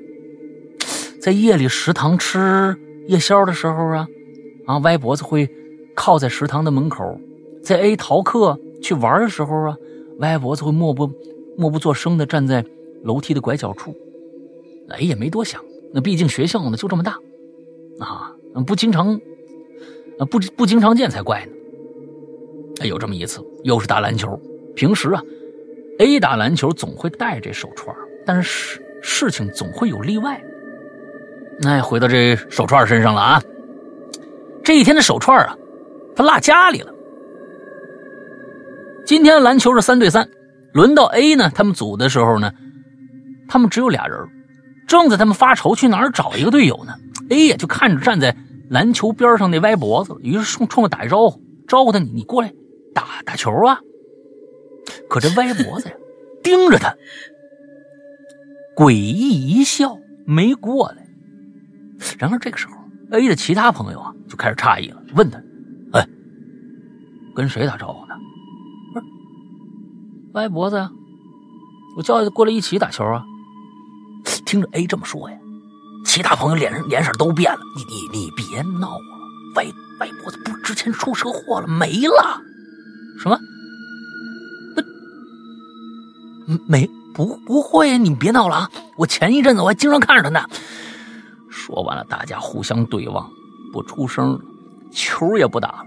[1.21, 2.77] 在夜里食堂吃
[3.07, 4.09] 夜宵的时候啊，
[4.67, 5.49] 啊，歪脖子会
[5.95, 7.21] 靠在食堂的门口。
[7.63, 9.77] 在 A 逃课去玩的时候啊，
[10.19, 11.09] 歪脖子会默不。
[11.61, 12.65] 默不作声的站在
[13.05, 13.95] 楼梯的拐角处，
[14.89, 15.63] 哎，也没多想，
[15.93, 17.19] 那毕竟学校呢就这么大，
[17.99, 18.35] 啊，
[18.67, 19.21] 不经常，
[20.31, 21.53] 不不经常见才怪呢。
[22.81, 24.41] 哎，有这么一次，又是打篮球。
[24.75, 25.23] 平时啊
[25.99, 30.43] ，A 打篮球总会带这手串，但是事事情总会有例外。
[31.61, 33.43] 那回到这手串身上了啊，
[34.65, 35.55] 这一天的手串啊，
[36.17, 36.95] 他落家里了。
[39.05, 40.27] 今天篮球是三对三。
[40.73, 41.51] 轮到 A 呢？
[41.55, 42.53] 他们组的时候呢，
[43.49, 44.19] 他们只有俩人，
[44.87, 46.95] 正在他们发愁去哪儿找一个队友呢。
[47.31, 48.37] A 呀就看着站在
[48.69, 52.53] 篮球边上那歪脖子，于是冲冲他打一招呼，招呼他你你过来
[52.95, 53.81] 打打球啊。
[55.09, 55.95] 可这歪脖子呀
[56.43, 56.95] 盯着他，
[58.77, 61.07] 诡异一笑，没过来。
[62.19, 62.73] 然而这个时候
[63.11, 65.39] ，A 的其他朋友啊就开始诧异了，问他
[65.93, 66.07] ：“哎，
[67.35, 68.00] 跟谁打招呼？”
[70.35, 70.91] 歪脖子呀！
[71.97, 73.25] 我叫他过来一起打球啊！
[74.47, 75.37] 听着 A 这么说呀，
[76.05, 77.61] 其他朋友脸上脸色都变了。
[77.77, 79.05] 你你你别闹了！
[79.57, 79.65] 歪
[80.01, 82.41] 歪脖子不之前出车祸了没了？
[83.19, 83.39] 什么？
[86.47, 87.99] 那没不不会？
[87.99, 88.71] 你别闹了啊！
[88.97, 90.47] 我前一阵子我还经常看着他呢。
[91.51, 93.29] 说完了，大家互相对望，
[93.73, 94.41] 不出声，
[94.93, 95.87] 球也不打了。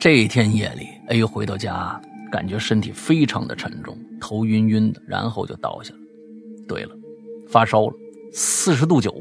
[0.00, 2.00] 这一天夜里，A 回到家。
[2.32, 6.00] 感觉身体非常的沉重，头晕晕的，然后就倒下了。
[6.66, 6.90] 对了，
[7.46, 7.94] 发烧了，
[8.32, 9.14] 四十度九。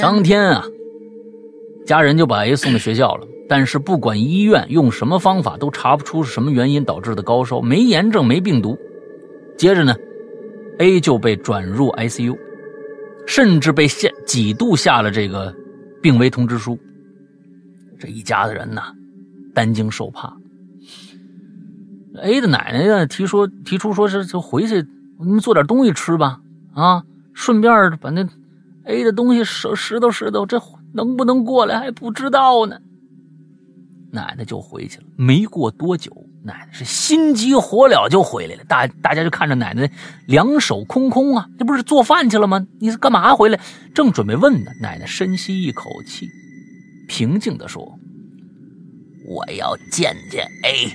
[0.00, 0.64] 当天啊，
[1.86, 3.28] 家人就把 A 送到学校了。
[3.46, 8.74] 但是不管医院用什么方法，都查不出是什么原因导致的高烧，没炎症，没病毒。
[9.58, 9.94] 接着呢
[10.78, 12.38] ，A 就被转入 ICU，
[13.26, 15.54] 甚至被下几度下了这个
[16.00, 16.78] 病危通知书。
[17.98, 18.94] 这一家子人呐，
[19.52, 20.34] 担惊受怕。
[22.22, 24.86] A 的奶奶呢提说提出说是就回去
[25.18, 26.40] 你们做点东西吃吧
[26.74, 28.26] 啊，顺便把那
[28.84, 30.60] A 的东西拾拾掇拾掇，这
[30.92, 32.78] 能不能过来还不知道呢。
[34.12, 36.12] 奶奶就回去了，没过多久，
[36.44, 38.62] 奶奶是心急火燎就回来了。
[38.68, 39.90] 大大家就看着奶奶
[40.26, 42.64] 两手空空啊，这不是做饭去了吗？
[42.78, 43.58] 你是干嘛回来？
[43.92, 46.28] 正准备问呢，奶奶深吸一口气，
[47.08, 47.98] 平静的说
[49.26, 50.92] ：“我要见见 A。”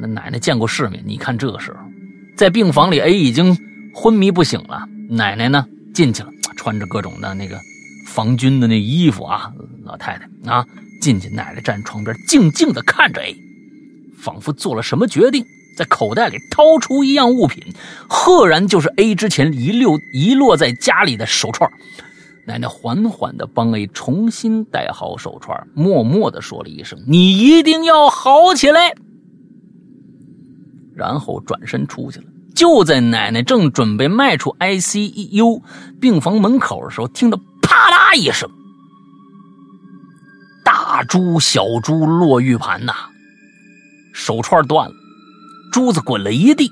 [0.00, 1.78] 那奶奶见过世面，你看这个时候，
[2.36, 3.56] 在病房里，A 已经
[3.94, 4.86] 昏迷不醒了。
[5.08, 7.58] 奶奶呢进去了，穿着各种的那个
[8.06, 9.52] 防军的那衣服啊，
[9.84, 10.64] 老太太啊
[11.00, 13.36] 进去，奶奶站床边静静的看着 A，
[14.18, 15.44] 仿佛做了什么决定，
[15.76, 17.62] 在口袋里掏出一样物品，
[18.08, 21.70] 赫然就是 A 之前遗留遗落在家里的手串。
[22.46, 28.94] 奶奶缓缓地帮 A 重新戴好手串，默默地说了一声：“你一定要好起来。”
[30.94, 32.26] 然后转身出去了。
[32.54, 35.62] 就在奶奶正准备迈出 ICU
[36.00, 38.48] 病房门口的时候，听到啪啦一声，
[40.64, 42.92] 大珠小珠落玉盘呐，
[44.12, 44.94] 手串断了，
[45.72, 46.70] 珠子滚了一地。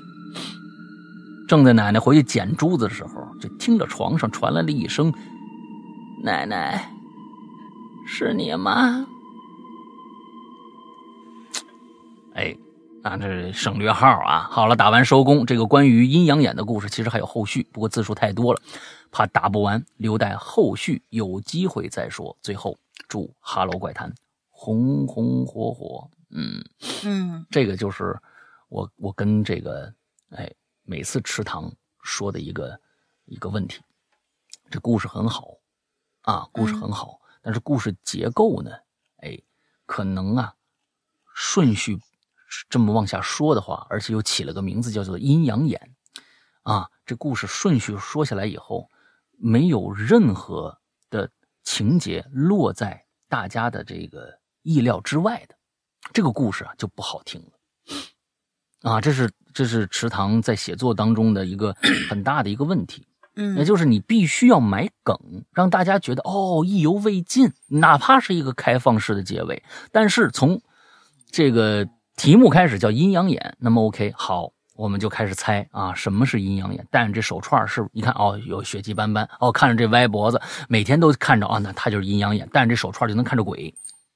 [1.49, 3.09] 正在奶奶回去捡珠子的时候，
[3.41, 5.13] 就听着床上传来了一声。
[6.23, 6.89] 奶奶，
[8.07, 9.05] 是你吗？
[12.35, 12.55] 哎，
[13.03, 14.47] 那这省略号啊。
[14.49, 15.45] 好了，打完收工。
[15.45, 18.61] 这个关于阴阳眼的故事其实还有后续，不过字数太多了，
[19.11, 22.35] 怕打不完，留待后续有机会再说。
[22.41, 24.09] 最后，祝《哈喽怪谈》
[24.49, 26.09] 红红火火。
[26.29, 26.63] 嗯
[27.03, 28.17] 嗯，这个就是
[28.69, 29.93] 我我跟这个
[30.29, 30.49] 哎
[30.83, 31.69] 每次池塘
[32.01, 32.79] 说的一个
[33.25, 33.81] 一个问题。
[34.71, 35.57] 这故事很好。
[36.21, 38.71] 啊，故事很好，但是故事结构呢？
[39.17, 39.37] 哎，
[39.85, 40.55] 可能啊，
[41.33, 41.99] 顺序
[42.69, 45.79] 这么往下说的话，而且又起了个名字叫做阴阳眼，
[46.63, 48.89] 啊，这故事顺序说下来以后，
[49.37, 50.77] 没有任何
[51.09, 51.29] 的
[51.63, 55.55] 情节落在大家的这个意料之外的，
[56.11, 61.75] 这个故事啊就不好听了，啊，这是这是池塘在写作当中的一个
[62.09, 63.07] 很大的一个问题。
[63.35, 65.17] 嗯，也就是你必须要埋梗，
[65.53, 69.63] 让大家觉得哦意犹未尽，哪怕是一个开放式的结尾。
[69.91, 70.61] 但是从
[71.31, 76.85] 这个题目开始叫阴阳眼，那么 OK 好，我们就开始猜啊，什么是阴阳眼？
[76.91, 83.73] 戴着这手串是，你看哦有血迹斑斑，哦看着这歪脖子，每天都看着啊，那他就是阴阳眼，戴着这手串就能看着鬼。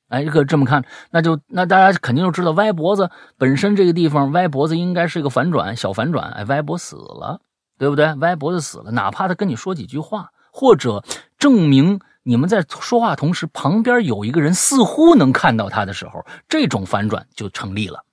[0.10, 7.42] 哎，可这么看，那就那大家肯定就知道歪脖子本身这个地方歪脖子应该是一个反转，小反转，哎歪脖死了。
[7.80, 8.12] 对不对？
[8.16, 11.04] 歪脖子死了，哪怕他跟你说几句话，或者
[11.38, 18.04] 证明你们在说话同时，旁边有一个人似乎能看到他的时候，这种反转就成立了，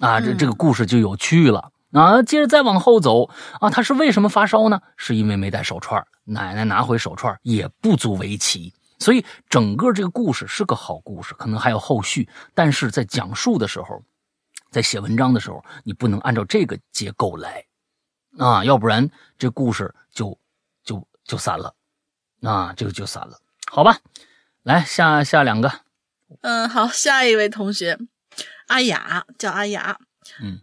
[0.00, 2.22] 啊，这这个故事就有趣了啊。
[2.22, 3.28] 接着再往后走
[3.60, 4.80] 啊，他是为什么发烧呢？
[4.96, 8.72] 是因为没戴手串，奶奶拿回手串也不足为奇。
[8.98, 14.02] 所以整个这个故事是个好故事，可能还有后续，但是在讲述的时候，
[14.70, 17.62] 在写文章的时候，你不能按照这个结构来。
[18.38, 19.06] 啊，要不然
[19.36, 20.38] 这故事就
[20.82, 21.74] 就就散了，
[22.46, 23.40] 啊，这个就散了，
[23.70, 24.00] 好吧？
[24.62, 25.80] 来下下两个，
[26.42, 27.98] 嗯，好，下一位同学，
[28.66, 29.98] 阿雅叫阿雅，
[30.40, 30.60] 嗯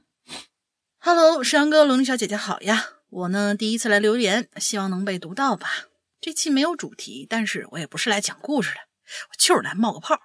[1.00, 5.70] ，Hello，石阳哥，龙女小姐姐好呀，我呢第一次来留言，希望能被读到吧。
[6.20, 8.80] 这期没有主题，但是我也不是来讲故事的，
[9.30, 10.20] 我就是来冒个泡。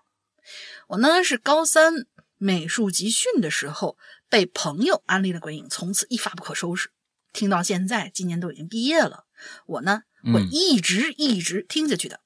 [0.88, 2.06] 我呢是高三
[2.36, 3.98] 美术集训的时候
[4.28, 6.90] 被朋友安利了鬼影，从此一发不可收拾。
[7.32, 9.24] 听到现在，今年都已经毕业了，
[9.66, 12.20] 我呢会一直一直听下去的。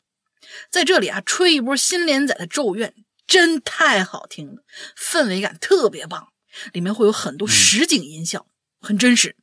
[0.70, 2.90] 在这里啊，吹一波新连载的《咒怨》，
[3.26, 4.62] 真太好听了，
[4.96, 6.28] 氛围感特别棒，
[6.72, 8.46] 里面会有很多实景音效，
[8.80, 9.36] 很真实。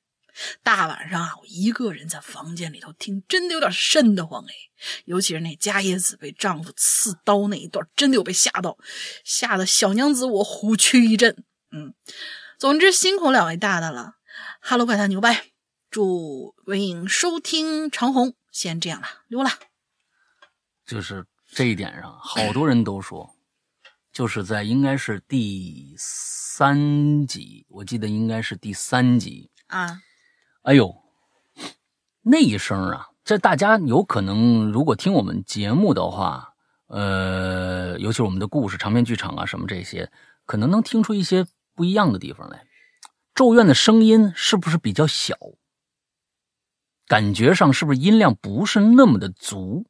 [0.63, 4.53] 大晚上啊，我一个人在房间里头听，真的有点瘆得慌哎。
[5.05, 8.77] 尤其是那伽椰子被丈夫刺刀那一段，真的有被吓到，
[9.25, 11.43] 吓得小娘子我虎躯一震。
[11.71, 11.93] 嗯，
[12.57, 14.13] 总之辛苦两位大大了。
[14.61, 15.47] 哈喽，怪谈牛掰！
[15.91, 19.49] 祝文颖收听长虹，先这样了，溜了。
[20.85, 23.35] 就是这一点上，好多人都说，
[24.11, 30.01] 就是在应该是第三集，我记得应该是第三集啊。
[30.63, 30.95] 哎呦，
[32.21, 36.53] 那一声啊，这大家有可能如果听我们节目的话，
[36.87, 40.11] 呃，尤其是我们的故事长篇剧场啊什么这些，
[40.45, 41.45] 可能能听出一些
[41.75, 42.65] 不一样的地方来。
[43.35, 45.35] 咒怨的声音是不是比较小？
[47.09, 49.85] 感觉上是不是音量不是那么的足？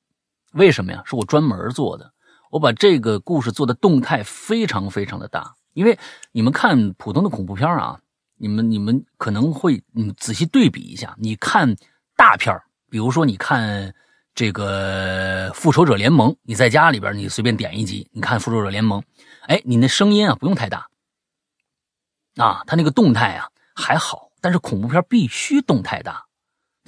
[0.54, 1.04] 为什么呀？
[1.06, 2.14] 是我专门做的，
[2.50, 5.54] 我把这个故事做的动态非常非常的大。
[5.74, 6.00] 因为
[6.32, 8.00] 你们看普通的恐怖片啊，
[8.38, 11.76] 你们你们可能会你仔细对比一下，你看
[12.16, 12.58] 大片
[12.90, 13.94] 比如说你看
[14.34, 19.02] 这个《复仇者联盟》，你在家里边你随便点一集，你看《复仇者联盟》，
[19.42, 20.88] 哎，你那声音啊不用太大。
[22.38, 26.26] 啊，他那个动态啊还好，但是恐怖片必须动态大，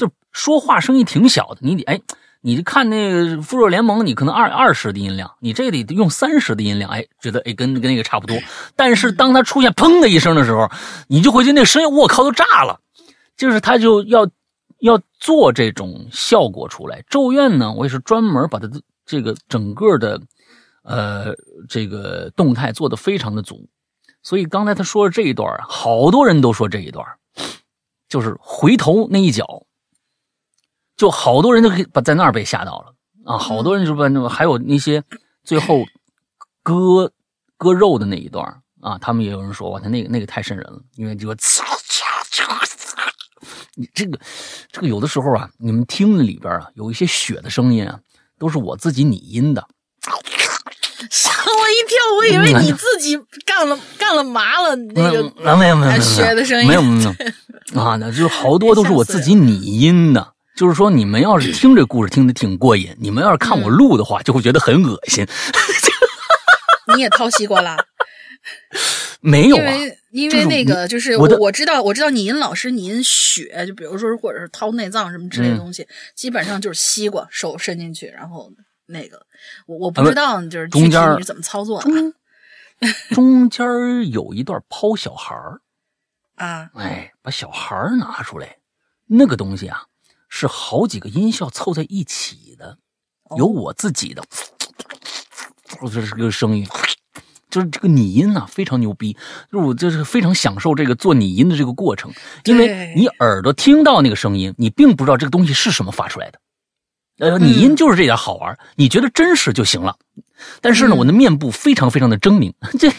[0.02, 1.58] 就说话声音挺小的。
[1.62, 2.02] 你得哎，
[2.42, 8.36] 你看那个《复仇联盟》，你可能二二十的音量，你这得用三十的音量，哎，觉得哎跟跟那个差不多。
[8.76, 10.70] 但是当他出现砰的一声的时候，
[11.08, 12.80] 你就会觉得那声音我靠都炸了，
[13.38, 14.28] 就是他就要
[14.80, 17.04] 要做这种效果出来。
[17.08, 20.20] 咒怨呢，我也是专门把它的这个整个的
[20.84, 21.36] 呃
[21.70, 23.70] 这个动态做的非常的足。
[24.24, 27.06] 所以刚才他说的这一段，好多人都说这一段，
[28.08, 29.64] 就是回头那一脚，
[31.02, 32.94] 就好多人都把在那儿被吓到了
[33.26, 33.36] 啊！
[33.36, 35.02] 好多人就把那还有那些
[35.44, 35.84] 最后
[36.62, 37.12] 割
[37.58, 38.46] 割肉的那一段
[38.82, 41.36] 啊，他们也有人说哇，他那个那个太瘆人了，因为这个
[43.74, 44.20] 你这个
[44.72, 48.00] 这个有的时候啊，你们听里边啊有一些血的声音啊，
[48.38, 49.68] 都是我自己拟音的。
[51.10, 57.10] 吓我一跳，我以为你自己干了 干了麻了，那个没有没有没有血的声音没有没有
[57.82, 60.34] 啊，那就好多都是我自己拟音的。
[60.62, 65.28] 就是说，你们要是听这故事听得挺过瘾，你们要是看我录的话，就会觉得很恶心。
[66.94, 67.76] 你也掏西瓜啦？
[69.22, 78.52] 没有啊，因为因为那个就是我的我知道我知道你音老师你音血，就比如说或者是掏内脏什么之类的东西，基本上就是西瓜手伸进去，然后
[78.86, 79.26] 那个
[79.66, 82.14] 我我不知道就是具体中间你是怎么操作的中
[83.10, 83.66] 中间
[84.12, 85.60] 有一段抛小孩儿，
[86.36, 86.70] 啊？
[86.76, 88.58] 哎，把小孩儿拿出来，
[89.08, 89.86] 那个东西啊，
[90.34, 92.78] 是好几个音效凑在一起的，
[93.38, 94.24] 有我自己的，
[95.92, 96.66] 这是个声音，
[97.50, 99.14] 就是这个拟音啊，非常牛逼，
[99.52, 102.12] 就是我就是非常享受这个做拟音的这个过程，
[102.46, 106.40] 因为你耳朵听到那个声音，你并不知道这个东西是什么发出来的。
[107.20, 109.96] 呃，拟音就是这点好玩，你觉得真实就行了。
[110.62, 112.90] 但是呢，嗯我的面部非常非常的狰狞， 这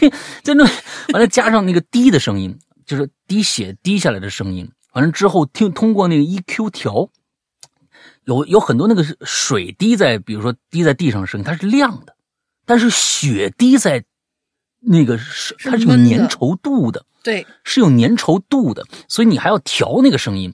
[0.44, 0.64] 真的
[1.12, 2.56] 完了加上那个滴的声音，
[2.86, 4.70] 就是滴血滴下来的声音。
[4.92, 7.08] 完了之后听通过那个 EQ 调，
[8.24, 12.14] 有有很多那个水滴在，比如说滴在地上的声音，它是亮的，
[12.64, 14.04] 但是血滴在
[14.80, 20.52] 那个是是它是有粘稠度的，对，是有粘稠度的，所以你还要调那个声音。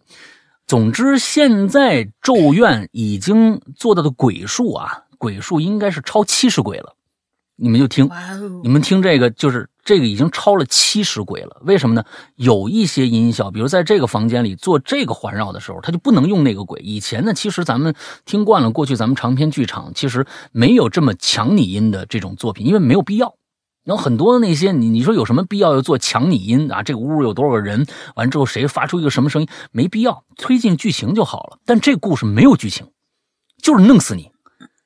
[0.67, 6.95] 总之，现在咒怨已经做到的鬼数啊，鬼数应该是超七十鬼了。
[7.57, 11.63] 你们就听，哦你，们听这个，就是这个已经超了七十轨了。
[11.63, 12.05] 为什么呢？
[12.37, 16.79] 有一些音效，比如在这个房间里做这个环绕的时候，它就不能用那个轨。
[16.85, 17.95] 以前呢，其实咱们
[18.27, 23.35] 听惯了，过去咱们长篇剧场其实没有这么强拟音的这种作品，因为没有必要。
[23.83, 26.83] 然后很多那些你你说有什么必要要做强拟音啊？
[26.83, 27.87] 这个屋有多少个人？
[28.15, 29.49] 完之后谁发出一个什么声音？
[29.73, 31.59] 没必要，推进剧情就好了。
[31.65, 32.89] 但这故事没有剧情，
[33.63, 34.31] 就是弄死你。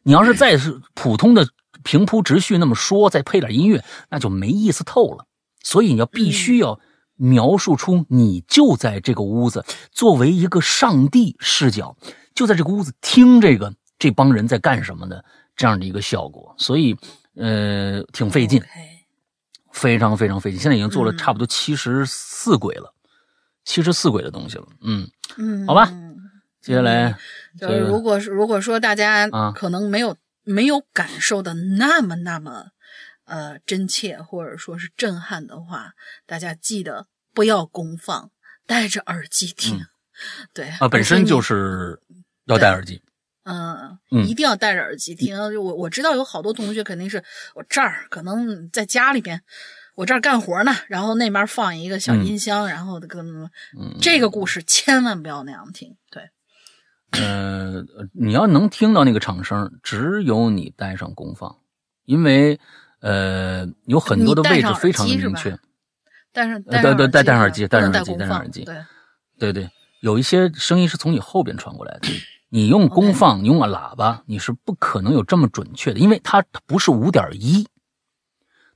[0.04, 1.44] 你要是再是普通的
[1.82, 5.26] 平铺直叙那么说，再配点音乐，那就没意思透了。
[5.62, 6.80] 所以你要必须要
[7.16, 11.96] 描述出你就在这个屋子，作为一个上帝视角，
[12.34, 16.54] 就在这个屋子听这个这帮人在干什么的这样的一个效果。
[16.58, 16.96] 所以
[17.36, 18.62] 呃，挺费劲。
[19.72, 22.92] 非常非常费劲，现在已经做了嗯差不多七十四轨了，
[23.64, 24.66] 七十四轨的东西了。
[24.82, 25.90] 嗯，嗯，好吧
[26.60, 27.16] 接下来
[27.58, 30.14] 就是如果是如果说大家啊可能没有、
[30.44, 32.70] 没有感受的那么那么
[33.24, 35.92] 呃真切，或者说是震撼的话，
[36.26, 38.30] 大家记得不要公放，
[38.66, 39.86] 戴着耳机听。
[40.52, 42.00] 对啊，本身就是
[42.46, 42.94] 要戴耳机。
[42.94, 43.00] 你
[43.44, 45.36] 嗯嗯一定要戴着耳机听。
[45.36, 47.24] 我我知道有好多同学肯定是
[47.54, 49.42] 我这儿可能在家里边。
[49.94, 53.50] 我这儿干活呢，然后那边放一个小音箱，然后跟、嗯，
[54.00, 55.94] 这个故事千万不要那样听。
[56.10, 56.30] 对，
[57.12, 61.56] 呃，你要能听到那个场声，只有你带上功放，
[62.04, 62.58] 因为
[63.00, 65.58] 呃有很多的位置非常的明确。
[66.32, 68.76] 戴上呃对对戴戴上耳机戴上耳机戴上耳机对，
[69.38, 69.70] 对对，
[70.00, 72.08] 有一些声音是从你后边传过来的。
[72.54, 77.66] 你用功放，你用喇叭，你是不可能有这么准确的，因为它它不是五点一，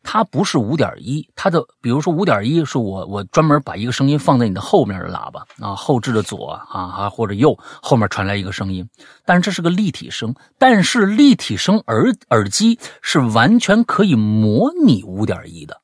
[0.07, 8.89] 它不是五点一，它的比如说五点一是我我专门把一个声音放在你的后面的喇叭啊，后置的左啊啊或者右后面传来一个声音，
[9.27, 15.83] 但是这是个立体声，但是立体声耳耳机是完全可以模拟五点一的，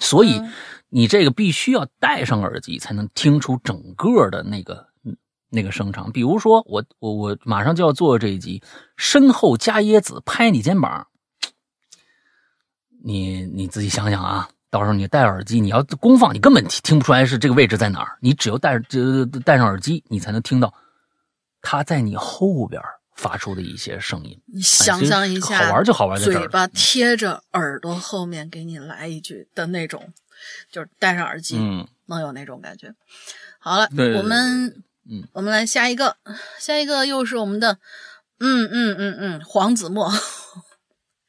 [0.00, 0.50] 所以嗯。
[0.90, 5.14] 你这个必须要戴上耳机才能听出整个的那个嗯
[5.50, 6.10] 那个声场。
[6.12, 8.62] 比如说我我我马上就要做这一集，
[8.96, 11.06] 身后加椰子拍你肩膀，
[13.02, 18.18] 你你自己想想啊，到时候你戴耳机，你要公放，你根本听听不出来是这个位置在哪儿。
[18.20, 20.72] 你只有戴这戴上耳机，你才能听到
[21.62, 22.80] 他在你后边
[23.14, 24.40] 发出的一些声音。
[24.46, 30.12] 你想象一下，好玩就好玩在这儿嘴巴贴着耳朵后面给你来一句的那种，
[30.70, 32.94] 就是戴上耳机、嗯，能有那种感觉。
[33.58, 36.16] 好了，对对对我们嗯，我们来下一个，
[36.58, 37.78] 下一个又是我们的，
[38.38, 40.12] 嗯嗯嗯嗯，黄子墨。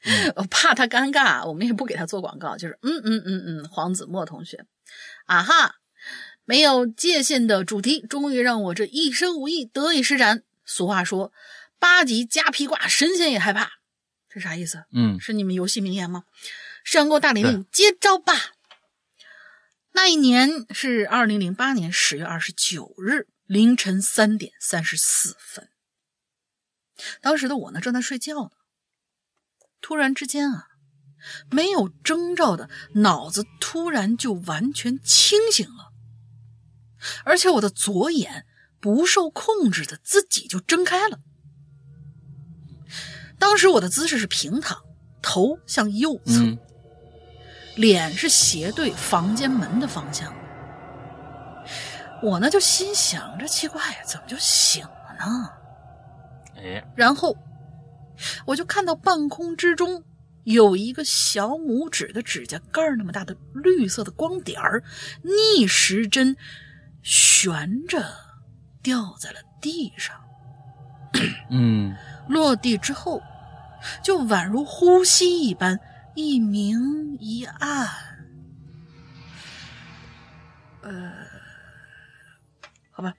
[0.04, 4.66] 嗯我怕他尴尬，我们也不给他做广告，就是嗯嗯嗯嗯，黄子墨同学，
[5.26, 5.76] 啊哈，
[6.46, 10.44] 没有界限的主题，终于让我这一生无意得以施展。
[10.66, 11.34] 俗话说，
[11.80, 13.72] 八级加披挂，神仙也害怕，
[14.30, 14.86] 这啥意思？
[14.94, 16.24] 嗯是你们游戏名言吗？
[16.84, 18.34] 上过大玲玲，接招吧！
[19.92, 25.68] 那一年是二零零八年十月二十九日凌晨三点三十四分。
[27.20, 28.52] 当时的我呢，正在睡觉呢。
[29.82, 30.68] 突然之间啊，
[31.50, 35.92] 没有征兆的，脑子突然就完全清醒了，
[37.24, 38.46] 而且我的左眼
[38.80, 41.20] 不受控制的自己就睁开了。
[43.38, 44.84] 当时我的姿势是平躺，
[45.22, 46.58] 头向右侧，嗯
[47.76, 50.34] 脸是斜对房间门的方向。
[52.22, 55.50] 我呢就心想，这奇怪呀，怎么就醒了呢？
[56.58, 57.34] 哎，然后
[58.46, 60.04] 我就看到半空之中
[60.44, 64.84] 有一个小拇指的指甲盖那么大的绿色的光点儿，
[65.22, 66.36] 逆时针
[67.04, 68.04] 悬着
[68.82, 70.16] 掉在了地上。
[71.50, 71.96] 嗯
[72.30, 73.22] 落地之后，
[74.04, 75.80] 就宛如呼吸一般，
[76.16, 77.88] 一明一暗。
[80.82, 81.12] 呃，
[82.92, 83.14] 好吧，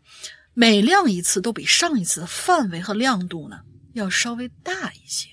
[0.54, 3.60] 每亮一次都比上一次的范围和亮度呢
[3.92, 5.28] 要稍微大一些。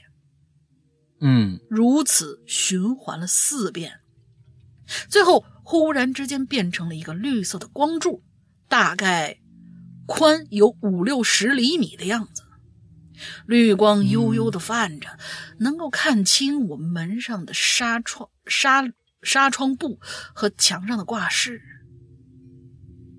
[1.19, 4.01] 嗯如此循环了四遍，
[5.09, 8.23] 最后忽然之间变成了一个绿色的光柱，
[8.67, 9.39] 大概
[10.05, 12.43] 宽有五六十厘米的样子。
[13.47, 15.17] 绿光悠悠的泛着，
[15.57, 18.93] 能够看清我们门上的纱窗、纱
[19.23, 19.99] 纱窗布
[20.35, 21.59] 和墙上的挂饰。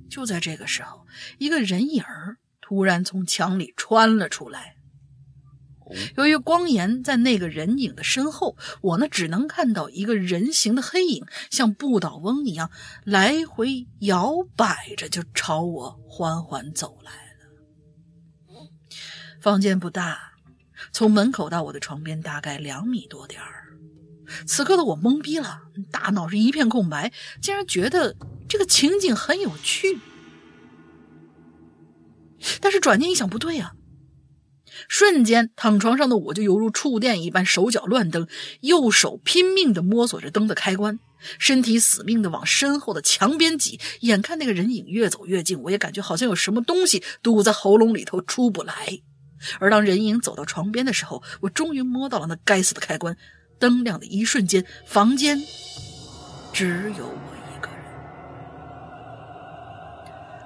[0.09, 1.05] 就在这个时候，
[1.39, 4.78] 一个人影儿突然从墙里穿了出来。
[6.17, 12.71] 由于光源在那个人影的身后，我呢只能看到一个人形的黑影，像不倒翁一样
[13.05, 18.69] 来回摇摆着，就朝我缓缓走来了。
[19.41, 20.33] 房间不大，
[20.93, 23.55] 从门口到我的床边大概两米多点儿。
[24.47, 28.15] 此刻的我懵逼了，大脑是一片空白，竟然觉得
[28.47, 29.99] 这个情景很有趣。
[32.61, 33.75] 但是转念一想，不对呀、
[34.87, 38.29] 瞬间，躺床上的我就犹如触电一般，手脚乱蹬，
[38.61, 40.99] 右手拼命地摸索着灯的开关，
[41.39, 43.81] 身体死命地往身后的墙边挤。
[44.01, 49.01] 眼看那个人影越走越近，我也感觉好像有什么东西堵在喉咙里头出不来。
[49.61, 53.17] 而当人影走到床边的时候，我终于摸到了那该死的开关。
[53.59, 55.43] 灯亮的一瞬间，房间
[56.53, 57.38] 只有我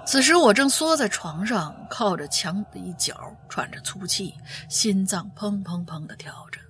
[0.04, 4.34] 此时我正缩在床上，靠着墙的一角，喘着粗气，
[4.68, 6.60] 心脏砰砰砰的跳着。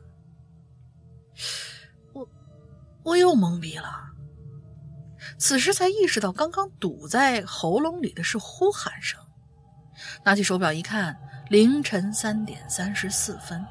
[2.12, 2.28] 我
[3.02, 4.10] 我又懵逼了。
[5.38, 9.18] 此时才意识到，刚刚堵在喉咙里的是呼喊声。
[10.24, 11.18] 拿起手表一看，
[11.48, 13.64] 凌晨三点三十四分。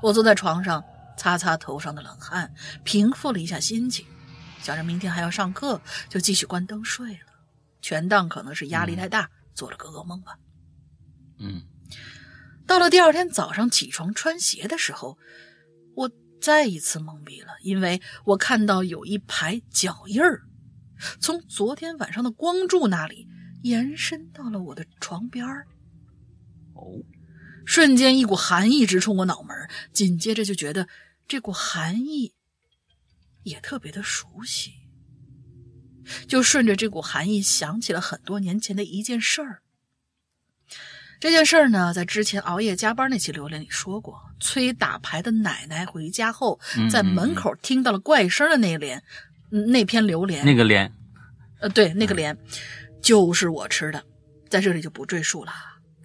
[0.00, 0.82] 我坐在床上，
[1.16, 2.52] 擦擦头上的冷汗，
[2.84, 4.06] 平复了一下心情，
[4.60, 7.33] 想着明天还要上课，就继续关灯睡了。
[7.84, 10.38] 全当可能是压力太大，做了个噩梦吧。
[11.38, 11.60] 嗯
[12.66, 15.18] 到了第二天早上起床穿鞋的时候，
[15.94, 20.40] 我再一次懵逼了，因为我看到有一排脚印儿
[21.20, 23.28] 从昨天晚上的光柱那里
[23.62, 25.66] 延伸到了我的床边儿。
[26.72, 27.04] 哦，
[27.66, 30.88] 瞬间一股寒意直冲我脑门儿，紧接着就觉得
[31.28, 32.32] 这股寒意
[33.42, 34.72] 也特别的熟悉，
[36.26, 39.60] 就顺着这股寒意想起了很多年前的一件事儿。
[41.20, 44.20] 这件事儿呢，在之前熬夜加班那期榴莲里说过。
[44.40, 49.02] 催打牌的奶奶回家后，嗯在门口听到了怪声的那连，
[49.50, 50.92] 嗯那篇榴莲，那个莲，
[51.60, 52.36] 呃，对，那个莲
[53.00, 54.04] 就是我吃的，
[54.50, 55.52] 在这里就不赘述了。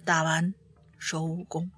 [0.06, 0.54] 打完
[0.98, 1.70] 收工。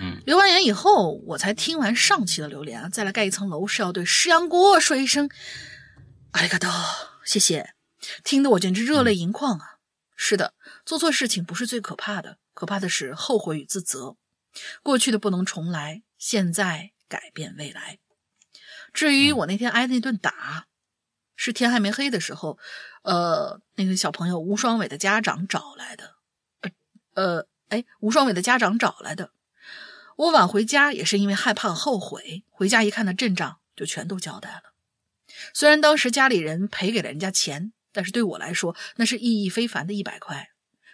[0.00, 5.28] 嗯，留完言以后，我才听完上期的榴莲啊，再来盖一层楼是要对石阳锅说一声
[6.36, 6.68] 阿里嘎多，
[7.24, 7.72] 谢谢，
[8.22, 9.78] 听得我简直热泪盈眶啊！
[10.16, 10.52] 是的，
[10.84, 14.18] 做错事情不是最可怕的，可怕的是后悔与自责。
[14.82, 18.00] 过去的不能重来，现在改变未来。
[18.92, 20.66] 至于我那天挨的那顿打，
[21.36, 22.58] 是天还没黑的时候，
[23.00, 26.16] 呃，那个小朋友吴双伟的家长找来的，
[26.60, 26.70] 呃
[27.14, 29.30] 呃，哎，吴双伟的家长找来的。
[30.16, 34.75] 我晚回家也是因为害怕后悔，回家一看那阵仗，就全都交代了。
[35.54, 40.48] 虽然当时家里人赔给了人家钱，但是对我来说，那是意义非凡的一百块。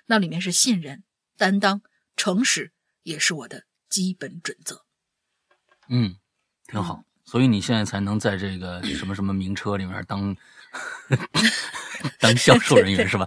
[0.06, 1.04] 那里面是信任、
[1.36, 1.82] 担当、
[2.16, 4.84] 诚实，也是我的基本准则。
[5.88, 6.16] 嗯，
[6.66, 7.04] 挺好。
[7.24, 10.36] 所以你现在才能在这个什么什么名车里面当
[12.18, 13.26] 当销售人员是吧？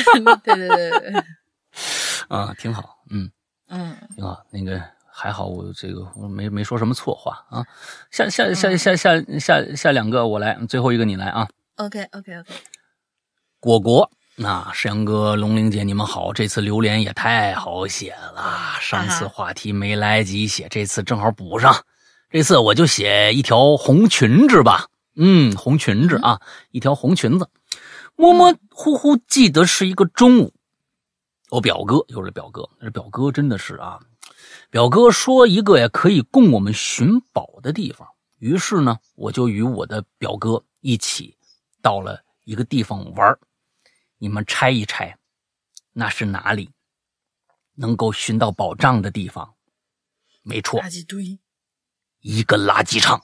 [0.44, 1.24] 对对对对对，
[2.28, 3.02] 啊，挺好。
[3.08, 3.30] 嗯，
[3.68, 4.44] 嗯，挺好。
[4.50, 4.82] 那个
[5.18, 7.64] 还好，我这个我没没说什么错话啊。
[8.10, 11.48] 下下下下下下下两个我来，最后一个你来啊。
[11.76, 12.50] OK OK OK，
[13.58, 16.34] 果果，那石阳哥、龙玲姐，你们好！
[16.34, 21.74] 这次榴莲也太好写了，上次话题没来及写，这次正好补上。
[22.28, 24.86] 这次我就写一条红裙子吧，
[25.16, 26.38] 嗯，红裙子啊，
[26.72, 27.48] 一条红裙子。
[28.16, 30.52] 模模糊糊记得是一个中午，
[31.50, 33.98] 我表哥又是表哥，这表哥真的是啊，
[34.76, 38.06] 表哥说一个呀可以供我们寻宝的地方，
[38.38, 41.38] 于是呢，我就与我的表哥一起
[41.80, 43.38] 到了一个地方玩
[44.18, 45.16] 你们猜一猜，
[45.94, 46.68] 那是哪里？
[47.76, 49.54] 能够寻到宝藏的地方？
[50.42, 51.40] 没错，垃圾堆，
[52.20, 53.22] 一个垃圾场。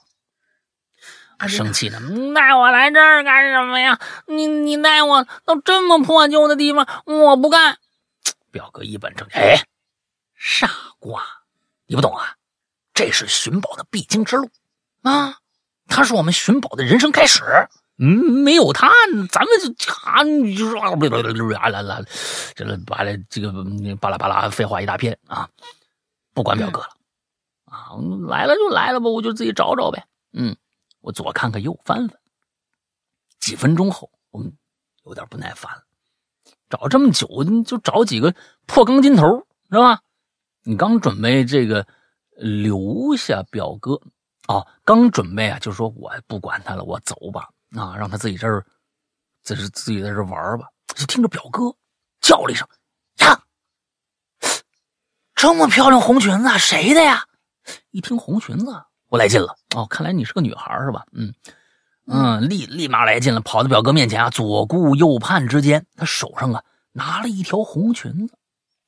[1.37, 1.99] 啊生气呢，
[2.33, 3.99] 带我来这儿干什么呀？
[4.25, 7.77] 你你带我到这么破旧的地方，我不干。
[8.49, 9.63] 表哥一本正经，哎，
[10.33, 10.67] 傻
[10.97, 11.23] 瓜，
[11.85, 12.35] 你不懂啊，
[12.93, 14.49] 这是寻宝的必经之路
[15.01, 15.37] 啊，
[15.87, 17.43] 它是我们寻宝的人生开始。
[17.97, 18.07] 嗯，
[18.43, 18.89] 没有它，
[19.29, 22.01] 咱们就啊，你就说啊啦啦，
[22.55, 23.53] 这个巴拉这个
[24.01, 25.47] 巴拉巴拉废话一大片啊，
[26.33, 26.89] 不管表哥了
[27.65, 27.93] 啊，
[28.27, 30.03] 来了就来了吧，我就自己找找呗。
[30.31, 30.55] 嗯，
[31.01, 32.19] 我左看看右翻翻，
[33.39, 34.51] 几分钟后，我们
[35.05, 35.83] 有点不耐烦了。
[36.69, 37.27] 找这么久，
[37.63, 38.33] 就找几个
[38.65, 40.01] 破钢筋头，是吧？
[40.63, 41.85] 你刚准备这个
[42.37, 43.99] 留下表哥
[44.47, 48.65] 哦，刚准备啊，就说我不管他了，我走吧，啊，让他自己这儿，
[49.43, 50.67] 这是自己在这玩吧。
[50.95, 51.73] 就听着表哥
[52.21, 52.67] 叫了一声
[53.19, 53.41] ：“呀，
[55.35, 57.25] 这么漂亮红裙子，谁的呀？”
[57.91, 59.55] 一听红裙子，我来劲了。
[59.75, 61.05] 哦，看来你是个女孩是吧？
[61.13, 61.33] 嗯。
[62.05, 66.61] 嗯，立立马来劲了，跑到表哥面前啊，左顾右盼之间，他手上啊
[66.91, 68.37] 拿了一条红裙子。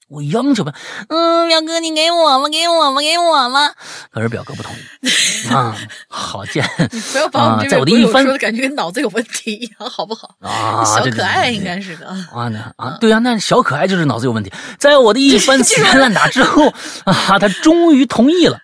[0.08, 0.72] 我央求吧，
[1.10, 3.74] 嗯，表哥，你给我吧，给我吧，给我吧。
[4.12, 5.76] 可是表哥不同意 啊。
[6.08, 10.36] 好贱， 你不要把我们这位朋友说的感觉跟脑子有问题一样，好不好？
[10.42, 14.54] 啊，小可爱应该是个啊，那啊，对啊，那小可爱就是脑子有问题。
[14.78, 16.68] 在我的一番死缠烂打之后
[17.06, 18.60] 啊，他终于同意了。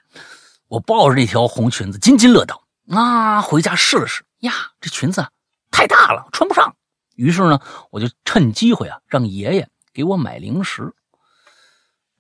[0.68, 2.62] 我抱着那条红裙子津津乐道
[2.92, 4.24] 啊，回家试了试。
[4.42, 5.26] 呀，这裙子
[5.72, 6.76] 太大了，穿不上。
[7.16, 7.60] 于是呢，
[7.90, 10.94] 我就趁机会啊，让爷爷给我买零食。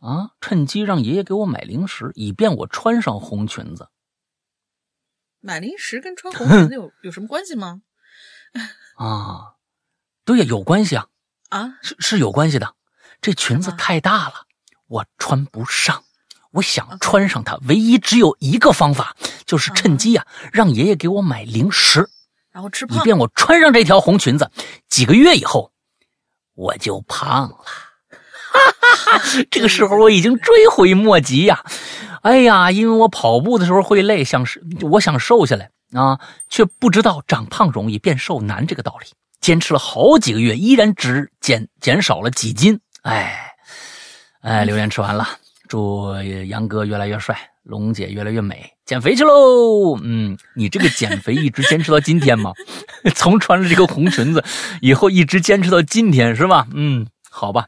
[0.01, 3.87] 啊，趁机让爷爷给我买零食，以便我穿上红裙子。
[5.39, 7.83] 买零食跟穿红裙子有 有什么关系吗？
[8.95, 9.53] 啊，
[10.25, 11.07] 对呀，有关系啊。
[11.49, 12.75] 啊，是是有关系的。
[13.21, 14.47] 这裙子太大了，
[14.87, 16.03] 我穿不上。
[16.51, 19.15] 我想穿上它，唯一只有一个方法，
[19.45, 22.09] 就是趁机啊，让爷爷给我买零食，
[22.49, 24.49] 然后吃胖，以便我穿上这条红裙子。
[24.89, 25.71] 几个月以后，
[26.53, 27.57] 我就胖了。
[27.57, 28.90] 哈哈，
[29.51, 31.63] 这个时候我已经追悔莫及呀！
[32.21, 34.45] 哎呀，因为我跑步的时候会累，想
[34.81, 36.19] 我想瘦下来啊，
[36.49, 39.07] 却不知道长胖容易变瘦难这个道理。
[39.39, 42.79] 坚持了好几个月，依然只减减少了几斤。
[43.01, 43.53] 哎，
[44.41, 45.27] 哎，榴莲吃完了。
[45.67, 46.13] 祝
[46.47, 49.97] 杨哥越来越帅，龙姐越来越美，减肥去喽！
[50.03, 52.51] 嗯，你这个减肥一直坚持到今天吗？
[53.15, 54.43] 从穿了这个红裙子
[54.81, 56.67] 以后，一直坚持到今天是吧？
[56.75, 57.65] 嗯，好吧，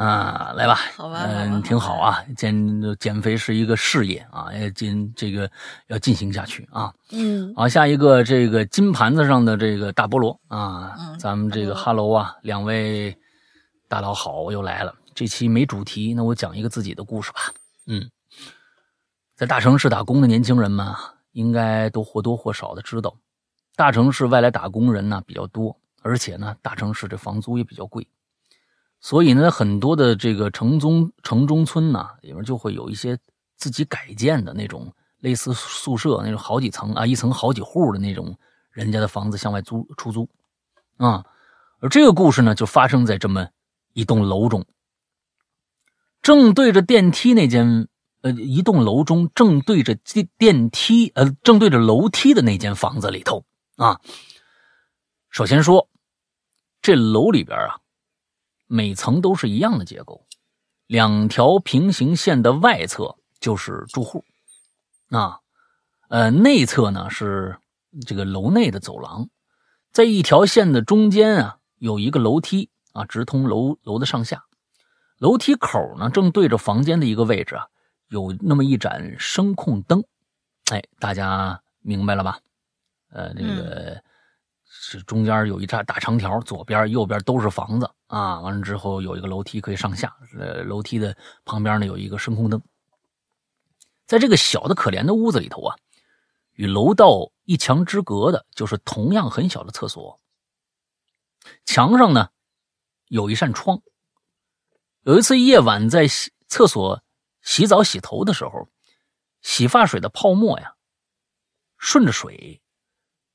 [0.00, 2.24] 啊，来吧，好吧，嗯，挺好啊。
[2.34, 5.50] 减减肥是一个事业啊，要进这个
[5.88, 6.90] 要进行下去啊。
[7.10, 13.14] 嗯，好，下一个这个金盘子上的这个大菠萝啊，嗯咱们这个哈喽啊，两位
[13.88, 14.94] 大佬好，我又来了。
[15.14, 17.40] 这期没主题，那我讲一个自己的故事吧。
[17.86, 18.10] 嗯，
[19.36, 23.14] 在大城市打工的年轻人们啊，应该都或多或少的知道，
[23.76, 28.06] 大城市外来打工人呢比较多，而且呢，大城市这房租也比较贵，
[29.00, 33.18] 所以呢，很多的这个城中城中村呢，里面就会有一些
[33.56, 38.38] 自己改建的那种类似宿舍那种好几层啊，一层好几户的那种
[38.70, 40.28] 人家的房子向外租出租
[40.98, 41.24] 啊。
[41.80, 43.48] 而这个故事呢，就发生在这么
[43.94, 44.66] 一栋楼中。
[46.20, 47.88] 正对着电梯那间，
[48.20, 53.46] 呃，一栋楼中正对着电电梯，呃，正对着楼梯的那间房子里头
[53.76, 53.98] 啊。
[55.30, 55.88] 首先说，
[56.82, 57.79] 这楼里边啊，
[58.72, 60.24] 每层都是一样的结构，
[60.86, 64.24] 两条平行线的外侧就是住户，
[65.08, 65.40] 啊，
[66.08, 67.58] 呃，内侧呢是
[68.06, 69.28] 这个楼内的走廊，
[69.90, 74.44] 在一条线的中间啊，有一个楼梯啊，直通楼楼的上下。
[75.18, 77.66] 楼梯口呢，正对着房间的一个位置啊，
[78.06, 80.04] 有那么一盏声控灯，
[80.70, 82.38] 哎，大家明白了吧？
[83.10, 84.00] 呃，这个
[84.82, 88.40] 是中间有一大大长条，左边右边都是房子啊。
[88.40, 92.62] 完了之后有一个楼梯可以上下，呃，楼梯的旁边呢有一个声控灯。
[94.06, 95.76] 在这个小的可怜的屋子里头啊，
[96.52, 100.18] 与楼道一墙之隔的就是同样很小的厕所。
[101.66, 102.30] 墙上呢
[103.06, 103.82] 有一扇窗。
[105.02, 107.02] 有一次夜晚在洗厕所
[107.42, 108.66] 洗澡洗头的时候，
[109.42, 110.74] 洗发水的泡沫呀，
[111.76, 112.62] 顺着水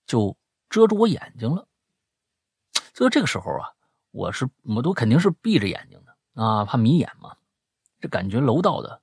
[0.07, 0.35] 就
[0.69, 1.67] 遮住我眼睛了。
[2.93, 3.73] 所以这个时候啊，
[4.11, 7.35] 我是我都肯定是闭着眼睛的啊，怕迷眼嘛。
[7.99, 9.01] 这感觉楼道的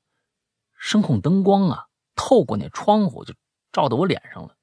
[0.77, 3.35] 声控灯光啊，透过那窗户就
[3.73, 4.57] 照到我脸上了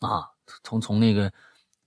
[0.00, 0.32] 啊。
[0.62, 1.32] 从从那个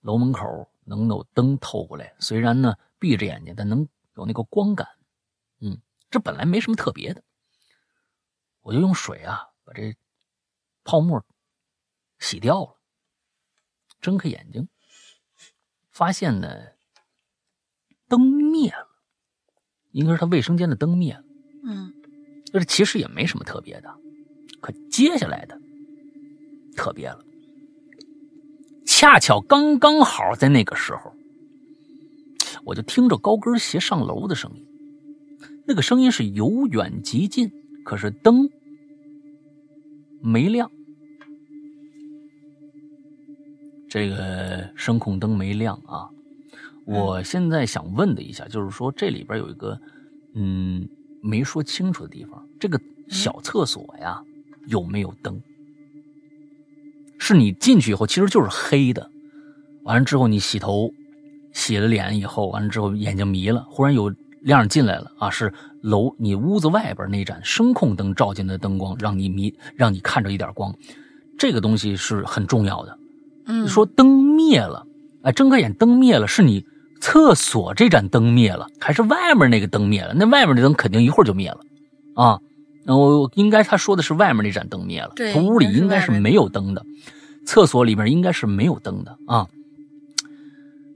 [0.00, 4.88] 楼门口能有灯透过来，虽然呢闭着眼睛，但能有那个光感。
[5.60, 5.80] 嗯，
[6.10, 7.22] 这本来没什么特别的，
[8.60, 9.96] 我就用水啊把这
[10.82, 11.24] 泡沫
[12.18, 12.79] 洗掉了。
[14.00, 14.68] 睁开眼睛，
[15.90, 16.48] 发现呢
[18.08, 18.88] 灯灭了，
[19.92, 21.24] 应该是他卫生间的灯灭了。
[21.64, 21.92] 嗯，
[22.52, 23.94] 这其实也没什么特别的，
[24.60, 25.60] 可接下来的
[26.76, 27.24] 特别了，
[28.86, 31.14] 恰巧刚刚好在那个时候，
[32.64, 34.66] 我就听着高跟鞋上楼的声音。
[35.66, 37.52] 那个声音是由远及近，
[37.84, 38.48] 可是灯
[40.20, 40.72] 没亮。
[43.90, 46.08] 这个声控灯没亮啊！
[46.86, 49.78] 我现在想问的一下，就是说这里边有一个
[50.34, 50.88] 嗯
[51.20, 54.22] 没说清楚的地方，这个小厕所呀
[54.68, 55.42] 有没有灯？
[57.18, 59.10] 是你进去以后其实就是黑的，
[59.82, 60.90] 完了之后你洗头
[61.52, 64.14] 洗了脸以后，完了之后眼睛迷了，忽然有。
[64.42, 65.28] 亮进来了啊！
[65.28, 65.52] 是
[65.82, 70.74] 楼你屋子外边那盏声控灯照进的灯光，让你迷，让你看着一点光。
[71.38, 72.98] 这个东西是很重要的。
[73.50, 74.86] 嗯，说灯灭了，
[75.22, 76.64] 哎，睁开眼灯灭了，是你
[77.00, 80.14] 厕所这盏灯灭了，还是外面那个灯灭了？
[80.14, 81.58] 那外面的灯肯定一会儿就灭了
[82.14, 82.38] 啊！
[82.86, 86.84] 我应该他说的是外面那盏灯灭了，对，屋里应该是没有灯的，
[87.44, 89.46] 厕所里面应该是没有灯的啊。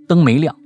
[0.06, 0.56] 灯没亮，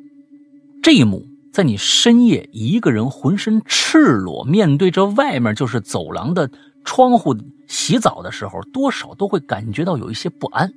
[0.83, 1.27] 这一幕。
[1.51, 6.49] 在你深夜一个人浑身赤裸面对着外面就是走廊的
[6.85, 7.35] 窗户
[7.67, 10.73] 洗澡的时候，多少都会感觉到有一些不安。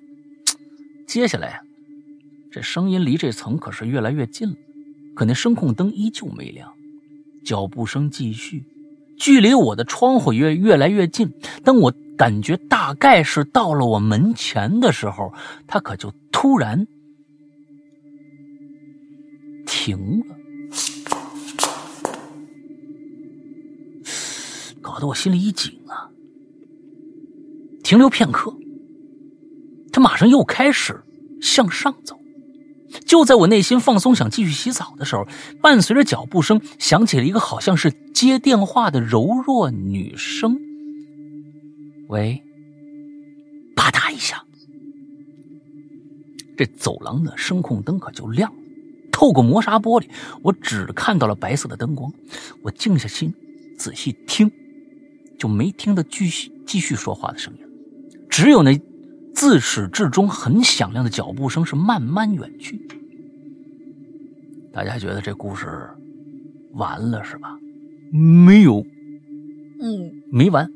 [1.11, 1.61] 接下来，
[2.53, 4.55] 这声音离这层可是越来越近了，
[5.13, 6.71] 可那声控灯依旧没亮，
[7.43, 8.63] 脚步声继续，
[9.17, 11.33] 距离我的窗户越越来越近。
[11.65, 15.33] 当我感觉大概是到了我门前的时候，
[15.67, 16.87] 他可就突然
[19.65, 20.37] 停了。
[24.81, 26.09] 搞得我心里一紧啊！
[27.83, 28.55] 停留片刻，
[29.91, 31.01] 他马上又开始
[31.41, 32.17] 向上走。
[33.05, 35.25] 就在我内心放松，想继续洗澡的时候，
[35.61, 40.59] 伴随着脚步声，响起了一个好像是接电话的柔弱女声
[42.09, 42.43] ：“喂。”
[43.75, 44.43] 吧嗒一下，
[46.57, 48.57] 这走廊的声控灯可就亮了。
[49.11, 50.09] 透过磨砂玻璃，
[50.43, 52.11] 我只看到了白色的灯光。
[52.61, 53.33] 我静下心，
[53.77, 54.51] 仔细听。
[55.39, 57.59] 就没听到继续继续说话的声音，
[58.29, 58.79] 只有那
[59.33, 62.87] 自始至终很响亮的脚步声是慢慢远去。
[64.73, 65.67] 大家觉得这故事
[66.73, 67.57] 完了是吧？
[68.11, 68.85] 没有，
[69.81, 70.69] 嗯，没完。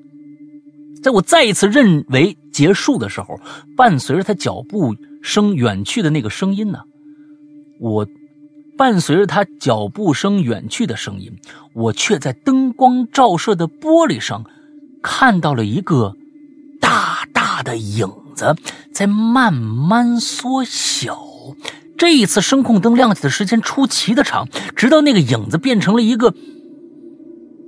[1.02, 3.40] 在我再一次认为结束的时候，
[3.78, 6.80] 伴随着他脚步声远去的那个声音呢，
[7.80, 8.08] 我
[8.78, 11.32] 伴随着他脚步声远去的声音，
[11.74, 14.46] 我却在灯光照射的玻璃上。
[15.08, 16.16] 看到了一个
[16.82, 18.56] 大大的影子
[18.92, 21.18] 在慢慢缩小。
[21.98, 26.34] 这一次声控灯亮起的时间出奇的长，直到那个影子变成了一个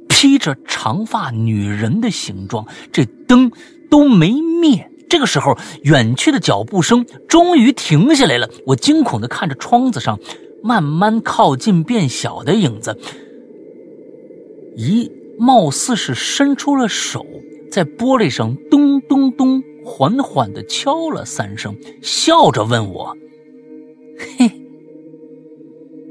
[0.09, 3.51] 披着长发女人的形状，这灯
[3.89, 4.91] 都没灭。
[5.09, 8.49] 这个时候，远去的脚步声终于停下来了。
[8.65, 10.19] 我惊恐的看着窗子上
[10.61, 12.99] 慢慢靠近变小的影子，
[14.77, 15.09] 咦。
[15.39, 17.23] 貌似是伸出了手，
[17.71, 23.15] 在玻璃上咚咚咚缓缓的敲了三声，笑着问我
[24.37, 24.51] ：“嘿，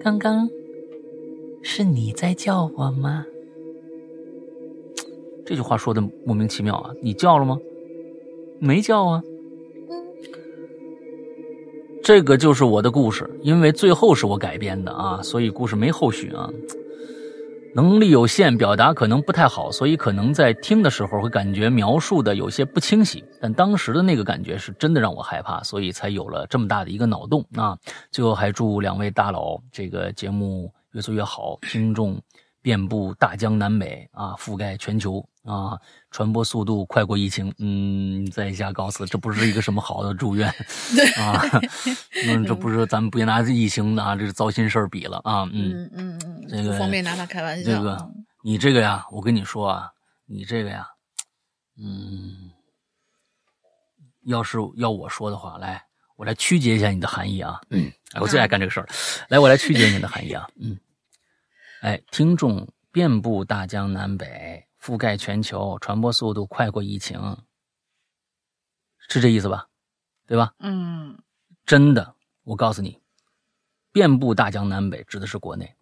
[0.01, 0.49] 刚刚
[1.63, 3.27] 是你在叫我吗？”
[5.45, 6.91] 这句话说的莫名其妙啊！
[7.03, 7.59] 你叫了吗？
[8.59, 9.23] 没叫啊。
[12.03, 16.51] 这个就是我的故事，因为最后是我改编的啊，所以故事没后续啊。
[17.77, 23.23] 能力有限，表达可能不太好，所以可能在听的时候会感觉描述的有些不清晰。
[23.39, 27.77] 但当时的那个感觉是真的让我害怕，所以才有了这么大的一个脑洞啊！
[28.11, 32.19] 最后还祝两位大佬这个节目越做越好，听众
[32.63, 37.55] 遍布大江南北啊，覆盖全球啊，传播速度快过疫情。
[37.59, 40.49] 嗯，在下告辞，这不是一个什么好的祝愿
[41.19, 41.43] 啊。
[42.27, 45.49] 嗯，这不是咱们别拿疫情啊，这糟心事儿比了啊。
[45.53, 47.71] 嗯嗯嗯，这个不方便拿它开玩笑。
[47.71, 48.11] 这个
[48.43, 49.91] 你这个呀，我跟你说啊，
[50.27, 50.87] 你这个呀，
[51.79, 52.51] 嗯，
[54.25, 55.83] 要是要我说的话，来，
[56.17, 57.61] 我来曲解一下你的含义啊。
[57.71, 58.89] 嗯，哎，我最爱干这个事儿了。
[59.29, 60.49] 来，我来曲解你的含义啊。
[60.61, 60.77] 嗯，
[61.83, 67.39] 哎，听众遍布大江南北，覆盖全球，传播速度快过疫情，
[69.09, 69.67] 是这意思吧？
[70.29, 70.53] 对吧？
[70.61, 71.19] 嗯
[71.65, 72.15] 真的，
[72.45, 73.01] 我告诉你，
[73.91, 75.75] 遍布大江南北指的是国内。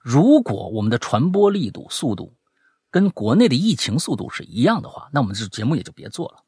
[0.00, 2.36] 如果我们的传播力度、速度
[2.90, 6.42] 跟国内的疫情速度是一样的话，那我们这节目也就别做了，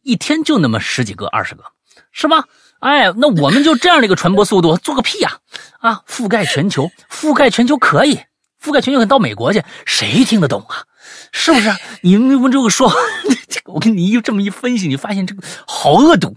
[0.00, 1.62] 一天就那么十几个、二十个，
[2.10, 2.48] 是吧？
[2.80, 5.42] 哎，那我们就这样的一个传播速度， 做个屁呀！
[5.80, 8.18] 啊，覆盖全球，覆盖全球可以，
[8.58, 10.86] 覆盖全球到美国去，谁听得懂啊？
[11.32, 11.70] 是不是？
[12.02, 12.92] 你们这个说，
[13.48, 16.36] 这个我跟你一这么一分析，你发现这个好恶毒。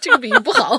[0.00, 0.76] 这个比喻不好。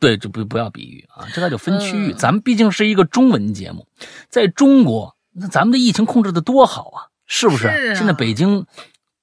[0.00, 2.12] 对，就不不要比喻啊，这个就分区域。
[2.12, 3.86] 嗯咱们毕竟是一个中文节目，
[4.28, 7.62] 在中国，那咱们的疫情控制的多好啊，是不是？
[7.68, 8.66] 是啊现在北京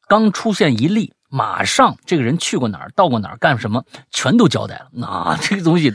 [0.07, 5.07] 刚出现一例，马上这个人去过哪儿，到过哪儿，干什么，全都交代了。
[5.07, 5.93] 啊，这个东西，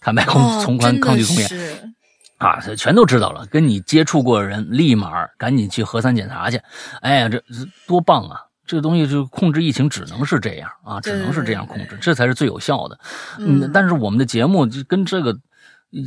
[0.00, 1.90] 坦白从宽抗拒从严是
[2.40, 3.46] 啊，全都知道了。
[3.46, 6.60] 跟你接触过的人，立马赶紧去核酸检查去。
[7.02, 8.40] 哎呀，这这多棒啊！
[8.66, 12.98] 这个东西就控制疫情，只能是这样啊，只能是这样控制，这才是最有效的。
[13.38, 15.36] 嗯，但是我们的节目就跟这个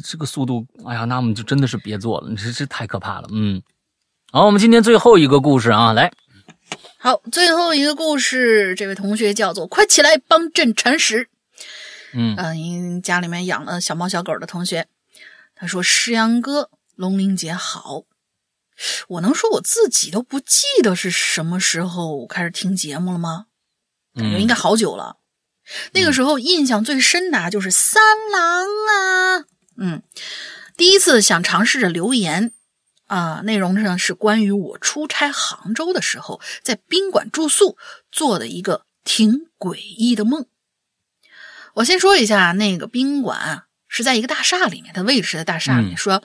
[0.04, 3.28] 这个速度，哎呀，那我们就真的是别做了，这这太可怕了。
[3.32, 3.62] 嗯，
[4.32, 6.12] 好，我们今天最后一个故事啊，来，
[6.98, 11.28] 好，最后一个故事，这位同学叫做“快起来帮朕铲屎”。
[12.16, 14.88] 嗯家里面养了小猫小狗的同学，
[15.64, 18.04] 他说：“诗阳哥，龙玲姐好。”
[19.08, 23.46] 我能说我自己都不记得是什么时候开始听节目了吗？
[24.14, 25.20] 感觉应该好久了。
[25.94, 29.46] 那个时候印象最深的啊就是三郎啊，
[29.78, 30.04] 嗯，
[30.76, 32.52] 第一次想尝试着留言
[33.06, 37.78] 啊、内容上是关于我出差杭州的时候，在宾馆住宿
[38.12, 40.46] 做的一个挺诡异的梦。
[41.76, 46.24] 我先说一下，那个宾馆啊是在一个大厦里面，它位置是在大厦里面，嗯说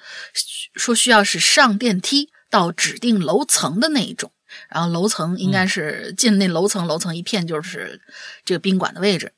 [0.73, 4.33] 说需要是上电梯到指定楼层的那一种，
[4.71, 8.01] 然后楼层应该是进那楼层，楼层一片就是
[8.47, 9.35] 这个宾馆的位置。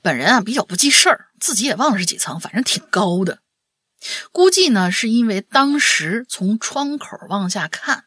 [0.00, 3.40] 本人啊比较不记事儿，自己也忘了是几层，反正挺高的。
[4.32, 8.04] 估计呢是因为当时从窗口往下看，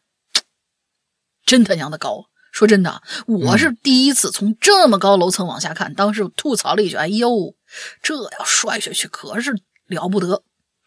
[1.45, 2.25] 真他娘的高。
[2.51, 7.53] 说真的，我是第一次从这么高楼层往下看，当时吐槽了一句：“哎呦，
[8.01, 9.55] 这要摔下去可是
[9.87, 10.43] 了不得。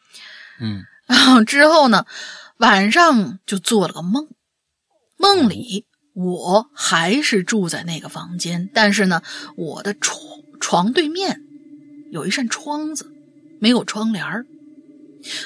[0.61, 2.07] ”嗯然后之后呢，
[2.59, 4.29] 晚上就做了个梦，
[5.17, 9.23] 梦里我还是住在那个房间，但是呢，
[9.57, 10.19] 我的床
[10.61, 11.41] 床对面
[12.13, 13.13] 有一扇窗子，
[13.61, 14.47] 没有窗帘儿。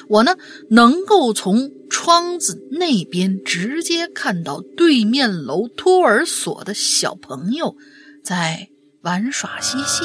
[0.08, 0.36] 我呢，
[0.70, 7.76] 能够从窗子那边直接看到对面楼托儿所的小朋友
[8.22, 8.68] 在
[9.02, 10.04] 玩耍嬉戏。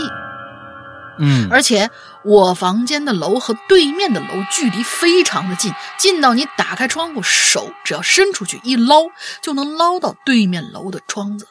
[1.20, 1.90] 嗯而且
[2.24, 9.04] 我房间的楼和对面的楼距离非常的近，近到你打开窗户，手只要伸出去一捞，
[9.42, 11.48] 就能捞到对面楼的窗子。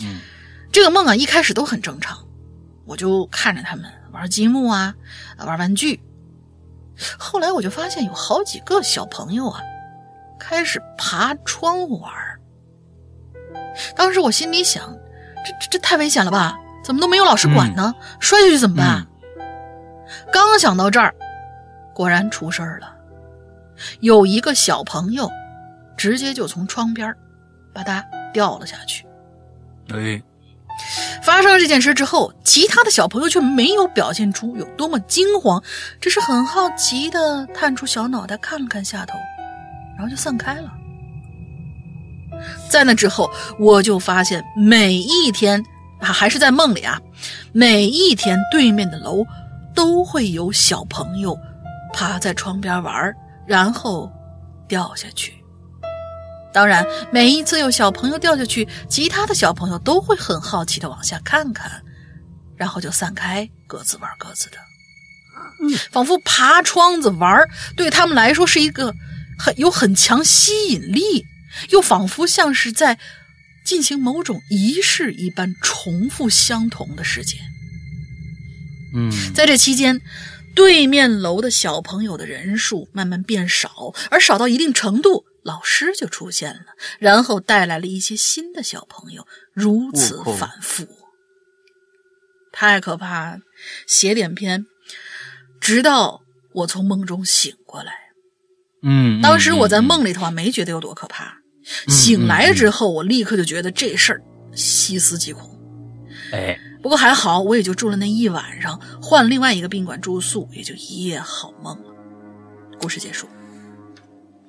[0.00, 0.20] 嗯
[0.70, 2.26] 这个梦啊，一开始都很正常，
[2.86, 4.94] 我就看着他们玩积木啊，
[5.38, 6.00] 玩玩具。
[7.18, 9.60] 后来我就发现有好几个小朋友啊，
[10.38, 12.12] 开始爬窗户玩。
[13.96, 14.96] 当时我心里想，
[15.44, 16.58] 这这这太危险了吧？
[16.88, 17.94] 怎么都没有老师管呢？
[18.18, 19.06] 摔下去怎么办？
[20.32, 21.14] 刚想到这儿，
[21.92, 22.90] 果然出事儿了。
[24.00, 25.30] 有一个小朋友
[25.98, 27.14] 直接就从窗边儿
[27.74, 28.02] 吧嗒
[28.32, 29.06] 掉了下去。
[29.92, 30.18] 哎
[31.22, 35.62] 发生了这件事之后，其他的小朋友却没有表现出有多么惊慌，
[36.00, 39.18] 只是很好奇的探出小脑袋看了看下头，
[39.94, 40.72] 然后就散开了。
[42.70, 45.66] 在那之后，我就发现每一天啊，
[46.00, 47.00] 还是在梦里啊，
[47.52, 49.26] 每一天对面的楼
[49.74, 51.38] 都会有小朋友
[51.92, 53.14] 趴在窗边玩，
[53.46, 54.10] 然后
[54.66, 55.34] 掉下去。
[56.52, 61.70] 当然，每一次有小朋友掉下去，其他的小朋友都会很好奇的往下看看，
[62.56, 64.56] 然后就散开，各自玩各自的，
[65.90, 67.46] 仿佛爬窗子玩
[67.76, 68.92] 对他们来说是一个
[69.38, 71.24] 很有很强吸引力，
[71.70, 72.98] 又仿佛像是在
[73.68, 77.38] 进行某种仪式一般重复相同的事件。
[78.94, 80.00] 嗯在这期间，
[80.54, 86.64] 对面楼的小朋友的人数慢慢变少，而少到一定程度，老师就出现了，
[86.98, 90.88] 然后带来了一些新的小朋友，如此反复，
[92.50, 93.36] 太可怕！
[93.86, 94.64] 写点篇，
[95.60, 96.22] 直到
[96.54, 97.92] 我从梦中醒过来。
[98.82, 101.37] 嗯，当时我在嗯，梦里头啊，没觉得有多可怕。
[101.88, 104.22] 醒来之后，我立刻就觉得这事儿
[104.52, 105.44] 细思极恐。
[105.44, 105.54] 嗯
[106.30, 111.90] 哎，不过还好，我也就住了那一晚上，换另外一个宾馆住宿，也就一夜好梦了。
[112.78, 113.26] 故事结束。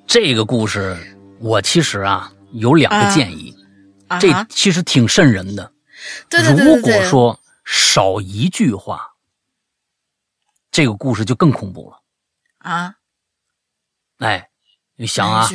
[0.05, 0.97] 这个故事
[1.39, 3.55] 我其实啊有两个建议，
[4.19, 5.71] 这啊这，其实挺瘆人的。
[6.29, 9.13] 对对对如果说少一句话，
[10.71, 12.01] 这个故事就更恐怖了。
[12.57, 12.95] 啊，
[14.17, 14.49] 哎，
[14.97, 15.47] 你想啊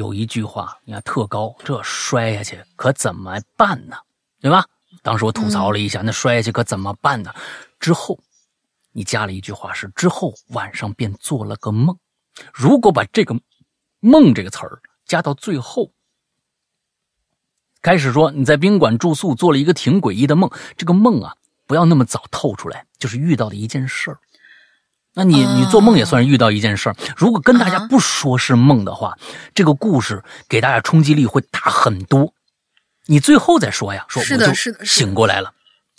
[0.00, 3.98] 有一句话，你看特高，这摔下去可怎么办呢？
[4.40, 4.64] 对吧？
[5.02, 7.30] 当时我吐槽了一下，那摔下去可怎么办呢？
[7.78, 8.18] 之后，
[8.92, 11.98] 你加了一句话是之后晚上便做了个梦。
[12.54, 13.38] 如果把这个
[14.00, 15.92] “梦”这个词儿加到最后，
[17.82, 21.36] 开始说你在宾馆住宿做了一个挺诡异的梦，这个梦啊
[21.66, 24.16] 不要那么早透出来，就是遇到的一件事。
[25.14, 26.96] 那你你做梦也算是遇到一件事儿。
[27.16, 29.16] 如果跟大家啊不说是梦的话，
[29.54, 32.32] 这个故事给大家冲击力会大很多。
[33.06, 34.54] 你最后再说呀，说我就
[34.84, 35.52] 醒过来了。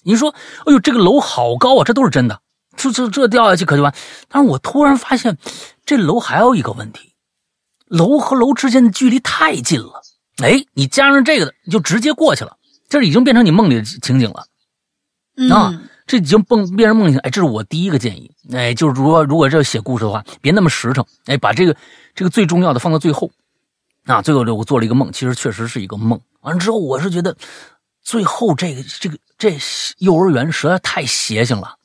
[0.04, 0.34] 你说，
[0.66, 2.42] 哎呦，这个楼好高啊，这都是真的。
[2.78, 3.94] 这这这掉下去可就完。
[4.30, 5.38] 但是我突然发现，
[5.86, 7.14] 这楼还有一个问题，
[7.86, 10.02] 楼和楼之间的距离太近了。
[10.42, 12.58] 哎，你加上这个的，你就直接过去了，
[12.88, 14.46] 这已经变成你梦里的情景了。
[15.54, 21.76] 啊嗯，这已经蹦变成梦境，哎，这是我第一个建议，哎，就是如果如果这写故事的话，别那么实诚，哎，把这个
[22.14, 23.32] 这个最重要的放到最后，
[24.06, 27.36] 啊，最后我做了一个梦，其实确实是一个梦，完了之后我是觉得
[28.02, 29.58] 最后这个这个这
[30.00, 31.76] 幼儿园实在太邪性了，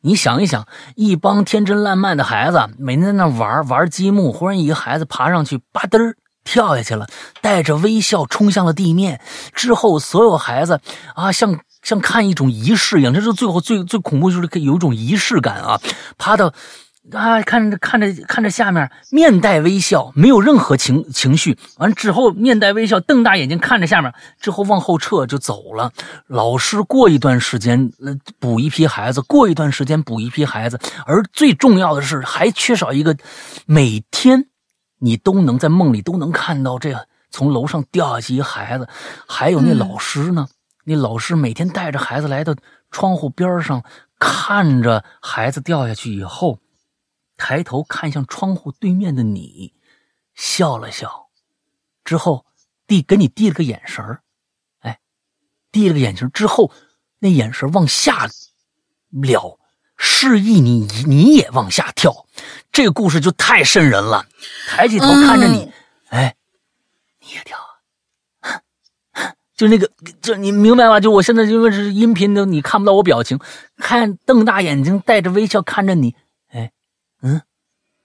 [0.00, 7.08] 你想一想，一帮天真烂漫的孩子每天在那玩玩积木，忽然一个孩子爬上去，吧嘚跳下去了，
[7.40, 9.20] 带着微笑冲向了地面。
[9.54, 10.80] 之后，所有孩子
[11.14, 15.80] 啊，像像看一种仪式一样，这是最后最最恐怖，就是有一种仪式感啊，
[16.16, 16.52] 趴到。
[17.10, 21.58] 啊，看着看着看着下面，面带微笑，没有任何情情绪。
[21.78, 25.90] 完之后，面带微笑，瞪大眼睛看着下面，之后往后撤就走了。
[26.28, 33.16] 老师过一段时间呃补一批孩子，过一段时间补一批孩子，而最重要的是还缺少一个，
[33.66, 34.46] 每天
[35.00, 36.94] 你都能在梦里都能看到这
[37.32, 38.88] 从楼上掉下去一孩子，
[39.26, 40.46] 还有那老师呢，
[40.84, 42.54] 那老师每天带着孩子来到
[42.90, 43.84] 窗户边上，
[44.18, 46.58] 看着孩子掉下去以后，
[47.36, 49.74] 抬头看向窗户对面的你，
[50.34, 51.28] 笑了笑，
[52.04, 52.46] 之后
[52.86, 54.22] 递给你递了个眼神儿，
[54.80, 54.98] 哎，
[55.70, 56.72] 递了个眼神儿之后，
[57.20, 59.58] 那眼神往下了，
[59.96, 62.26] 示意你你也往下跳。
[62.72, 64.26] 这个故事就太瘆人了，
[64.66, 65.72] 抬起头看着你，嗯
[66.08, 66.36] 哎，
[67.20, 67.61] 你也跳啊。
[69.56, 70.98] 就那个，就你明白吗？
[70.98, 73.38] 就我现在因为是音频的，你看不到我表情，
[73.76, 76.14] 看瞪大眼睛，带着微笑看着你，
[76.50, 76.72] 哎，
[77.22, 77.40] 嗯，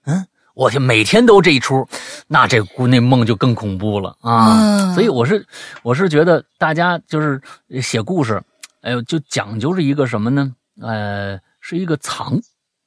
[0.04, 1.88] 嗯，我天，每天都这一出，
[2.26, 4.58] 那这姑那梦就更恐怖了啊！
[4.60, 5.46] 嗯所以我是
[5.82, 7.40] 我是觉得大家就是
[7.80, 8.42] 写故事，
[8.82, 10.52] 哎呦，就讲究是一个什么呢？
[10.80, 12.38] 呃，是一个藏，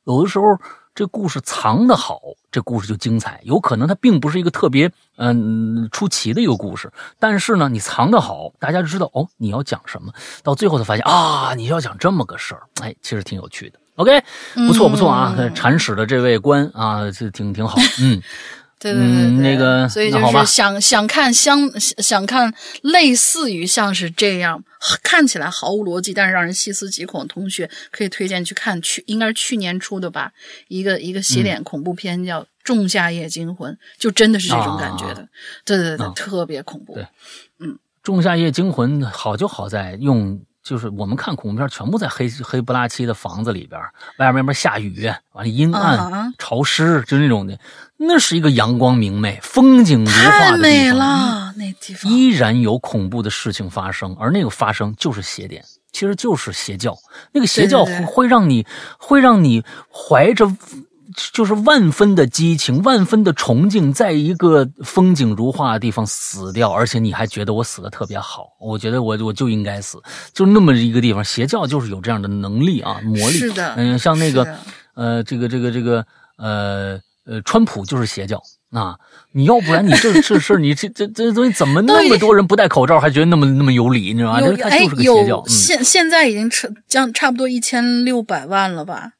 [0.05, 0.45] 有的时候
[0.93, 2.19] 这故事藏的好，
[2.51, 3.39] 这故事就精彩。
[3.43, 10.11] 有可能它并不是一个特别嗯、出奇的一个故事，但是呢，你藏得好，大家就知道哦，你要讲什么。
[10.43, 13.79] 到最后才发现啊，你要讲这么个事儿，哎，其实挺有趣的。
[13.95, 14.23] OK，
[14.67, 18.21] 不错不错啊，嗯铲屎的这位官啊，这挺挺好，嗯。
[18.81, 22.51] 对对对对，嗯那个所以就是想想看相想想看
[22.81, 24.63] 类似于像是这样
[25.03, 30.31] 看起来毫无逻辑，但是让人细思极恐的同学，可以推荐去看去应该是去年出的吧，
[30.67, 35.27] 一个一个洗脸恐怖片叫《仲夏夜惊魂》，就真的是这种感觉的，
[35.63, 36.95] 对对对对，啊特别恐怖。
[36.95, 37.03] 对
[38.01, 43.81] 《仲夏夜惊魂》好就好在用，就是我们看恐怖片全部在黑黑不拉几的房子里边，
[44.17, 47.57] 外面边下雨，完了阴暗、啊潮湿，就那种的，
[47.97, 52.11] 那是一个阳光明媚、风景如画的地太美方，了，那地方。
[52.11, 56.95] 依然有恐怖的事情发生，而那个发生就是邪典，其实就是邪教。
[57.31, 58.65] 那个邪教会对对对会让你，
[58.99, 60.45] 会让你怀着
[61.33, 70.01] 就是万分的激情、万分的崇敬，在一个风景如画的地方死掉，而且你还觉得我死的特别好，我觉得我我就应该死，
[70.33, 73.37] 就那么一个地方，邪教就是有这样的能力啊，魔力。
[73.37, 74.57] 是的嗯，像那个
[74.95, 76.05] 呃，这个这个这个
[76.37, 78.41] 呃呃，川普就是邪教。
[78.71, 78.95] 啊，
[79.33, 84.39] 你要不然你这这事儿，你这这这东西怎么那么多人不戴口罩还觉得那么那么有理，你知道吗？
[84.39, 89.11] 这他哎就是个邪教现现在已经差将差不多一千六百万了吧？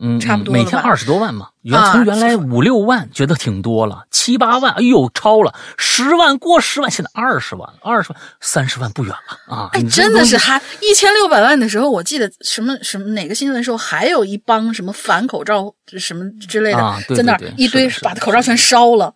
[0.00, 9.70] 嗯，差不多每天二十多万嘛，原啊从原来五六万觉得挺多了，七八万，哎呦超了，十万过十万，现在二十万，二十万三十万不远了啊！
[9.72, 19.14] 哎，真的是还一千六百万的时候，我记得什么什么哪个新闻时候，还有一帮什么反口罩什么之类的，啊对在那一堆把口罩全烧了，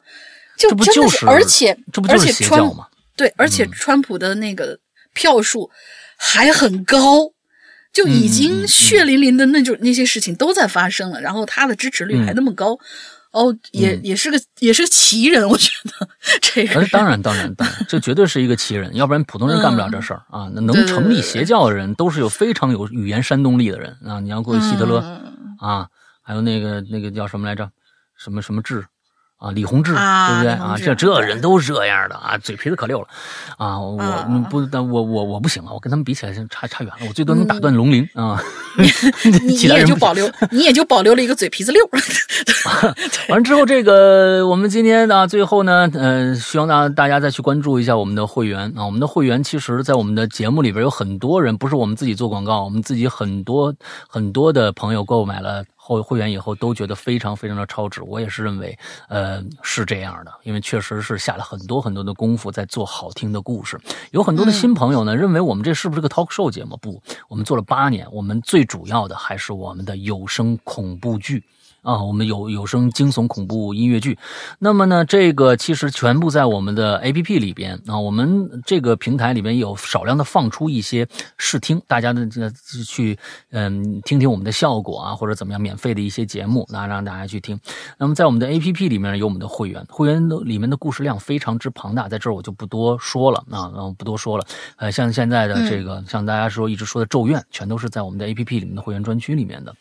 [0.57, 2.87] 就真的就是而且这不就是而且川邪教吗？
[2.91, 4.79] 嗯对，而且川普的那个
[5.13, 5.71] 票数
[6.17, 7.33] 还很高。
[7.93, 12.79] 就已经嗯血淋淋的那种那些事情都在发生了，然后他的支持率还那么高，
[13.33, 16.09] 哦，也嗯也是个也是个奇人， 我觉得
[16.41, 20.51] 这个当然，当然，当然，这绝对是一个奇人，要不然普通人干不了这事儿啊。
[20.55, 24.21] 那能成立邪教的人，都是有非常有语言煽动力的人啊。
[24.21, 25.89] 你要过去希特勒嗯啊，
[26.23, 27.71] 还有那个那个叫什么来着？
[28.17, 28.85] 什么什么志
[29.41, 30.77] 啊，李洪志，啊对不对啊？
[30.77, 33.09] 这这人都是这样的啊，嘴皮子可溜了
[33.57, 33.81] 啊！
[33.81, 33.97] 我
[34.51, 38.39] 不，但我我我不行啊，我跟他们比起来差差远了，我最多能打断龙鳞啊。
[38.77, 42.95] 你你 也就保留， 你也就保留了一个嘴皮子溜儿。
[43.31, 48.85] 完之后，这个我们今天呢，最后呢，呃，希望大大家再去关注一下我们的会员啊。
[48.85, 53.75] 我们的会员其实，在我们的节目里边有很多人，不是我们自己做广告，我们自己很多
[54.07, 55.65] 很多的朋友购买了
[55.97, 58.03] 后会员以后，都觉得非常非常的超值。
[58.03, 63.79] 我也是认为，呃，是这样的，因为确实是下了很多很多的功夫在做好听的故事。
[64.13, 66.77] 有很多的新朋友呢，认为我们这是不是个 talk show 节目？
[66.77, 71.45] 不，我们做了八年，我们最主要的还是我们的有声恐怖剧。
[71.83, 74.19] 啊，我们有有声惊悚恐怖音乐剧，
[74.59, 81.07] 那么呢，这个其实全部在我们的 A P P 里边啊，我们这个平台里边有少量的放出一些
[81.39, 82.51] 试听，大家呢这
[82.85, 83.19] 去
[83.51, 87.59] 嗯听听我们的效果啊，或者怎么样，免费的一些节目，那让大家去听。
[87.99, 94.45] 那么在我们的 A P P 里面有我们的会员，会员的里面的故事量非常之庞大，在这儿我就不多说了啊，然后不多说了。
[94.77, 99.75] 呃，像现在的这个，像大家说一直说的《咒怨》，全都是在我们的 A P P 里面的会员专区里面的。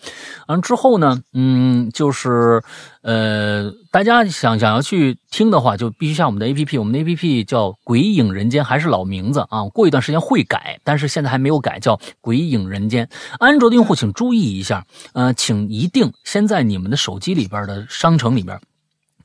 [0.47, 2.61] 完之后呢，嗯，就是
[3.01, 6.77] 呃，大家想想要去听的话，就必须下我们的 A P P。
[6.77, 9.63] 我们的 A P P 叫《鬼影人间》，还是老名字啊。
[9.73, 13.05] 过一段时间会改，但是现在还没有改，叫《鬼影人间》。
[13.39, 18.59] 安卓的用户请注意一下，呃，请一定先在你们的手机里边的商城里边。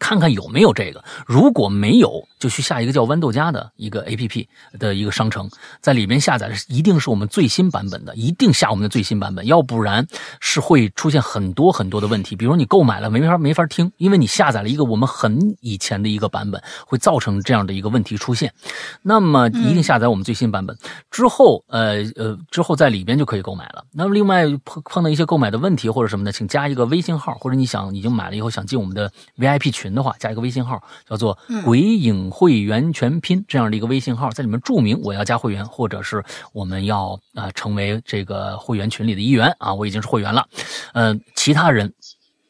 [0.05, 4.47] 看看有没有这个，如果没有，就去下一个叫豌豆荚的一个 A P P
[4.79, 5.49] 的一个商城，
[5.81, 10.07] 在里面下载的一定是我们最新版本的，一定下我们的最新版本，要不然
[10.41, 12.37] 是会出现很多很多的问题。
[12.37, 18.53] 比如你购买了没法没法听，因为你下载了一个我们很以前的一个版本，会造成这样的一个问题出现。
[19.01, 20.77] 那么一定下载我们最新版本、
[21.11, 23.83] 之后，呃呃，之后在里边就可以购买了。
[23.91, 40.47] 那么另外碰碰到一些购买的问题或者什么的，请加一个微信号，或者你想已经买了以后想进我们的 VIP 群的话，加一个微信号，叫做“鬼影会员全拼”这样的一个微信号，在里面注明我要加会员，或者是我们要啊、呃成为这个会员群里的一员啊，我已经是会员了。
[40.93, 41.93] 呃，其他人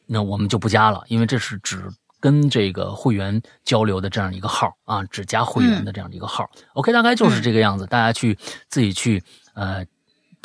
[0.07, 1.83] 那我们就不加了，因为这是只
[2.19, 6.49] 跟这个会员交流的这样一个号啊，只加会员的这样的一个号。
[6.73, 9.21] OK，大概就是这个样子，大家去自己去
[9.53, 9.85] 呃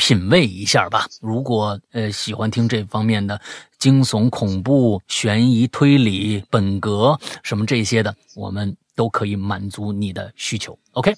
[0.00, 1.06] 品味一下吧。
[1.20, 3.38] 如果呃喜欢听这方面的
[3.78, 10.78] 惊悚、恐怖、悬疑、推理、本格什么这些的，我们都可以满足你的需求。
[10.92, 11.14] OK，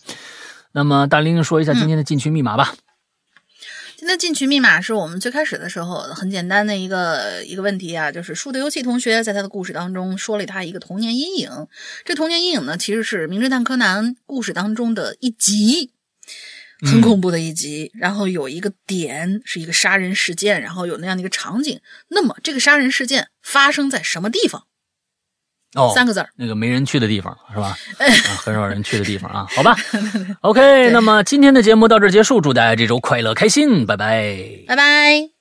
[0.72, 2.74] 那么大玲玲说一下今天的禁区密码吧。
[3.96, 11.68] 今天进群密码是我们最开始的时候很简单的一个一个问题啊，就是树的游戏同学在他的故事当中说了他一个童年阴影。
[12.04, 15.92] 这童年阴影呢，其实是《名侦探柯南》故事当中的一集，
[16.82, 17.90] 很恐怖的一集。
[17.94, 21.80] 然后有一个点是一个杀人事件，然后有那样的一个场景。
[22.08, 24.64] 那么这个杀人事件发生在什么地方？
[25.74, 26.28] 哦，三个字儿。
[26.36, 27.76] 那个没人去的地方是吧？
[27.98, 28.04] 啊，
[28.44, 29.74] 很少人去的地方啊，好吧。
[30.42, 34.36] OK，那么今天的节目到这儿结束，祝大家这周快乐开心，拜拜。
[34.66, 35.31] 拜拜。